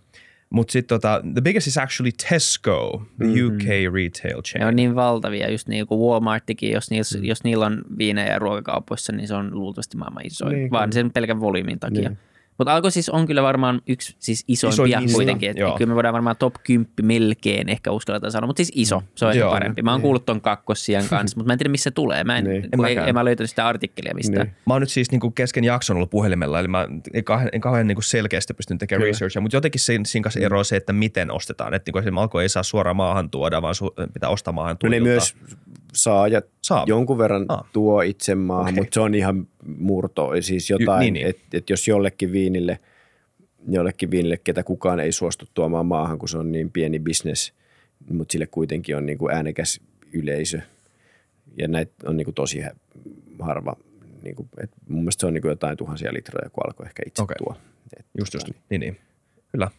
Mutta 0.50 0.72
sitten 0.72 0.88
tota, 1.00 1.20
the 1.32 1.40
biggest 1.40 1.66
is 1.66 1.78
actually 1.78 2.12
Tesco, 2.28 3.03
the 3.18 3.26
mm-hmm. 3.26 3.46
UK 3.46 3.94
retail 3.94 4.42
chain. 4.42 4.61
Ne 4.61 4.66
on 4.66 4.76
niin 4.76 4.94
valtavia, 4.94 5.50
just 5.50 5.68
niin 5.68 5.86
kuin 5.86 6.00
Walmartikin, 6.00 6.72
jos 6.72 6.90
niillä, 6.90 7.20
mm. 7.20 7.24
jos 7.24 7.44
niillä 7.44 7.66
on 7.66 7.82
viinejä 7.98 8.38
ruokakaupoissa, 8.38 9.12
niin 9.12 9.28
se 9.28 9.34
on 9.34 9.50
luultavasti 9.53 9.96
maailman 9.96 10.26
isoin, 10.26 10.53
niin, 10.53 10.70
vaan 10.70 10.92
sen 10.92 11.11
pelkän 11.11 11.40
volyymin 11.40 11.78
takia. 11.78 12.09
Niin. 12.09 12.18
Mutta 12.63 12.75
Alko 12.75 12.91
siis 12.91 13.09
on 13.09 13.27
kyllä 13.27 13.43
varmaan 13.43 13.83
yksi 13.89 14.17
siis 14.19 14.45
isoimpia 14.49 14.99
iso, 14.99 15.15
kuitenkin. 15.15 15.51
Että 15.51 15.63
kyllä 15.79 15.89
me 15.89 15.95
voidaan 15.95 16.13
varmaan 16.13 16.37
top 16.37 16.55
10 16.65 16.91
melkein 17.03 17.69
ehkä 17.69 17.91
uskalletaan 17.91 18.33
sanoa, 18.33 18.47
mutta 18.47 18.59
siis 18.59 18.73
iso, 18.75 19.03
se 19.15 19.27
on 19.27 19.39
joo, 19.39 19.51
parempi. 19.51 19.83
Mä 19.83 19.91
oon 19.91 19.99
niin. 19.99 20.03
kuullut 20.03 20.27
ton 20.27 20.41
kakkossian 20.41 21.05
kanssa, 21.11 21.37
mutta 21.37 21.47
mä 21.47 21.53
en 21.53 21.59
tiedä 21.59 21.71
missä 21.71 21.85
se 21.85 21.91
tulee. 21.91 22.25
Mä 22.25 22.39
en, 22.39 22.45
niin. 22.45 22.69
en, 22.73 22.99
en, 22.99 23.09
en 23.09 23.15
mä 23.15 23.25
löytänyt 23.25 23.51
sitä 23.51 23.67
artikkelia 23.67 24.15
mistään. 24.15 24.47
Niin. 24.47 24.57
Mä 24.67 24.75
oon 24.75 24.83
nyt 24.83 24.91
siis 24.91 25.11
niinku 25.11 25.31
kesken 25.31 25.65
jakson 25.65 25.97
ollut 25.97 26.11
puhelimella, 26.11 26.61
eli 26.61 26.69
mä 26.69 26.89
en 27.15 27.25
kauhean, 27.25 27.49
en 27.53 27.61
kauhean 27.61 27.87
niinku 27.87 28.03
selkeästi 28.03 28.55
pystynyt 28.55 28.81
tekemään 28.81 29.01
kyllä. 29.01 29.13
researchia, 29.13 29.43
mutta 29.43 29.57
jotenkin 29.57 29.81
siinä, 29.81 30.05
siinä 30.05 30.23
kanssa 30.23 30.41
eroaa 30.41 30.65
se, 30.65 30.77
että 30.77 30.93
miten 30.93 31.31
ostetaan. 31.31 31.75
Että 31.75 31.93
niinku 31.95 32.21
Alko 32.21 32.41
ei 32.41 32.49
saa 32.49 32.63
suoraan 32.63 32.97
maahan 32.97 33.31
tuoda, 33.31 33.63
vaan 33.63 33.75
su, 33.75 33.95
pitää 34.13 34.31
ostaa 34.31 34.53
maahan 34.53 34.79
tuoda. 34.79 34.97
No 34.97 35.05
ne 35.05 35.11
myös 35.11 35.35
saa 35.95 36.28
ja 36.28 36.43
saa. 36.62 36.84
jonkun 36.86 37.18
verran 37.18 37.45
ah. 37.49 37.64
tuo 37.72 38.03
itse 38.03 38.34
maahan, 38.34 38.74
okay. 38.74 38.82
mutta 38.82 38.95
se 38.95 39.01
on 39.01 39.14
ihan 39.14 39.49
murto. 39.78 40.30
Siis 40.40 40.70
jotain, 40.70 41.01
niin, 41.01 41.14
niin. 41.14 41.26
että 41.26 41.43
et 41.53 41.70
jos 41.70 41.88
jollekin 41.88 42.32
viinille– 42.32 42.78
jollekin 43.68 44.11
viinille, 44.11 44.36
ketä 44.45 44.62
kukaan 44.62 45.01
ei 45.01 45.12
suostu 45.12 45.45
tuomaan 45.55 45.86
maahan, 45.86 46.18
kun 46.18 46.28
se 46.28 46.38
on 46.38 46.53
niin 46.53 46.70
pieni 46.70 46.99
bisnes, 46.99 47.53
mutta 48.11 48.32
sille 48.32 48.47
kuitenkin 48.47 48.97
on 48.97 49.07
niin 49.07 49.18
kuin 49.18 49.34
äänekäs 49.34 49.80
yleisö. 50.12 50.61
Ja 51.59 51.68
näitä 51.68 51.93
on 52.05 52.16
niin 52.16 52.24
kuin 52.24 52.34
tosi 52.34 52.62
harva. 53.40 53.76
Niin 54.22 54.36
kuin, 54.36 54.49
et 54.62 54.70
mun 54.88 55.01
mielestä 55.01 55.20
se 55.20 55.26
on 55.26 55.34
niin 55.34 55.43
kuin 55.43 55.51
jotain 55.51 55.76
tuhansia 55.76 56.12
litroja, 56.12 56.51
kun 56.51 56.66
alkoi 56.66 56.86
ehkä 56.86 57.03
itse 57.07 57.22
okay. 57.22 57.36
tuo. 57.38 57.57
Et, 57.99 58.07
just, 58.18 58.34
just. 58.34 58.49
Niin, 58.70 58.80
niin. 58.80 58.99
Kyllä. 59.53 59.70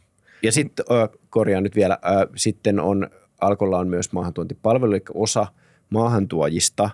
Ja 0.44 0.52
sitten, 0.52 0.86
korjaan 1.30 1.64
nyt 1.64 1.76
vielä, 1.76 1.98
sitten 2.36 2.80
on, 2.80 3.10
Alkolla 3.42 3.80
on 3.80 3.88
myös 3.88 4.12
maahantuontipalvelu, 4.12 4.92
eli 4.92 5.02
osa 5.14 5.48
maahantuojista, 5.90 6.90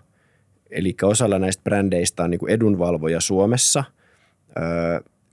eli 0.70 0.96
osalla 1.04 1.40
näistä 1.40 1.64
brändeistä 1.64 2.24
on 2.24 2.32
niin 2.32 2.40
kuin 2.40 2.52
edunvalvoja 2.52 3.22
Suomessa– 3.22 3.84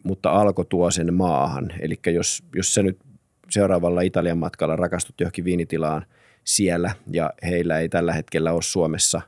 mutta 0.06 0.30
alko 0.30 0.64
tuo 0.64 0.90
sen 0.90 1.14
maahan. 1.14 1.72
Eli 1.80 1.98
jos, 2.06 2.44
jos 2.54 2.74
sä 2.74 2.82
nyt 2.82 2.98
seuraavalla 3.50 4.00
Italian 4.00 4.38
matkalla 4.38 4.76
rakastut 4.76 5.20
johonkin 5.20 5.44
viinitilaan 5.44 6.06
siellä 6.44 6.94
ja 7.12 7.32
heillä 7.42 7.78
ei 7.78 7.88
tällä 7.88 8.12
hetkellä 8.12 8.52
ole 8.52 8.62
Suomessa 8.62 9.20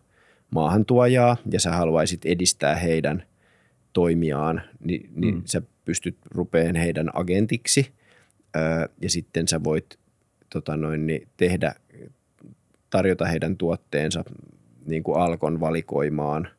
maahantuojaa 0.51 1.37
ja 1.51 1.61
sä 1.61 1.72
haluaisit 1.72 2.24
edistää 2.24 2.76
heidän 2.76 3.22
toimiaan, 3.93 4.62
niin, 4.85 5.11
niin 5.14 5.35
mm. 5.35 5.43
sä 5.45 5.62
pystyt 5.85 6.16
rupeen 6.31 6.76
heidän 6.76 7.11
agentiksi 7.12 7.93
ja 9.03 9.11
sitten 9.11 9.49
sä 9.49 9.64
voit 9.64 9.99
tota 10.53 10.76
noin, 10.76 11.07
niin 11.07 11.29
tehdä, 11.37 11.74
tarjota 12.91 13.26
heidän 13.26 13.57
tuotteensa 13.57 14.24
niin 14.86 15.03
kuin 15.03 15.18
Alkon 15.18 15.61
valikoimaan– 15.61 16.49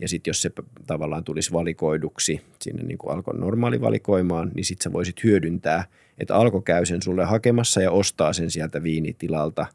ja 0.00 0.08
sitten 0.08 0.30
jos 0.30 0.42
se 0.42 0.50
tavallaan 0.86 1.24
tulisi 1.24 1.52
valikoiduksi 1.52 2.40
sinne 2.60 2.82
niin 2.82 2.98
kuin 2.98 3.12
Alkon 3.12 3.40
normaalivalikoimaan, 3.40 4.50
niin 4.54 4.64
sitten 4.64 4.84
sä 4.84 4.92
voisit 4.92 5.24
hyödyntää, 5.24 5.84
että 6.18 6.34
Alko 6.34 6.60
käy 6.60 6.86
sen 6.86 7.02
sulle 7.02 7.24
hakemassa 7.24 7.82
ja 7.82 7.90
ostaa 7.90 8.32
sen 8.32 8.50
sieltä 8.50 8.82
viinitilalta 8.82 9.66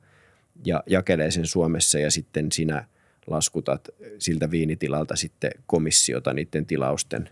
ja 0.66 0.84
jakelee 0.88 1.32
sen 1.32 1.46
Suomessa 1.46 2.00
ja 2.00 2.12
sitten 2.12 2.52
sinä 2.52 2.86
laskutat 3.28 3.90
siltä 4.20 4.52
viinitilalta 4.52 5.16
sitten 5.16 5.52
komissiota 5.66 6.34
niiden 6.34 6.66
tilausten 6.66 7.30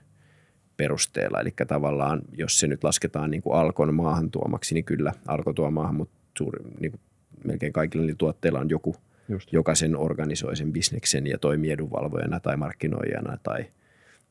perusteella. 0.78 1.40
Eli 1.40 1.54
tavallaan, 1.68 2.22
jos 2.38 2.60
se 2.60 2.68
nyt 2.68 2.84
lasketaan 2.84 3.32
niin 3.32 3.42
kuin 3.42 3.56
Alkon 3.56 3.94
maahan 3.94 4.32
tuomaksi, 4.32 4.74
niin 4.74 4.86
kyllä 4.86 5.14
Alko 5.28 5.54
tuo 5.54 5.72
maahan, 5.72 5.96
mutta 5.96 6.16
suuri, 6.38 6.64
niin 6.80 6.92
kuin 6.92 7.02
melkein 7.44 7.74
kaikilla 7.74 8.14
tuotteilla 8.18 8.60
on 8.60 8.70
joku– 8.70 8.96
Just. 9.30 9.54
joka 9.54 9.76
sen 9.76 9.98
organisoi 9.98 10.56
sen 10.56 10.74
bisneksen 10.74 11.28
ja 11.28 11.38
toimii 11.38 11.72
edunvalvojana 11.72 12.40
tai 12.40 12.58
markkinoijana 12.58 13.38
tai 13.44 13.66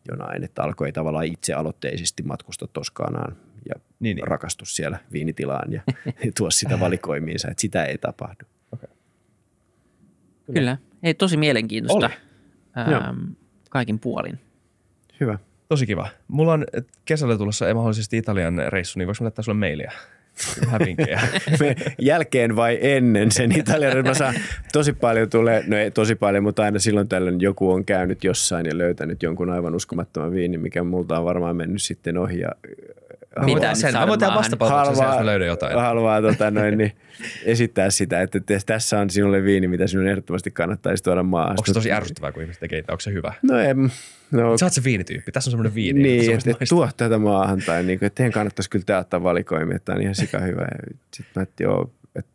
jonain, 0.08 0.44
että 0.44 0.62
alkoi 0.62 0.92
tavallaan 0.92 1.26
itse 1.26 1.52
aloitteisesti 1.52 2.22
matkusta 2.22 2.66
Toskaanaan 2.66 3.36
ja 3.68 3.74
niin, 4.00 4.16
niin. 4.16 4.26
rakastus 4.26 4.76
siellä 4.76 4.98
viinitilaan 5.12 5.72
ja 5.72 5.82
tuo 6.38 6.50
sitä 6.50 6.80
valikoimiinsa, 6.80 7.48
että 7.50 7.60
sitä 7.60 7.84
ei 7.84 7.98
tapahdu. 7.98 8.44
Okay. 8.72 8.88
Kyllä. 10.46 10.60
Kyllä. 10.60 10.76
Ei, 11.02 11.14
tosi 11.14 11.36
mielenkiintoista 11.36 12.10
ähm, 12.78 13.18
kaikin 13.70 13.98
puolin. 13.98 14.40
Hyvä. 15.20 15.38
Tosi 15.68 15.86
kiva. 15.86 16.08
Mulla 16.28 16.52
on 16.52 16.66
kesällä 17.04 17.38
tulossa 17.38 17.74
mahdollisesti 17.74 18.16
Italian 18.16 18.54
reissu, 18.68 18.98
niin 18.98 19.06
voiko 19.06 19.16
mä 19.20 19.24
laittaa 19.24 19.42
sulle 19.42 19.58
mailia? 19.58 19.92
Hävinkiä. 20.68 21.20
Me 21.61 21.76
jälkeen 21.99 22.57
vai 22.57 22.78
ennen 22.80 23.30
sen 23.30 23.59
Italian 23.59 24.05
mä 24.05 24.14
saan, 24.14 24.35
tosi 24.72 24.93
paljon 24.93 25.30
tulee, 25.30 25.64
no 25.66 25.76
ei 25.76 25.91
tosi 25.91 26.14
paljon, 26.14 26.45
mutta 26.45 26.62
aina 26.62 26.78
silloin 26.78 27.09
tällöin 27.09 27.41
joku 27.41 27.70
on 27.70 27.85
käynyt 27.85 28.24
jossain 28.24 28.66
ja 28.66 28.78
löytänyt 28.78 29.22
jonkun 29.22 29.51
aivan 29.51 29.74
uskomattoman 29.74 30.33
viinin, 30.33 30.61
mikä 30.61 30.83
multa 30.83 31.18
on 31.18 31.24
varmaan 31.24 31.57
mennyt 31.57 31.83
sitten 31.83 32.18
ohi 32.18 32.41
ja 32.41 32.49
Mitä 33.45 33.74
sen? 33.74 33.95
Mä 33.95 34.07
voin 34.07 34.20
tehdä 34.20 34.35
vastapalveluksen, 34.35 35.07
jos 35.07 35.16
mä 35.16 35.26
löydän 35.26 35.49
jotain. 35.49 35.78
Haluaa 35.78 36.22
tota, 36.22 36.51
noin, 36.51 36.78
niin, 36.78 36.93
esittää 37.45 37.91
sitä, 37.91 38.20
että 38.20 38.41
tässä 38.66 38.99
on 38.99 39.11
sinulle 39.11 39.45
viini, 39.45 39.68
mitä 39.68 39.87
sinun 39.87 40.07
ehdottomasti 40.07 40.51
kannattaisi 40.51 41.03
tuoda 41.03 41.22
maahan. 41.22 41.51
Onko 41.51 41.66
se 41.66 41.72
tosi 41.72 41.93
ärsyttävää, 41.93 42.33
kun 42.33 42.43
ihmiset 42.43 42.61
tekee, 42.61 42.85
onko 42.89 43.01
se 43.01 43.12
hyvä? 43.12 43.33
No 43.43 43.59
en, 43.59 43.93
No, 44.33 44.59
Sä 44.59 44.66
oot 44.66 44.72
se 44.72 44.85
viinityyppi. 44.85 45.33
Tässä 45.33 45.49
on 45.49 45.53
semmoinen 45.53 45.74
viini. 45.74 46.03
Niin, 46.03 46.33
että 46.33 46.51
et 46.51 46.68
tuo 46.68 46.89
tätä 46.97 47.18
maahan 47.18 47.62
tai 47.66 47.83
niin 47.83 47.99
että 48.03 48.11
teidän 48.14 48.33
kannattaisi 48.33 48.70
kyllä 48.70 48.85
teattaa 48.85 49.22
valikoimia, 49.22 49.76
että 49.76 49.85
tämä 49.85 49.97
on 49.97 50.03
ihan 50.03 50.14
sika 50.14 50.39
hyvä. 50.39 50.66
Sitten 51.14 51.33
mä, 51.37 51.43
että 51.43 51.62
joo, 51.62 51.91
että 52.16 52.30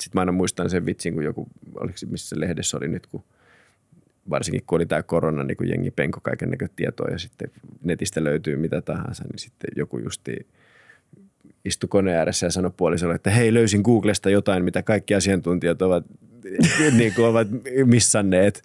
sitten 0.00 0.18
mä 0.18 0.20
aina 0.20 0.32
muistan 0.32 0.70
sen 0.70 0.86
vitsin, 0.86 1.14
kun 1.14 1.24
joku, 1.24 1.48
oliko 1.74 1.98
missä 2.10 2.28
se 2.28 2.40
lehdessä 2.40 2.76
oli 2.76 2.88
nyt, 2.88 3.06
kun 3.06 3.24
varsinkin 4.30 4.62
kun 4.66 4.76
oli 4.76 4.86
tämä 4.86 5.02
korona, 5.02 5.44
niin 5.44 5.56
kun 5.56 5.68
jengi 5.68 5.90
penko 5.90 6.20
kaiken 6.22 6.50
näköistä 6.50 6.76
tietoa 6.76 7.08
ja 7.10 7.18
sitten 7.18 7.50
netistä 7.84 8.24
löytyy 8.24 8.56
mitä 8.56 8.80
tahansa, 8.80 9.24
niin 9.24 9.38
sitten 9.38 9.70
joku 9.76 9.98
justi 9.98 10.46
istui 11.64 11.88
koneen 11.88 12.18
ääressä 12.18 12.46
ja 12.46 12.50
sanoi 12.50 12.70
puolisolle, 12.76 13.14
että 13.14 13.30
hei 13.30 13.54
löysin 13.54 13.80
Googlesta 13.84 14.30
jotain, 14.30 14.64
mitä 14.64 14.82
kaikki 14.82 15.14
asiantuntijat 15.14 15.82
ovat 15.82 16.04
niin 16.98 17.14
kuin 17.14 17.26
ovat 17.26 17.48
missanneet. 17.84 18.62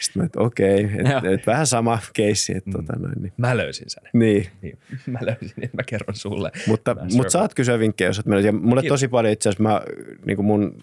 Sitten 0.00 0.22
mä, 0.22 0.26
että 0.26 0.40
okei, 0.40 0.84
että 0.84 1.30
et 1.30 1.46
vähän 1.46 1.66
sama 1.66 1.98
keissi. 2.12 2.56
Että, 2.56 2.70
mm. 2.70 2.72
tota 2.72 2.98
noin, 2.98 3.22
niin. 3.22 3.32
Mä 3.36 3.56
löysin 3.56 3.90
sen. 3.90 4.02
Niin. 4.12 4.46
niin. 4.62 4.78
Mä 5.06 5.18
löysin, 5.22 5.64
että 5.64 5.76
mä 5.76 5.82
kerron 5.86 6.14
sulle. 6.14 6.50
Mutta, 6.66 6.96
mutta 7.14 7.30
saat 7.30 7.54
kysyä 7.54 7.78
vinkkejä, 7.78 8.08
jos 8.08 8.18
olet 8.18 8.26
mennyt. 8.26 8.46
Ja 8.46 8.52
mulle 8.52 8.80
Kiitos. 8.82 9.00
tosi 9.00 9.08
paljon 9.08 9.32
itse 9.32 9.48
asiassa, 9.48 9.62
mä, 9.62 9.82
niin 10.26 10.36
kuin 10.36 10.46
mun, 10.46 10.76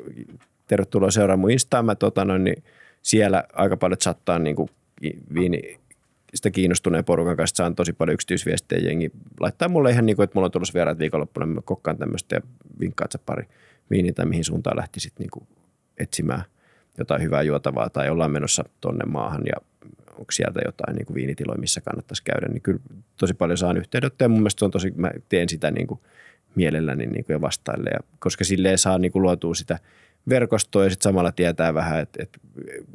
tervetuloa 0.68 1.12
seuraamaan 1.12 1.40
mun 1.40 1.52
Instaa, 1.52 1.84
mä 1.84 1.96
tota 1.96 2.26
noin, 2.26 2.44
niin 2.44 2.64
siellä 3.02 3.44
aika 3.54 3.78
paljon 3.78 3.98
chattaan 3.98 4.44
niin 4.44 4.56
kuin 4.56 4.70
viini, 5.34 5.80
sitä 6.36 6.52
kiinnostuneen 6.52 7.06
porukan 7.06 7.38
kanssa 7.38 7.56
saan 7.56 7.76
tosi 7.76 7.94
paljon 7.94 8.14
yksityisviestejä. 8.14 8.88
Jengi 8.88 9.12
laittaa 9.40 9.70
mulle 9.70 9.92
ihan 9.92 10.06
niin 10.06 10.16
kuin, 10.16 10.24
että 10.24 10.36
mulla 10.36 10.46
on 10.46 10.52
tulossa 10.52 10.74
vieraat 10.74 11.00
viikonloppuna, 11.00 11.46
mä 11.46 11.62
kokkaan 11.66 11.98
tämmöistä 11.98 12.36
ja 12.36 12.42
vinkkaat 12.80 13.12
sä 13.12 13.20
pari 13.26 13.48
viiniä 13.90 14.14
tai 14.14 14.26
mihin 14.26 14.44
suuntaan 14.44 14.78
lähtisit 14.78 15.14
niin 15.20 15.30
kuin 15.34 15.48
etsimään 15.98 16.44
jotain 16.98 17.22
hyvää 17.22 17.42
juotavaa 17.42 17.90
tai 17.90 18.10
ollaan 18.10 18.32
menossa 18.32 18.64
tonne 18.82 19.06
maahan 19.06 19.42
ja 19.46 19.54
onko 20.12 20.32
sieltä 20.32 20.60
jotain 20.66 20.96
niin 20.96 21.06
kuin 21.06 21.16
viinitiloja, 21.16 21.60
missä 21.60 21.82
kannattaisi 21.82 22.24
käydä, 22.24 22.48
niin 22.48 22.62
kyllä 22.62 22.80
tosi 23.18 23.34
paljon 23.34 23.58
saan 23.58 23.78
yhteydenottoja. 23.78 24.30
Mun 24.30 24.40
mielestä 24.40 24.60
se 24.60 24.66
on 24.66 24.72
tosi, 24.72 24.94
mä 24.96 25.12
teen 25.30 25.50
sitä 25.50 25.72
niin 25.72 25.88
kuin 25.88 26.00
mielelläni 26.56 27.06
niin 27.06 27.26
kuin 27.26 27.34
ja 27.34 27.42
vastaille, 27.42 27.90
ja, 27.90 28.00
koska 28.20 28.44
silleen 28.44 28.78
saa 28.78 28.98
niin 28.98 29.12
kuin 29.12 29.22
luotua 29.22 29.56
sitä 29.56 29.80
verkostoa 30.30 30.84
ja 30.84 30.90
sitten 30.90 31.04
samalla 31.04 31.32
tietää 31.32 31.74
vähän, 31.74 32.00
että, 32.00 32.24
että, 32.24 32.40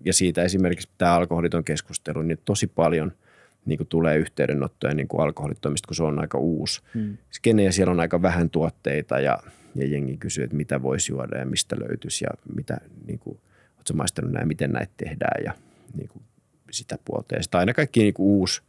ja 0.04 0.12
siitä 0.12 0.42
esimerkiksi 0.42 0.88
tämä 0.98 1.14
alkoholiton 1.14 1.64
keskustelu, 1.64 2.22
niin 2.22 2.38
tosi 2.44 2.66
paljon– 2.66 3.12
niin 3.66 3.76
kuin 3.76 3.88
tulee 3.88 4.16
yhteydenottoja 4.16 4.94
niin 4.94 5.08
kuin 5.08 5.20
alkoholittomista, 5.20 5.86
kun 5.86 5.96
se 5.96 6.02
on 6.02 6.18
aika 6.18 6.38
uusi. 6.38 6.82
Hmm. 6.94 7.16
Ja 7.64 7.72
siellä 7.72 7.90
on 7.90 8.00
aika 8.00 8.22
vähän 8.22 8.50
tuotteita 8.50 9.20
ja, 9.20 9.38
ja 9.74 9.86
jengi 9.86 10.16
kysyy, 10.16 10.44
että 10.44 10.56
mitä 10.56 10.82
voisi 10.82 11.12
juoda 11.12 11.38
ja 11.38 11.46
mistä 11.46 11.76
löytyisi 11.88 12.24
ja 12.24 12.30
mitä, 12.54 12.78
niin 13.06 13.18
kuin, 13.18 13.38
oletko 13.76 13.94
maistanut 13.94 14.32
näin, 14.32 14.48
miten 14.48 14.70
näitä 14.70 14.92
tehdään 14.96 15.44
ja 15.44 15.52
niin 15.94 16.08
kuin 16.08 16.22
sitä 16.70 16.98
puolta. 17.04 17.34
Ja 17.34 17.42
sitten 17.42 17.58
aina 17.58 17.74
kaikki 17.74 18.00
niin 18.00 18.14
kuin 18.14 18.26
uusi, 18.26 18.62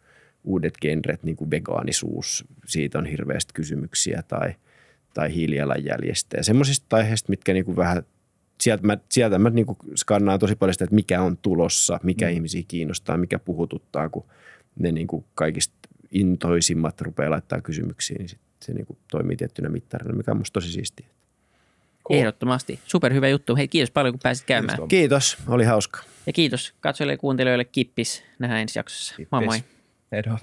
uudet 0.43 0.73
genret, 0.81 1.23
niin 1.23 1.35
kuin 1.35 1.51
vegaanisuus, 1.51 2.45
siitä 2.65 2.97
on 2.97 3.05
hirveästi 3.05 3.53
kysymyksiä 3.53 4.23
tai, 4.27 4.55
tai 5.13 5.33
hiilijalanjäljestä 5.33 6.37
ja 6.37 6.43
semmoisista 6.43 6.95
aiheista, 6.95 7.29
mitkä 7.29 7.53
niin 7.53 7.65
kuin 7.65 7.77
vähän 7.77 8.03
sieltä 8.61 8.87
mä, 8.87 8.97
sieltä 9.09 9.39
mä 9.39 9.49
niin 9.49 9.65
skannaan 9.95 10.39
tosi 10.39 10.55
paljon 10.55 10.73
sitä, 10.73 10.83
että 10.83 10.95
mikä 10.95 11.21
on 11.21 11.37
tulossa, 11.37 11.99
mikä 12.03 12.25
mm. 12.25 12.33
ihmisiä 12.33 12.63
kiinnostaa, 12.67 13.17
mikä 13.17 13.39
puhututtaa, 13.39 14.09
kun 14.09 14.25
ne 14.79 14.91
niin 14.91 15.07
kuin 15.07 15.25
kaikista 15.35 15.75
intoisimmat 16.11 17.01
rupeaa 17.01 17.31
laittaa 17.31 17.61
kysymyksiä, 17.61 18.17
niin 18.17 18.29
sit 18.29 18.39
se 18.59 18.73
niin 18.73 18.85
kuin 18.85 18.97
toimii 19.11 19.35
tiettynä 19.35 19.69
mittarina, 19.69 20.15
mikä 20.15 20.31
on 20.31 20.37
musta 20.37 20.53
tosi 20.53 20.71
siistiä. 20.71 21.05
Cool. 22.07 22.19
Ehdottomasti. 22.19 22.79
Superhyvä 22.85 23.27
juttu. 23.27 23.55
Hei, 23.55 23.67
kiitos 23.67 23.91
paljon, 23.91 24.13
kun 24.13 24.19
pääsit 24.23 24.45
käymään. 24.45 24.77
Kiitos, 24.87 25.35
kiitos. 25.35 25.53
oli 25.53 25.63
hauska. 25.63 25.99
Ja 26.27 26.33
kiitos 26.33 26.73
katsojille 26.79 27.13
ja 27.13 27.17
kuuntelijoille 27.17 27.65
Kippis. 27.65 28.23
Nähdään 28.39 28.61
ensi 28.61 28.79
jaksossa. 28.79 29.15
Kippis. 29.15 29.31
Moi 29.31 29.45
moi. 29.45 29.63
Edo. 30.11 30.37